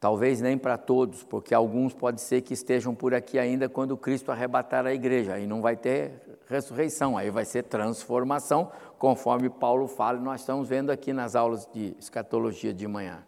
Talvez 0.00 0.40
nem 0.40 0.58
para 0.58 0.76
todos, 0.76 1.22
porque 1.22 1.54
alguns 1.54 1.94
pode 1.94 2.20
ser 2.20 2.40
que 2.42 2.52
estejam 2.52 2.96
por 2.96 3.14
aqui 3.14 3.38
ainda 3.38 3.68
quando 3.68 3.96
Cristo 3.96 4.32
arrebatar 4.32 4.84
a 4.84 4.92
igreja. 4.92 5.34
Aí 5.34 5.46
não 5.46 5.62
vai 5.62 5.76
ter 5.76 6.40
ressurreição, 6.48 7.16
aí 7.16 7.30
vai 7.30 7.44
ser 7.44 7.62
transformação, 7.62 8.72
conforme 8.98 9.48
Paulo 9.48 9.86
fala, 9.86 10.18
e 10.18 10.22
nós 10.22 10.40
estamos 10.40 10.68
vendo 10.68 10.90
aqui 10.90 11.12
nas 11.12 11.36
aulas 11.36 11.64
de 11.72 11.94
escatologia 11.96 12.74
de 12.74 12.88
manhã. 12.88 13.24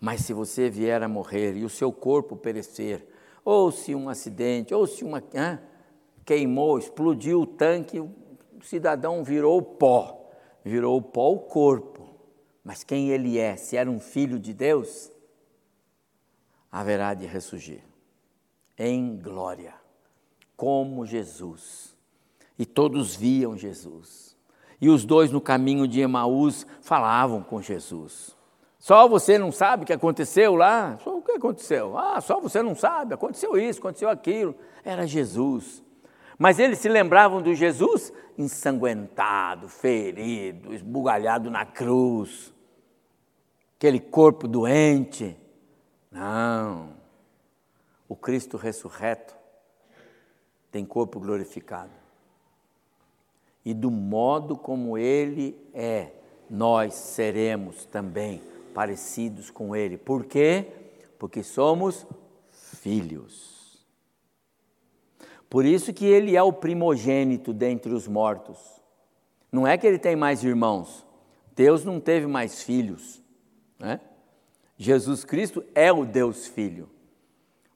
Mas 0.00 0.22
se 0.22 0.32
você 0.32 0.70
vier 0.70 1.02
a 1.02 1.08
morrer 1.08 1.54
e 1.54 1.66
o 1.66 1.68
seu 1.68 1.92
corpo 1.92 2.34
perecer, 2.34 3.17
ou 3.44 3.70
se 3.70 3.94
um 3.94 4.08
acidente, 4.08 4.74
ou 4.74 4.86
se 4.86 5.04
uma 5.04 5.22
queimou, 6.24 6.78
explodiu 6.78 7.42
o 7.42 7.46
tanque, 7.46 7.98
o 7.98 8.12
cidadão 8.62 9.24
virou 9.24 9.62
pó, 9.62 10.30
virou 10.64 11.00
pó 11.00 11.32
o 11.32 11.38
corpo. 11.38 12.08
Mas 12.62 12.84
quem 12.84 13.10
ele 13.10 13.38
é, 13.38 13.56
se 13.56 13.76
era 13.76 13.90
um 13.90 13.98
filho 13.98 14.38
de 14.38 14.52
Deus, 14.52 15.10
haverá 16.70 17.14
de 17.14 17.24
ressurgir 17.26 17.82
em 18.78 19.16
glória, 19.16 19.74
como 20.56 21.04
Jesus. 21.04 21.96
E 22.58 22.64
todos 22.64 23.16
viam 23.16 23.56
Jesus. 23.56 24.36
E 24.80 24.88
os 24.88 25.04
dois 25.04 25.32
no 25.32 25.40
caminho 25.40 25.88
de 25.88 26.00
Emaús 26.00 26.66
falavam 26.80 27.42
com 27.42 27.60
Jesus. 27.60 28.36
Só 28.88 29.06
você 29.06 29.36
não 29.36 29.52
sabe 29.52 29.82
o 29.82 29.86
que 29.86 29.92
aconteceu 29.92 30.54
lá? 30.54 30.96
Só 31.04 31.18
o 31.18 31.20
que 31.20 31.32
aconteceu? 31.32 31.98
Ah, 31.98 32.22
só 32.22 32.40
você 32.40 32.62
não 32.62 32.74
sabe, 32.74 33.12
aconteceu 33.12 33.58
isso, 33.58 33.80
aconteceu 33.80 34.08
aquilo. 34.08 34.54
Era 34.82 35.06
Jesus. 35.06 35.84
Mas 36.38 36.58
eles 36.58 36.78
se 36.78 36.88
lembravam 36.88 37.42
do 37.42 37.54
Jesus 37.54 38.10
ensanguentado, 38.38 39.68
ferido, 39.68 40.72
esbugalhado 40.72 41.50
na 41.50 41.66
cruz, 41.66 42.50
aquele 43.76 44.00
corpo 44.00 44.48
doente. 44.48 45.36
Não. 46.10 46.94
O 48.08 48.16
Cristo 48.16 48.56
ressurreto 48.56 49.36
tem 50.72 50.86
corpo 50.86 51.20
glorificado. 51.20 51.92
E 53.66 53.74
do 53.74 53.90
modo 53.90 54.56
como 54.56 54.96
ele 54.96 55.62
é, 55.74 56.10
nós 56.48 56.94
seremos 56.94 57.84
também 57.84 58.40
parecidos 58.68 59.50
com 59.50 59.74
Ele. 59.74 59.96
Por 59.96 60.24
quê? 60.24 60.66
Porque 61.18 61.42
somos 61.42 62.06
filhos. 62.50 63.86
Por 65.48 65.64
isso 65.64 65.92
que 65.92 66.04
Ele 66.04 66.36
é 66.36 66.42
o 66.42 66.52
primogênito 66.52 67.52
dentre 67.52 67.92
os 67.92 68.06
mortos. 68.06 68.58
Não 69.50 69.66
é 69.66 69.78
que 69.78 69.86
Ele 69.86 69.98
tem 69.98 70.14
mais 70.14 70.44
irmãos. 70.44 71.06
Deus 71.56 71.84
não 71.84 71.98
teve 71.98 72.26
mais 72.26 72.62
filhos. 72.62 73.22
Né? 73.78 74.00
Jesus 74.76 75.24
Cristo 75.24 75.64
é 75.74 75.92
o 75.92 76.04
Deus 76.04 76.46
Filho. 76.46 76.88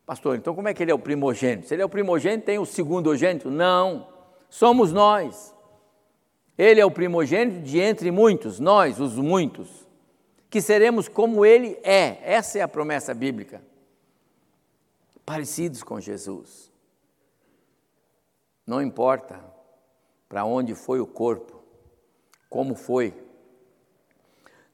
Pastor, 0.06 0.36
então 0.36 0.54
como 0.54 0.68
é 0.68 0.74
que 0.74 0.82
ele 0.82 0.90
é 0.90 0.94
o 0.94 0.98
primogênito? 0.98 1.68
Se 1.68 1.74
ele 1.74 1.82
é 1.82 1.84
o 1.84 1.88
primogênito, 1.88 2.44
tem 2.44 2.58
o 2.58 2.66
segundogênito? 2.66 3.50
Não, 3.50 4.08
somos 4.50 4.92
nós. 4.92 5.54
Ele 6.58 6.80
é 6.80 6.84
o 6.84 6.90
primogênito 6.90 7.60
de 7.60 7.80
entre 7.80 8.10
muitos, 8.10 8.60
nós, 8.60 9.00
os 9.00 9.16
muitos 9.16 9.81
que 10.52 10.60
seremos 10.60 11.08
como 11.08 11.46
Ele 11.46 11.80
é. 11.82 12.18
Essa 12.30 12.58
é 12.58 12.60
a 12.60 12.68
promessa 12.68 13.14
bíblica. 13.14 13.62
Parecidos 15.24 15.82
com 15.82 15.98
Jesus. 15.98 16.70
Não 18.66 18.82
importa 18.82 19.42
para 20.28 20.44
onde 20.44 20.74
foi 20.74 21.00
o 21.00 21.06
corpo, 21.06 21.64
como 22.50 22.74
foi. 22.74 23.14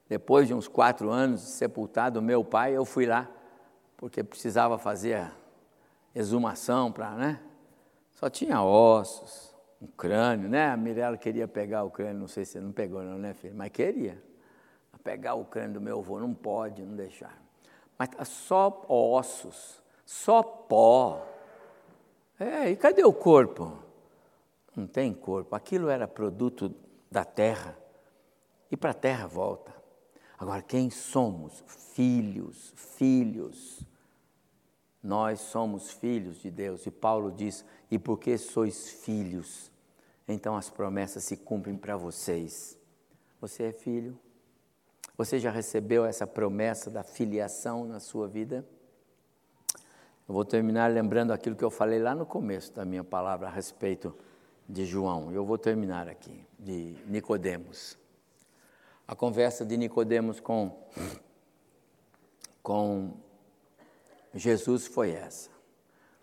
Depois 0.09 0.49
de 0.49 0.53
uns 0.53 0.67
quatro 0.67 1.09
anos 1.11 1.39
sepultado 1.39 2.21
meu 2.21 2.43
pai, 2.43 2.75
eu 2.75 2.83
fui 2.83 3.05
lá, 3.05 3.31
porque 3.95 4.21
precisava 4.21 4.77
fazer 4.77 5.13
a 5.13 5.31
exumação 6.13 6.91
para, 6.91 7.11
né? 7.11 7.41
Só 8.11 8.29
tinha 8.29 8.61
ossos, 8.61 9.55
um 9.81 9.87
crânio, 9.87 10.49
né? 10.49 10.71
A 10.71 10.75
Mirella 10.75 11.15
queria 11.15 11.47
pegar 11.47 11.85
o 11.85 11.89
crânio, 11.89 12.19
não 12.19 12.27
sei 12.27 12.43
se 12.43 12.59
não 12.59 12.73
pegou 12.73 13.01
não, 13.01 13.17
né, 13.17 13.33
filho? 13.33 13.55
Mas 13.55 13.71
queria 13.71 14.21
pegar 15.03 15.35
o 15.35 15.45
crânio 15.45 15.75
do 15.75 15.81
meu 15.81 15.99
avô, 15.99 16.19
não 16.19 16.33
pode, 16.33 16.83
não 16.83 16.95
deixar. 16.95 17.41
Mas 17.97 18.09
tá 18.09 18.23
só 18.25 18.85
ossos, 18.87 19.81
só 20.05 20.41
pó. 20.41 21.25
É, 22.39 22.69
e 22.69 22.75
cadê 22.75 23.03
o 23.03 23.13
corpo? 23.13 23.77
Não 24.75 24.87
tem 24.87 25.13
corpo. 25.13 25.55
Aquilo 25.55 25.89
era 25.89 26.07
produto 26.07 26.73
da 27.11 27.25
terra 27.25 27.77
e 28.71 28.77
para 28.77 28.91
a 28.91 28.93
terra 28.93 29.27
volta. 29.27 29.73
Agora, 30.37 30.61
quem 30.61 30.89
somos? 30.89 31.63
Filhos, 31.67 32.73
filhos. 32.75 33.83
Nós 35.03 35.41
somos 35.41 35.91
filhos 35.91 36.41
de 36.41 36.49
Deus. 36.49 36.85
E 36.85 36.91
Paulo 36.91 37.31
diz: 37.31 37.65
e 37.91 37.99
porque 37.99 38.37
sois 38.37 38.89
filhos, 38.89 39.71
então 40.27 40.55
as 40.55 40.69
promessas 40.69 41.23
se 41.23 41.35
cumprem 41.35 41.75
para 41.75 41.97
vocês. 41.97 42.77
Você 43.41 43.63
é 43.63 43.71
filho, 43.71 44.17
você 45.19 45.37
já 45.37 45.51
recebeu 45.51 46.05
essa 46.05 46.25
promessa 46.25 46.89
da 46.89 47.03
filiação 47.03 47.83
na 47.83 47.99
sua 47.99 48.25
vida? 48.25 48.65
Eu 50.25 50.33
vou 50.33 50.45
terminar 50.45 50.89
lembrando 50.89 51.33
aquilo 51.33 51.57
que 51.57 51.63
eu 51.63 51.69
falei 51.69 51.99
lá 51.99 52.15
no 52.15 52.25
começo 52.25 52.71
da 52.71 52.85
minha 52.85 53.03
palavra 53.03 53.47
a 53.47 53.51
respeito 53.51 54.15
de 54.65 54.85
João. 54.85 55.29
Eu 55.33 55.43
vou 55.43 55.57
terminar 55.57 56.07
aqui, 56.07 56.47
de 56.57 56.95
Nicodemos. 57.05 57.97
A 59.05 59.13
conversa 59.13 59.65
de 59.65 59.75
Nicodemos 59.75 60.39
com, 60.39 60.87
com 62.63 63.11
Jesus 64.33 64.87
foi 64.87 65.11
essa. 65.11 65.49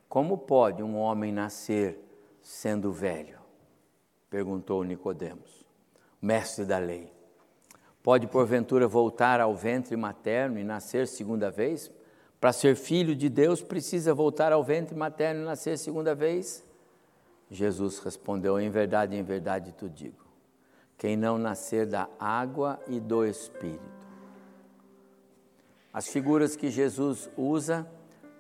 Como 0.09 0.39
pode 0.39 0.83
um 0.83 0.97
homem 0.97 1.33
nascer 1.33 2.01
sendo 2.41 2.91
velho? 2.91 3.41
Perguntou 4.31 4.83
Nicodemos, 4.83 5.67
mestre 6.19 6.65
da 6.65 6.79
lei. 6.79 7.16
Pode, 8.07 8.29
porventura, 8.29 8.87
voltar 8.87 9.41
ao 9.41 9.53
ventre 9.53 9.97
materno 9.97 10.61
e 10.61 10.63
nascer 10.63 11.09
segunda 11.09 11.51
vez? 11.51 11.91
Para 12.41 12.53
ser 12.53 12.77
filho 12.77 13.17
de 13.17 13.29
Deus, 13.29 13.61
precisa 13.61 14.15
voltar 14.15 14.53
ao 14.53 14.63
ventre 14.63 14.95
materno 14.95 15.41
e 15.41 15.45
nascer 15.45 15.77
segunda 15.77 16.15
vez? 16.15 16.65
Jesus 17.51 17.99
respondeu: 17.99 18.61
Em 18.61 18.71
verdade, 18.71 19.17
em 19.17 19.25
verdade 19.25 19.73
te 19.73 19.89
digo: 19.89 20.25
quem 20.97 21.17
não 21.17 21.37
nascer 21.37 21.85
da 21.85 22.09
água 22.17 22.79
e 22.87 23.01
do 23.01 23.27
Espírito. 23.27 23.83
As 25.93 26.07
figuras 26.07 26.55
que 26.55 26.71
Jesus 26.71 27.29
usa 27.37 27.85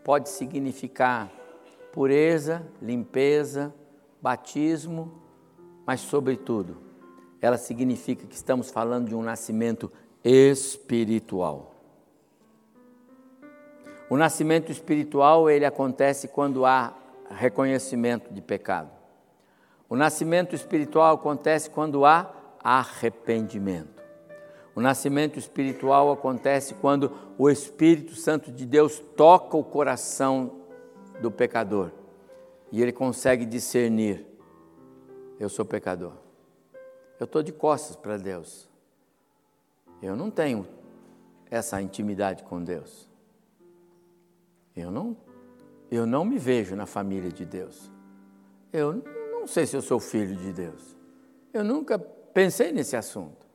pode 0.04 0.28
significar 0.28 1.28
pureza, 1.92 2.64
limpeza, 2.80 3.74
batismo, 4.22 5.20
mas 5.84 6.02
sobretudo 6.02 6.86
ela 7.41 7.59
significa 7.59 8.26
que 8.26 8.34
estamos 8.34 8.70
falando 8.70 9.09
de 9.09 9.14
um 9.14 9.22
nascimento 9.22 9.91
espiritual. 10.24 11.74
O 14.09 14.16
nascimento 14.16 14.70
espiritual, 14.70 15.51
ele 15.51 15.64
acontece 15.64 16.28
quando 16.28 16.64
há 16.64 16.95
reconhecimento 17.30 18.32
de 18.32 18.41
pecado. 18.41 18.91
O 19.89 19.97
nascimento 19.97 20.55
espiritual 20.55 21.14
acontece 21.14 21.70
quando 21.70 22.05
há 22.05 22.32
arrependimento. 22.62 24.03
O 24.74 24.80
nascimento 24.80 25.39
espiritual 25.39 26.12
acontece 26.12 26.74
quando 26.74 27.11
o 27.39 27.49
Espírito 27.49 28.14
Santo 28.14 28.53
de 28.53 28.66
Deus 28.66 29.01
toca 29.16 29.57
o 29.57 29.64
coração 29.64 30.53
do 31.20 31.30
pecador 31.30 31.91
e 32.70 32.82
ele 32.82 32.93
consegue 32.93 33.47
discernir: 33.47 34.26
eu 35.41 35.49
sou 35.49 35.64
pecador. 35.64 36.25
Eu 37.18 37.24
estou 37.24 37.42
de 37.42 37.52
costas 37.52 37.96
para 37.96 38.16
Deus. 38.16 38.68
Eu 40.02 40.14
não 40.14 40.30
tenho 40.30 40.66
essa 41.50 41.80
intimidade 41.80 42.42
com 42.44 42.62
Deus. 42.62 43.08
Eu 44.76 44.90
não, 44.90 45.16
eu 45.90 46.06
não 46.06 46.24
me 46.24 46.38
vejo 46.38 46.76
na 46.76 46.84
família 46.84 47.30
de 47.30 47.44
Deus. 47.44 47.90
Eu 48.72 49.02
não 49.32 49.46
sei 49.46 49.66
se 49.66 49.76
eu 49.76 49.82
sou 49.82 49.98
filho 49.98 50.36
de 50.36 50.52
Deus. 50.52 50.96
Eu 51.52 51.64
nunca 51.64 51.98
pensei 51.98 52.72
nesse 52.72 52.96
assunto. 52.96 53.46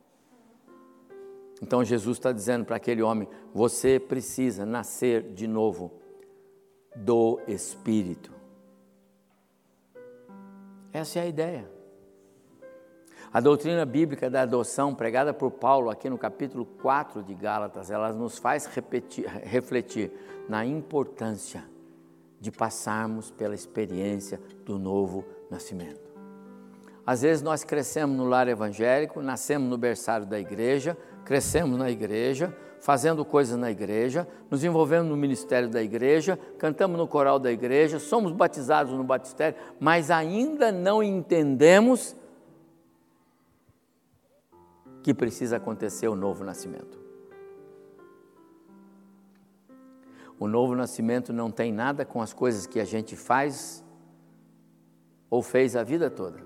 Então 1.62 1.84
Jesus 1.84 2.18
está 2.18 2.32
dizendo 2.32 2.64
para 2.64 2.76
aquele 2.76 3.02
homem: 3.02 3.28
você 3.54 4.00
precisa 4.00 4.66
nascer 4.66 5.32
de 5.32 5.46
novo 5.46 5.92
do 6.96 7.40
Espírito. 7.46 8.32
Essa 10.92 11.20
é 11.20 11.22
a 11.22 11.26
ideia. 11.26 11.81
A 13.32 13.40
doutrina 13.40 13.86
bíblica 13.86 14.28
da 14.28 14.42
adoção, 14.42 14.94
pregada 14.94 15.32
por 15.32 15.52
Paulo 15.52 15.88
aqui 15.88 16.10
no 16.10 16.18
capítulo 16.18 16.66
4 16.66 17.22
de 17.22 17.32
Gálatas, 17.32 17.90
ela 17.90 18.12
nos 18.12 18.36
faz 18.36 18.66
repetir, 18.66 19.26
refletir 19.26 20.12
na 20.50 20.66
importância 20.66 21.64
de 22.38 22.52
passarmos 22.52 23.30
pela 23.30 23.54
experiência 23.54 24.38
do 24.66 24.78
novo 24.78 25.24
nascimento. 25.50 26.12
Às 27.06 27.22
vezes 27.22 27.42
nós 27.42 27.64
crescemos 27.64 28.14
no 28.14 28.26
lar 28.26 28.48
evangélico, 28.48 29.22
nascemos 29.22 29.70
no 29.70 29.78
berçário 29.78 30.26
da 30.26 30.38
igreja, 30.38 30.94
crescemos 31.24 31.78
na 31.78 31.90
igreja, 31.90 32.54
fazendo 32.80 33.24
coisas 33.24 33.56
na 33.56 33.70
igreja, 33.70 34.28
nos 34.50 34.62
envolvemos 34.62 35.08
no 35.08 35.16
ministério 35.16 35.70
da 35.70 35.82
igreja, 35.82 36.38
cantamos 36.58 36.98
no 36.98 37.08
coral 37.08 37.38
da 37.38 37.50
igreja, 37.50 37.98
somos 37.98 38.30
batizados 38.30 38.92
no 38.92 39.02
batistério, 39.02 39.58
mas 39.80 40.10
ainda 40.10 40.70
não 40.70 41.02
entendemos 41.02 42.14
que 45.02 45.12
precisa 45.12 45.56
acontecer 45.56 46.08
o 46.08 46.14
novo 46.14 46.44
nascimento. 46.44 47.00
O 50.38 50.48
novo 50.48 50.74
nascimento 50.74 51.32
não 51.32 51.50
tem 51.50 51.72
nada 51.72 52.04
com 52.04 52.20
as 52.20 52.32
coisas 52.32 52.66
que 52.66 52.80
a 52.80 52.84
gente 52.84 53.16
faz 53.16 53.84
ou 55.30 55.42
fez 55.42 55.76
a 55.76 55.82
vida 55.82 56.10
toda. 56.10 56.40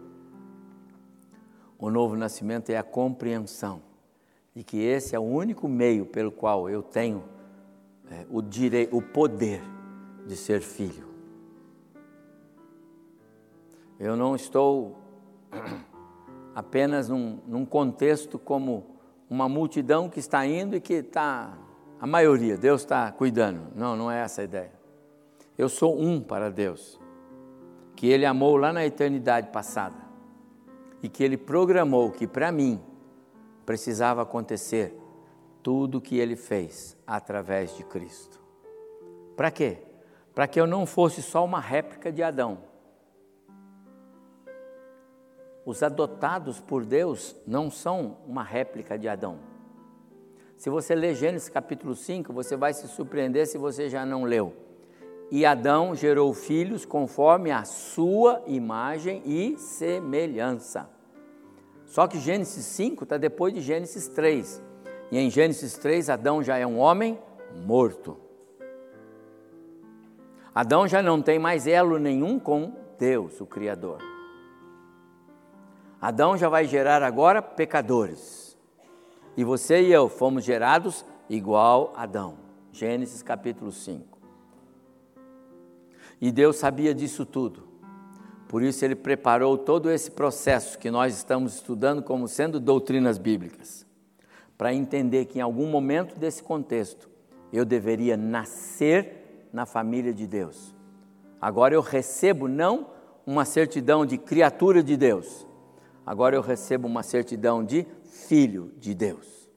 O 1.79 1.91
novo 1.91 2.17
nascimento 2.17 2.71
é 2.71 2.77
a 2.77 2.83
compreensão 2.83 3.83
de 4.55 4.65
que 4.65 4.79
esse 4.79 5.15
é 5.15 5.19
o 5.19 5.23
único 5.23 5.69
meio 5.69 6.07
pelo 6.07 6.33
qual 6.33 6.69
eu 6.71 6.83
tenho 6.83 7.25
é, 8.11 8.27
o, 8.31 8.41
direito, 8.41 8.97
o 8.97 9.03
poder 9.03 9.63
de 10.27 10.37
ser 10.37 10.61
filho. 10.61 11.07
Eu 13.99 14.17
não 14.17 14.35
estou 14.35 14.99
apenas 16.57 17.11
num, 17.11 17.39
num 17.47 17.67
contexto 17.67 18.39
como 18.39 18.97
uma 19.29 19.47
multidão 19.47 20.09
que 20.09 20.19
está 20.19 20.47
indo 20.47 20.75
e 20.75 20.81
que 20.81 20.95
está, 20.95 21.53
a 22.01 22.07
maioria, 22.07 22.57
Deus 22.57 22.81
está 22.81 23.13
cuidando. 23.13 23.61
Não, 23.77 23.95
não 23.95 24.11
é 24.11 24.21
essa 24.21 24.41
a 24.41 24.45
ideia. 24.45 24.73
Eu 25.59 25.69
sou 25.69 26.01
um 26.01 26.19
para 26.19 26.51
Deus, 26.51 26.99
que 27.95 28.07
Ele 28.07 28.25
amou 28.25 28.57
lá 28.57 28.73
na 28.73 28.87
eternidade 28.87 29.49
passada 29.49 30.07
e 31.03 31.11
que 31.11 31.23
Ele 31.23 31.37
programou 31.37 32.11
que 32.11 32.27
para 32.27 32.51
mim 32.51 32.81
precisava 33.67 34.23
acontecer 34.23 34.99
tudo 35.63 35.99
o 35.99 36.01
que 36.01 36.17
ele 36.17 36.37
fez 36.37 36.97
através 37.07 37.77
de 37.77 37.85
Cristo. 37.85 38.41
Para 39.37 39.51
quê? 39.51 39.79
Para 40.35 40.47
que 40.47 40.59
eu 40.59 40.67
não 40.67 40.87
fosse 40.87 41.21
só 41.21 41.45
uma 41.45 41.61
réplica 41.61 42.11
de 42.11 42.23
Adão. 42.23 42.59
Os 45.67 45.83
adotados 45.83 46.61
por 46.61 46.85
Deus 46.85 47.35
não 47.45 47.73
são 47.73 48.19
uma 48.25 48.45
réplica 48.45 48.97
de 48.97 49.09
Adão. 49.09 49.41
Se 50.57 50.71
você 50.71 50.95
ler 50.95 51.17
Gênesis 51.17 51.49
capítulo 51.49 51.97
5, 51.97 52.33
você 52.33 52.57
vai 52.57 52.73
se 52.73 52.87
surpreender 52.87 53.49
se 53.49 53.59
você 53.59 53.91
já 53.91 54.07
não 54.07 54.23
leu. 54.23 54.55
E 55.29 55.45
Adão 55.45 55.93
gerou 55.93 56.33
filhos 56.33 56.85
conforme 56.85 57.51
a 57.51 57.65
sua 57.65 58.45
imagem 58.47 59.21
e 59.27 59.59
semelhança. 59.59 60.89
Só 61.85 62.07
que 62.07 62.21
Gênesis 62.21 62.65
5 62.65 63.03
está 63.03 63.19
depois 63.19 63.53
de 63.53 63.61
Gênesis 63.61 64.07
3. 64.07 64.63
E 65.11 65.19
em 65.19 65.29
Gênesis 65.29 65.75
3, 65.75 66.11
Adão 66.11 66.45
já 66.45 66.57
é 66.57 66.67
um 66.67 66.79
homem 66.79 67.19
morto. 67.67 68.17
Adão 70.55 70.87
já 70.87 71.03
não 71.03 71.21
tem 71.21 71.41
mais 71.41 71.67
elo 71.67 71.99
nenhum 71.99 72.39
com 72.39 72.73
Deus, 72.97 73.41
o 73.41 73.47
Criador. 73.47 74.16
Adão 76.01 76.37
já 76.37 76.49
vai 76.49 76.67
gerar 76.67 77.03
agora 77.03 77.41
pecadores. 77.41 78.57
E 79.37 79.45
você 79.45 79.83
e 79.83 79.93
eu 79.93 80.09
fomos 80.09 80.45
gerados 80.45 81.05
igual 81.29 81.93
Adão. 81.97 82.37
Gênesis 82.73 83.23
capítulo 83.23 83.73
5. 83.73 84.19
E 86.21 86.31
Deus 86.31 86.57
sabia 86.57 86.95
disso 86.95 87.25
tudo. 87.25 87.67
Por 88.49 88.63
isso 88.63 88.85
ele 88.85 88.95
preparou 88.95 89.57
todo 89.59 89.91
esse 89.91 90.11
processo 90.11 90.79
que 90.79 90.91
nós 90.91 91.17
estamos 91.17 91.55
estudando 91.55 92.03
como 92.03 92.29
sendo 92.29 92.61
doutrinas 92.61 93.19
bíblicas, 93.19 93.85
para 94.57 94.73
entender 94.73 95.25
que 95.25 95.39
em 95.39 95.43
algum 95.43 95.67
momento 95.67 96.19
desse 96.19 96.43
contexto 96.43 97.11
eu 97.53 97.65
deveria 97.65 98.17
nascer 98.17 99.49
na 99.53 99.67
família 99.67 100.13
de 100.13 100.27
Deus. 100.27 100.75
Agora 101.41 101.75
eu 101.75 101.81
recebo 101.81 102.47
não 102.47 102.89
uma 103.27 103.45
certidão 103.45 104.07
de 104.07 104.17
criatura 104.17 104.83
de 104.83 104.97
Deus, 104.97 105.46
agora 106.07 106.37
eu 106.37 106.41
recebo 106.41 106.87
uma 106.87 107.03
certidão 107.03 107.65
de 107.65 107.85
filho 108.05 108.73
de 108.79 108.95
Deus, 108.95 109.51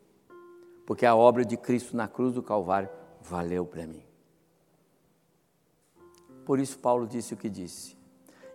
porque 0.86 1.06
a 1.06 1.16
obra 1.16 1.46
de 1.46 1.56
Cristo 1.56 1.96
na 1.96 2.08
cruz 2.08 2.34
do 2.34 2.44
Calvário 2.44 2.90
valeu 3.22 3.66
para 3.66 3.86
mim. 3.86 4.04
Por 6.44 6.60
isso 6.60 6.80
Paulo 6.80 7.08
disse 7.08 7.34
o 7.34 7.38
que 7.38 7.50
disse 7.50 8.00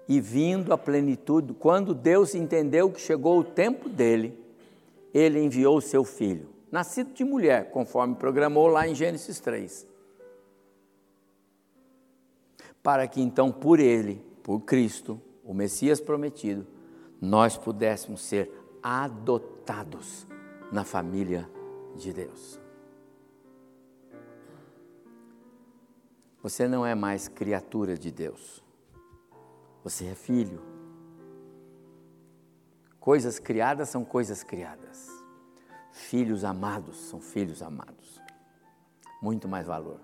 e 0.09 0.21
vindo 0.21 0.73
à 0.73 0.79
plenitude, 0.79 1.55
quando 1.55 1.95
Deus 1.95 2.35
entendeu 2.35 2.91
que 2.91 3.01
chegou 3.01 3.39
o 3.39 3.45
tempo 3.45 3.89
dele, 3.89 4.39
ele 5.13 5.41
enviou 5.43 5.79
o 5.79 5.83
seu 5.83 6.05
filho, 6.05 6.49
nascido 6.71 7.13
de 7.13 7.25
mulher, 7.25 7.71
conforme 7.71 8.15
programou 8.15 8.67
lá 8.67 8.87
em 8.87 8.95
Gênesis 8.95 9.41
3. 9.41 9.87
Para 12.83 13.07
que 13.09 13.21
então 13.21 13.51
por 13.51 13.81
ele, 13.81 14.23
por 14.43 14.61
Cristo, 14.61 15.21
o 15.43 15.55
Messias 15.55 16.01
prometido, 16.01 16.67
nós 17.25 17.57
pudéssemos 17.57 18.21
ser 18.21 18.51
adotados 18.83 20.27
na 20.71 20.85
família 20.85 21.51
de 21.97 22.13
Deus. 22.13 22.61
Você 26.43 26.69
não 26.69 26.85
é 26.85 26.95
mais 26.95 27.27
criatura 27.27 27.97
de 27.97 28.11
Deus. 28.11 28.63
Você 29.83 30.07
é 30.07 30.15
filho. 30.15 30.63
Coisas 33.01 33.39
criadas 33.39 33.89
são 33.89 34.05
coisas 34.05 34.43
criadas. 34.43 35.09
Filhos 35.93 36.45
amados 36.45 36.97
são 36.97 37.21
filhos 37.21 37.63
amados. 37.63 38.21
Muito 39.23 39.49
mais 39.49 39.67
valor. 39.67 40.01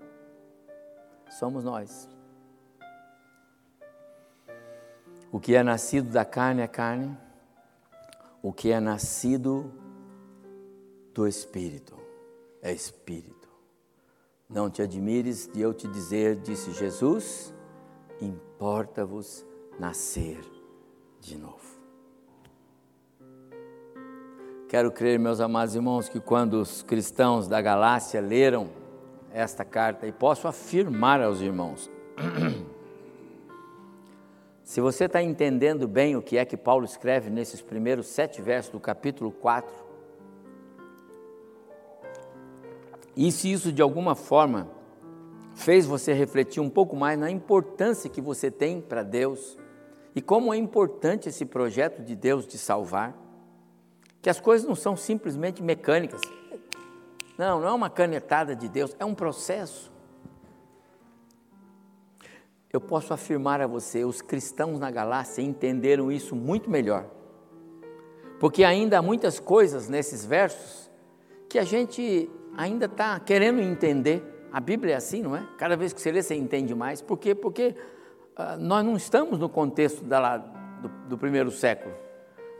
Somos 1.29 1.63
nós. 1.63 2.09
O 5.31 5.39
que 5.39 5.55
é 5.55 5.63
nascido 5.63 6.11
da 6.11 6.25
carne 6.25 6.61
é 6.61 6.67
carne, 6.67 7.17
o 8.41 8.51
que 8.51 8.71
é 8.71 8.79
nascido 8.79 9.71
do 11.13 11.27
Espírito 11.27 11.97
é 12.61 12.71
Espírito. 12.71 13.49
Não 14.49 14.69
te 14.69 14.81
admires 14.81 15.47
de 15.47 15.61
eu 15.61 15.73
te 15.73 15.87
dizer, 15.87 16.35
disse 16.35 16.71
Jesus, 16.71 17.53
importa-vos 18.19 19.45
nascer 19.79 20.39
de 21.19 21.37
novo. 21.37 21.79
Quero 24.67 24.91
crer, 24.91 25.19
meus 25.19 25.39
amados 25.39 25.75
irmãos, 25.75 26.07
que 26.07 26.19
quando 26.19 26.55
os 26.55 26.81
cristãos 26.83 27.47
da 27.47 27.61
Galácia 27.61 28.21
leram 28.21 28.69
esta 29.33 29.65
carta, 29.65 30.05
e 30.05 30.11
posso 30.11 30.47
afirmar 30.47 31.21
aos 31.21 31.41
irmãos, 31.41 31.89
se 34.71 34.79
você 34.79 35.03
está 35.03 35.21
entendendo 35.21 35.85
bem 35.85 36.15
o 36.15 36.21
que 36.21 36.37
é 36.37 36.45
que 36.45 36.55
Paulo 36.55 36.85
escreve 36.85 37.29
nesses 37.29 37.61
primeiros 37.61 38.07
sete 38.07 38.41
versos 38.41 38.71
do 38.71 38.79
capítulo 38.79 39.29
4, 39.29 39.69
E 43.17 43.29
se 43.33 43.51
isso 43.51 43.69
de 43.69 43.81
alguma 43.81 44.15
forma 44.15 44.69
fez 45.53 45.85
você 45.85 46.13
refletir 46.13 46.61
um 46.61 46.69
pouco 46.69 46.95
mais 46.95 47.19
na 47.19 47.29
importância 47.29 48.09
que 48.09 48.21
você 48.21 48.49
tem 48.49 48.79
para 48.79 49.03
Deus 49.03 49.57
e 50.15 50.21
como 50.21 50.53
é 50.53 50.57
importante 50.57 51.27
esse 51.27 51.45
projeto 51.45 52.01
de 52.01 52.15
Deus 52.15 52.47
de 52.47 52.57
salvar, 52.57 53.13
que 54.21 54.29
as 54.29 54.39
coisas 54.39 54.65
não 54.65 54.75
são 54.75 54.95
simplesmente 54.95 55.61
mecânicas. 55.61 56.21
Não, 57.37 57.59
não 57.59 57.67
é 57.67 57.73
uma 57.73 57.89
canetada 57.89 58.55
de 58.55 58.69
Deus, 58.69 58.95
é 58.97 59.03
um 59.03 59.13
processo. 59.13 59.90
Eu 62.73 62.79
posso 62.79 63.13
afirmar 63.13 63.59
a 63.59 63.67
você, 63.67 64.05
os 64.05 64.21
cristãos 64.21 64.79
na 64.79 64.89
galáxia 64.89 65.41
entenderam 65.41 66.09
isso 66.09 66.35
muito 66.35 66.69
melhor. 66.69 67.05
Porque 68.39 68.63
ainda 68.63 68.97
há 68.97 69.01
muitas 69.01 69.39
coisas 69.39 69.89
nesses 69.89 70.25
versos 70.25 70.89
que 71.49 71.59
a 71.59 71.63
gente 71.63 72.29
ainda 72.55 72.85
está 72.85 73.19
querendo 73.19 73.59
entender. 73.59 74.23
A 74.53 74.59
Bíblia 74.61 74.93
é 74.93 74.97
assim, 74.97 75.21
não 75.21 75.35
é? 75.35 75.45
Cada 75.57 75.75
vez 75.75 75.91
que 75.91 76.01
você 76.01 76.11
lê, 76.11 76.23
você 76.23 76.33
entende 76.33 76.73
mais. 76.73 77.01
Por 77.01 77.17
quê? 77.17 77.35
Porque 77.35 77.75
uh, 78.37 78.57
nós 78.57 78.85
não 78.85 78.95
estamos 78.95 79.37
no 79.37 79.49
contexto 79.49 80.03
da, 80.05 80.37
do, 80.37 80.87
do, 81.09 81.17
primeiro 81.17 81.51
século. 81.51 81.93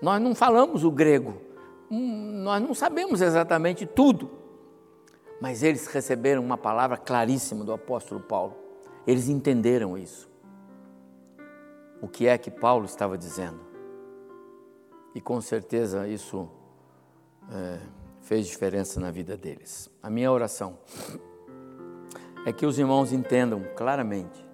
Nós 0.01 0.21
não 0.21 0.35
falamos 0.35 0.83
o 0.83 0.91
grego. 0.91 1.41
Hum, 1.89 2.43
nós 2.43 2.61
não 2.61 2.73
sabemos 2.73 3.21
exatamente 3.21 3.85
tudo. 3.85 4.29
Mas 5.39 5.63
eles 5.63 5.87
receberam 5.87 6.43
uma 6.43 6.57
palavra 6.57 6.97
claríssima 6.97 7.63
do 7.63 7.71
apóstolo 7.71 8.19
Paulo. 8.19 8.60
Eles 9.05 9.29
entenderam 9.29 9.97
isso. 9.97 10.29
O 12.01 12.07
que 12.07 12.27
é 12.27 12.37
que 12.37 12.49
Paulo 12.49 12.85
estava 12.85 13.17
dizendo? 13.17 13.59
E 15.13 15.21
com 15.21 15.41
certeza 15.41 16.07
isso 16.07 16.49
é, 17.51 17.79
fez 18.21 18.47
diferença 18.47 18.99
na 18.99 19.11
vida 19.11 19.35
deles. 19.35 19.89
A 20.01 20.09
minha 20.09 20.31
oração 20.31 20.77
é 22.45 22.53
que 22.53 22.65
os 22.65 22.79
irmãos 22.79 23.11
entendam 23.11 23.63
claramente 23.75 24.45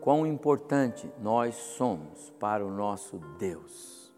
quão 0.00 0.26
importante 0.26 1.10
nós 1.20 1.54
somos 1.54 2.30
para 2.38 2.64
o 2.64 2.70
nosso 2.70 3.18
Deus. 3.38 4.14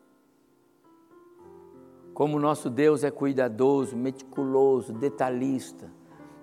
Como 2.12 2.36
o 2.36 2.40
nosso 2.40 2.68
Deus 2.68 3.02
é 3.02 3.11
cuidadoso, 3.11 3.96
meticuloso, 3.96 4.92
detalhista 4.92 5.90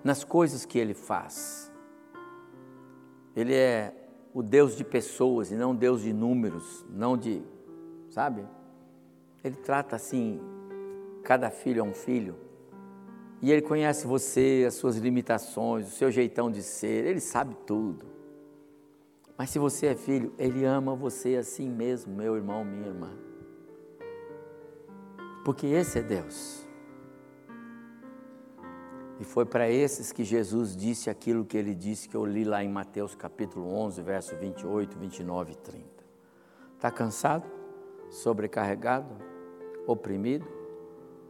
nas 0.04 0.24
coisas 0.24 0.66
que 0.66 0.80
ele 0.80 0.94
faz. 0.94 1.67
Ele 3.38 3.54
é 3.54 3.94
o 4.34 4.42
Deus 4.42 4.76
de 4.76 4.84
pessoas 4.84 5.52
e 5.52 5.56
não 5.56 5.76
Deus 5.76 6.02
de 6.02 6.12
números, 6.12 6.84
não 6.90 7.16
de, 7.16 7.44
sabe? 8.10 8.44
Ele 9.44 9.56
trata 9.56 9.96
assim, 9.96 10.42
cada 11.24 11.52
filho 11.52 11.82
é 11.82 11.84
um 11.84 11.94
filho. 11.94 12.36
E 13.40 13.52
ele 13.52 13.62
conhece 13.62 14.08
você, 14.08 14.66
as 14.68 14.74
suas 14.74 14.98
limitações, 14.98 15.88
o 15.88 15.92
seu 15.92 16.10
jeitão 16.10 16.50
de 16.50 16.64
ser, 16.64 17.06
ele 17.06 17.20
sabe 17.20 17.56
tudo. 17.68 18.08
Mas 19.38 19.52
se 19.52 19.60
você 19.60 19.86
é 19.86 19.96
filho, 19.96 20.34
ele 20.40 20.66
ama 20.66 20.96
você 20.96 21.36
assim 21.36 21.70
mesmo, 21.70 22.16
meu 22.16 22.36
irmão, 22.36 22.66
minha 22.66 22.88
irmã. 22.88 23.12
Porque 25.46 25.68
esse 25.68 26.00
é 26.00 26.02
Deus. 26.02 26.67
E 29.20 29.24
foi 29.24 29.46
para 29.46 29.70
esses 29.70 30.12
que 30.12 30.24
Jesus 30.24 30.76
disse 30.76 31.10
aquilo 31.10 31.44
que 31.44 31.58
ele 31.58 31.74
disse, 31.74 32.08
que 32.08 32.16
eu 32.16 32.26
li 32.26 32.44
lá 32.44 32.64
em 32.64 32.70
Mateus 32.70 33.16
capítulo 33.16 33.74
11, 33.74 34.02
verso 34.02 34.36
28, 34.36 34.98
29 34.98 35.54
e 35.54 35.56
30. 35.56 35.86
Está 36.76 36.92
cansado? 36.92 37.46
Sobrecarregado? 38.12 39.16
Oprimido? 39.88 40.48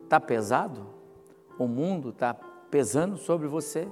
Está 0.04 0.20
pesado? 0.20 0.86
O 1.58 1.68
mundo 1.68 2.10
está 2.10 2.34
pesando 2.34 3.18
sobre 3.18 3.48
você? 3.48 3.88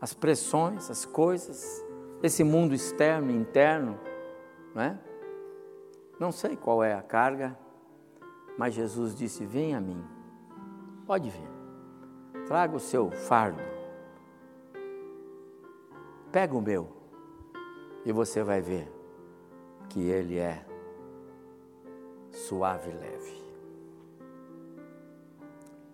As 0.00 0.14
pressões, 0.14 0.90
as 0.90 1.04
coisas, 1.04 1.84
esse 2.22 2.42
mundo 2.42 2.74
externo 2.74 3.30
interno, 3.30 3.98
não 4.74 4.82
é? 4.82 4.98
Não 6.18 6.32
sei 6.32 6.56
qual 6.56 6.82
é 6.82 6.94
a 6.94 7.02
carga, 7.02 7.58
mas 8.56 8.74
Jesus 8.74 9.14
disse: 9.14 9.44
Vem 9.44 9.74
a 9.74 9.80
mim, 9.80 10.02
pode 11.06 11.30
vir. 11.30 11.57
Traga 12.48 12.74
o 12.74 12.80
seu 12.80 13.10
fardo. 13.10 13.62
Pega 16.32 16.56
o 16.56 16.62
meu. 16.62 16.88
E 18.06 18.10
você 18.10 18.42
vai 18.42 18.62
ver 18.62 18.90
que 19.90 20.00
ele 20.00 20.38
é 20.38 20.64
suave 22.32 22.90
e 22.90 22.94
leve. 22.94 23.44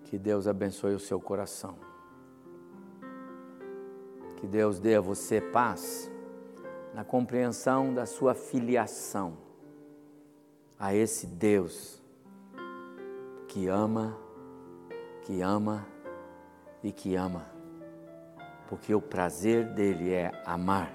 Que 0.04 0.16
Deus 0.16 0.46
abençoe 0.46 0.94
o 0.94 1.00
seu 1.00 1.20
coração. 1.20 1.76
Que 4.36 4.46
Deus 4.46 4.78
dê 4.78 4.94
a 4.94 5.00
você 5.00 5.40
paz 5.40 6.08
na 6.94 7.02
compreensão 7.02 7.92
da 7.92 8.06
sua 8.06 8.32
filiação 8.32 9.36
a 10.78 10.94
esse 10.94 11.26
Deus 11.26 12.00
que 13.48 13.66
ama, 13.66 14.16
que 15.22 15.40
ama 15.40 15.93
e 16.84 16.92
que 16.92 17.16
ama, 17.16 17.46
porque 18.68 18.94
o 18.94 19.00
prazer 19.00 19.64
dele 19.64 20.12
é 20.12 20.30
amar 20.44 20.94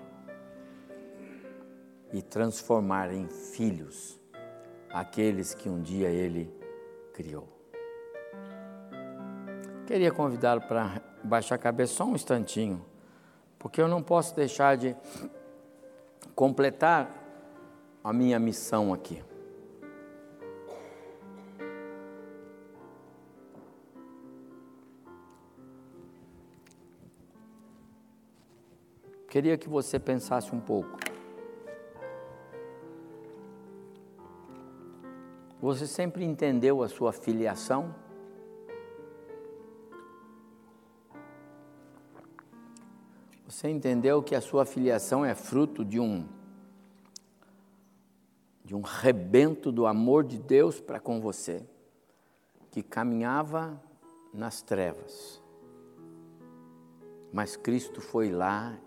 e 2.13 2.21
transformar 2.21 3.11
em 3.11 3.27
filhos 3.27 4.19
aqueles 4.91 5.55
que 5.55 5.67
um 5.67 5.81
dia 5.81 6.09
ele 6.09 6.53
criou. 7.11 7.47
Queria 9.87 10.11
convidá-lo 10.11 10.61
para 10.61 11.01
baixar 11.23 11.55
a 11.55 11.57
cabeça 11.57 11.95
só 11.95 12.05
um 12.05 12.13
instantinho, 12.13 12.85
porque 13.57 13.81
eu 13.81 13.87
não 13.87 14.03
posso 14.03 14.35
deixar 14.35 14.77
de 14.77 14.95
completar 16.35 17.11
a 18.03 18.13
minha 18.13 18.39
missão 18.39 18.93
aqui. 18.93 19.23
Queria 29.29 29.57
que 29.59 29.69
você 29.69 29.99
pensasse 29.99 30.55
um 30.55 30.59
pouco. 30.59 30.97
Você 35.61 35.85
sempre 35.85 36.25
entendeu 36.25 36.81
a 36.81 36.89
sua 36.89 37.13
filiação? 37.13 37.93
Você 43.47 43.69
entendeu 43.69 44.23
que 44.23 44.33
a 44.33 44.41
sua 44.41 44.65
filiação 44.65 45.23
é 45.23 45.35
fruto 45.35 45.85
de 45.85 45.99
um 45.99 46.27
de 48.63 48.75
um 48.75 48.81
rebento 48.81 49.71
do 49.71 49.87
amor 49.87 50.23
de 50.23 50.37
Deus 50.37 50.79
para 50.79 50.99
com 50.99 51.19
você, 51.19 51.67
que 52.69 52.83
caminhava 52.83 53.81
nas 54.31 54.61
trevas. 54.61 55.41
Mas 57.33 57.55
Cristo 57.55 57.99
foi 57.99 58.29
lá 58.29 58.77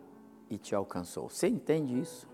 e 0.53 0.59
te 0.59 0.75
alcançou. 0.75 1.31
Você 1.31 1.49
entende 1.49 1.99
isso? 1.99 2.29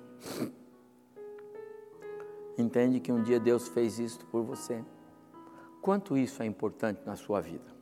Entende 2.58 2.98
que 2.98 3.12
um 3.12 3.22
dia 3.22 3.38
Deus 3.38 3.68
fez 3.68 4.00
isso 4.00 4.26
por 4.26 4.42
você? 4.42 4.84
Quanto 5.80 6.16
isso 6.16 6.42
é 6.42 6.46
importante 6.46 7.00
na 7.06 7.14
sua 7.14 7.40
vida? 7.40 7.72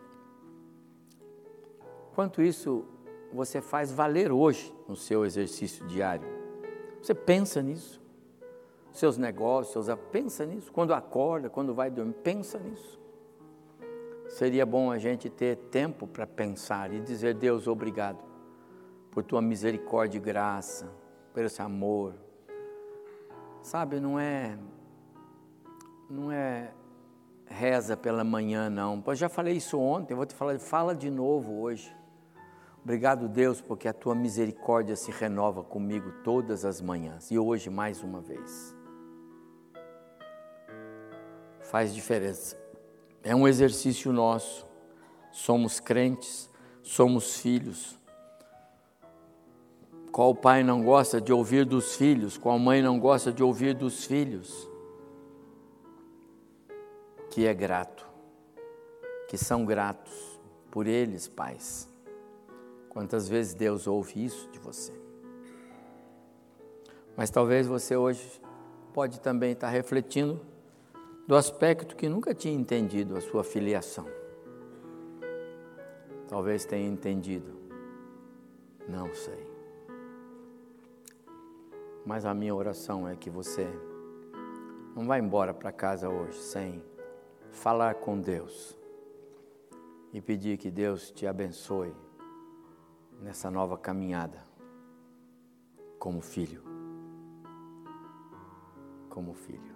Quanto 2.15 2.43
isso 2.43 2.85
você 3.33 3.63
faz 3.63 3.91
valer 3.91 4.31
hoje 4.31 4.75
no 4.87 4.95
seu 4.95 5.25
exercício 5.25 5.87
diário? 5.87 6.29
Você 7.01 7.15
pensa 7.15 7.63
nisso? 7.63 8.03
Seus 8.93 9.17
negócios, 9.17 9.87
pensa 10.13 10.45
nisso. 10.45 10.71
Quando 10.71 10.93
acorda, 10.93 11.49
quando 11.49 11.73
vai 11.75 11.91
dormir, 11.91 12.13
pensa 12.23 12.59
nisso. 12.59 13.01
Seria 14.29 14.67
bom 14.67 14.91
a 14.91 14.99
gente 14.99 15.31
ter 15.31 15.57
tempo 15.71 16.07
para 16.07 16.27
pensar 16.27 16.93
e 16.93 17.01
dizer: 17.01 17.35
Deus, 17.35 17.67
obrigado 17.67 18.36
por 19.17 19.25
tua 19.25 19.41
misericórdia 19.41 20.19
e 20.19 20.21
graça, 20.21 20.93
por 21.33 21.43
esse 21.43 21.63
amor. 21.63 22.13
Sabe, 23.63 23.99
não 23.99 24.21
é 24.21 24.59
não 26.11 26.31
é 26.31 26.71
reza 27.47 27.97
pela 27.97 28.23
manhã 28.23 28.69
não. 28.69 29.03
Eu 29.07 29.15
já 29.15 29.31
falei 29.31 29.55
isso 29.55 29.81
ontem, 29.81 30.13
eu 30.13 30.19
vou 30.19 30.27
te 30.27 30.35
falar, 30.35 30.59
fala 30.59 30.95
de 30.95 31.11
novo 31.11 31.63
hoje. 31.63 31.97
Obrigado, 32.85 33.27
Deus, 33.27 33.59
porque 33.59 33.89
a 33.89 33.93
tua 33.95 34.15
misericórdia 34.15 34.95
se 34.95 35.11
renova 35.11 35.65
comigo 35.65 36.13
todas 36.23 36.67
as 36.67 36.83
manhãs 36.83 37.31
e 37.31 37.39
hoje 37.39 37.71
mais 37.71 38.03
uma 38.03 38.21
vez. 38.21 38.77
Faz 41.63 41.95
diferença. 41.95 42.55
É 43.23 43.35
um 43.35 43.49
exercício 43.49 44.13
nosso. 44.13 44.67
Somos 45.33 45.81
crentes, 45.81 46.51
somos 46.83 47.39
filhos, 47.41 47.99
qual 50.17 50.35
pai 50.35 50.65
não 50.65 50.83
gosta 50.83 51.21
de 51.21 51.31
ouvir 51.31 51.67
dos 51.67 51.95
filhos? 51.95 52.39
Qual 52.39 52.59
mãe 52.59 52.81
não 52.81 52.99
gosta 52.99 53.31
de 53.31 53.43
ouvir 53.43 53.75
dos 53.75 54.07
filhos? 54.07 54.67
Que 57.29 57.45
é 57.45 57.53
grato, 57.53 58.09
que 59.29 59.37
são 59.37 59.67
gratos 59.67 60.41
por 60.71 60.87
eles, 60.87 61.29
pais. 61.29 61.87
Quantas 62.89 63.29
vezes 63.29 63.53
Deus 63.53 63.87
ouve 63.87 64.25
isso 64.25 64.49
de 64.51 64.59
você? 64.59 64.95
Mas 67.15 67.29
talvez 67.29 67.67
você 67.67 67.95
hoje 67.95 68.41
pode 68.95 69.21
também 69.21 69.53
estar 69.53 69.69
refletindo 69.69 70.41
do 71.29 71.37
aspecto 71.37 71.95
que 71.95 72.09
nunca 72.09 72.33
tinha 72.35 72.55
entendido 72.55 73.19
a 73.19 73.21
sua 73.21 73.45
filiação. 73.45 74.07
Talvez 76.27 76.65
tenha 76.65 76.89
entendido. 76.89 77.55
Não 78.89 79.15
sei. 79.15 79.46
Mas 82.07 82.25
a 82.25 82.33
minha 82.33 82.55
oração 82.55 83.09
é 83.09 83.17
que 83.17 83.29
você 83.29 83.67
não 84.95 85.05
vá 85.05 85.19
embora 85.19 85.53
para 85.53 85.73
casa 85.73 86.09
hoje 86.09 86.39
sem 86.39 86.81
falar 87.51 87.97
com 87.97 88.21
Deus 88.21 88.79
e 90.13 90.21
pedir 90.21 90.57
que 90.57 90.71
Deus 90.71 91.11
te 91.11 91.27
abençoe 91.27 91.93
nessa 93.21 93.51
nova 93.51 93.77
caminhada 93.77 94.47
como 95.99 96.21
filho. 96.21 96.63
Como 99.11 99.35
filho. 99.35 99.75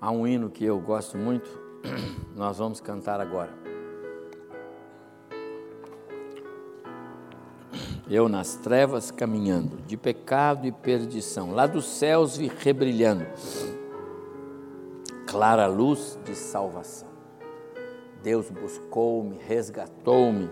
Há 0.00 0.12
um 0.12 0.24
hino 0.24 0.48
que 0.48 0.64
eu 0.64 0.80
gosto 0.80 1.18
muito, 1.18 1.50
nós 2.36 2.58
vamos 2.58 2.80
cantar 2.80 3.20
agora. 3.20 3.67
Eu 8.10 8.28
nas 8.28 8.54
trevas 8.54 9.10
caminhando, 9.10 9.76
de 9.86 9.96
pecado 9.96 10.66
e 10.66 10.72
perdição, 10.72 11.52
lá 11.52 11.66
dos 11.66 11.86
céus 11.86 12.38
vi 12.38 12.48
rebrilhando, 12.48 13.26
clara 15.26 15.66
luz 15.66 16.18
de 16.24 16.34
salvação. 16.34 17.08
Deus 18.22 18.50
buscou-me, 18.50 19.38
resgatou-me, 19.46 20.48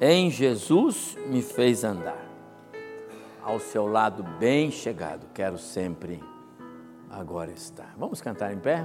em 0.00 0.30
Jesus 0.30 1.16
me 1.28 1.42
fez 1.42 1.84
andar. 1.84 2.22
Ao 3.40 3.60
seu 3.60 3.86
lado 3.86 4.24
bem 4.38 4.70
chegado, 4.70 5.26
quero 5.32 5.58
sempre 5.58 6.20
agora 7.08 7.52
está. 7.52 7.86
Vamos 7.96 8.20
cantar 8.20 8.52
em 8.52 8.58
pé? 8.58 8.84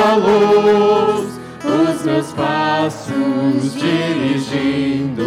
Sua 0.00 0.14
luz, 0.14 1.40
os 1.62 2.02
meus 2.04 2.32
passos 2.32 3.74
dirigindo 3.74 5.24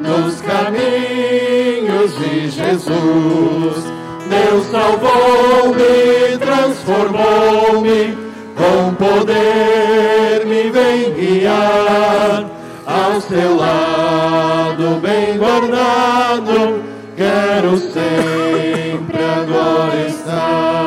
nos 0.00 0.40
caminhos 0.40 2.16
de 2.18 2.48
Jesus. 2.48 3.84
Deus 4.28 4.66
salvou-me, 4.70 6.38
transformou-me, 6.38 8.16
com 8.56 8.94
poder 8.94 10.46
me 10.46 10.70
vem 10.70 11.12
guiar 11.12 12.46
ao 12.86 13.20
seu 13.20 13.56
lado 13.56 15.00
bem 15.00 15.36
guardado 15.36 16.82
quero 17.16 17.76
sempre 17.78 19.24
agora 19.24 20.06
estar. 20.06 20.85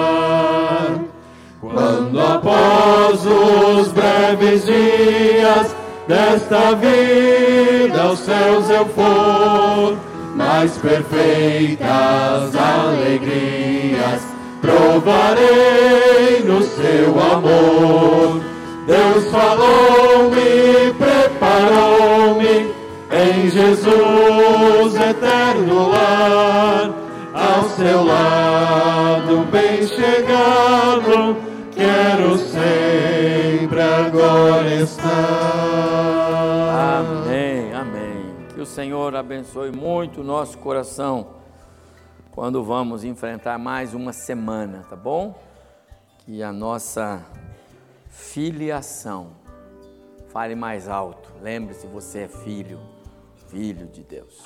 Quando 2.11 2.21
após 2.21 3.23
os 3.23 3.91
breves 3.91 4.65
dias 4.65 5.75
desta 6.07 6.73
vida 6.75 8.01
aos 8.01 8.17
céus 8.19 8.67
eu 8.67 8.85
for, 8.87 9.95
mais 10.35 10.75
perfeitas 10.77 12.55
alegrias 12.55 14.21
provarei 14.59 16.39
no 16.45 16.63
seu 16.63 17.09
amor. 17.09 18.41
Deus 18.87 19.25
falou-me, 19.29 20.91
preparou-me 20.97 22.73
em 23.11 23.49
Jesus 23.51 24.95
eterno 24.95 25.89
lar, 25.89 26.89
ao 27.35 27.69
seu 27.69 28.03
lado 28.03 29.45
bem 29.51 29.85
chegado, 29.85 31.48
quero 31.79 32.37
sempre 32.37 33.81
agora 33.81 34.73
estar. 34.75 35.07
Amém, 36.99 37.73
amém. 37.73 38.35
Que 38.53 38.59
o 38.59 38.65
Senhor 38.65 39.15
abençoe 39.15 39.71
muito 39.71 40.19
o 40.19 40.23
nosso 40.23 40.57
coração 40.57 41.35
quando 42.31 42.61
vamos 42.63 43.05
enfrentar 43.05 43.57
mais 43.57 43.93
uma 43.93 44.11
semana, 44.11 44.85
tá 44.89 44.97
bom? 44.97 45.39
Que 46.25 46.43
a 46.43 46.51
nossa 46.51 47.25
filiação 48.09 49.31
fale 50.27 50.55
mais 50.55 50.89
alto. 50.89 51.29
Lembre-se, 51.41 51.87
você 51.87 52.19
é 52.19 52.27
filho 52.27 52.79
filho 53.49 53.87
de 53.87 54.03
Deus. 54.03 54.43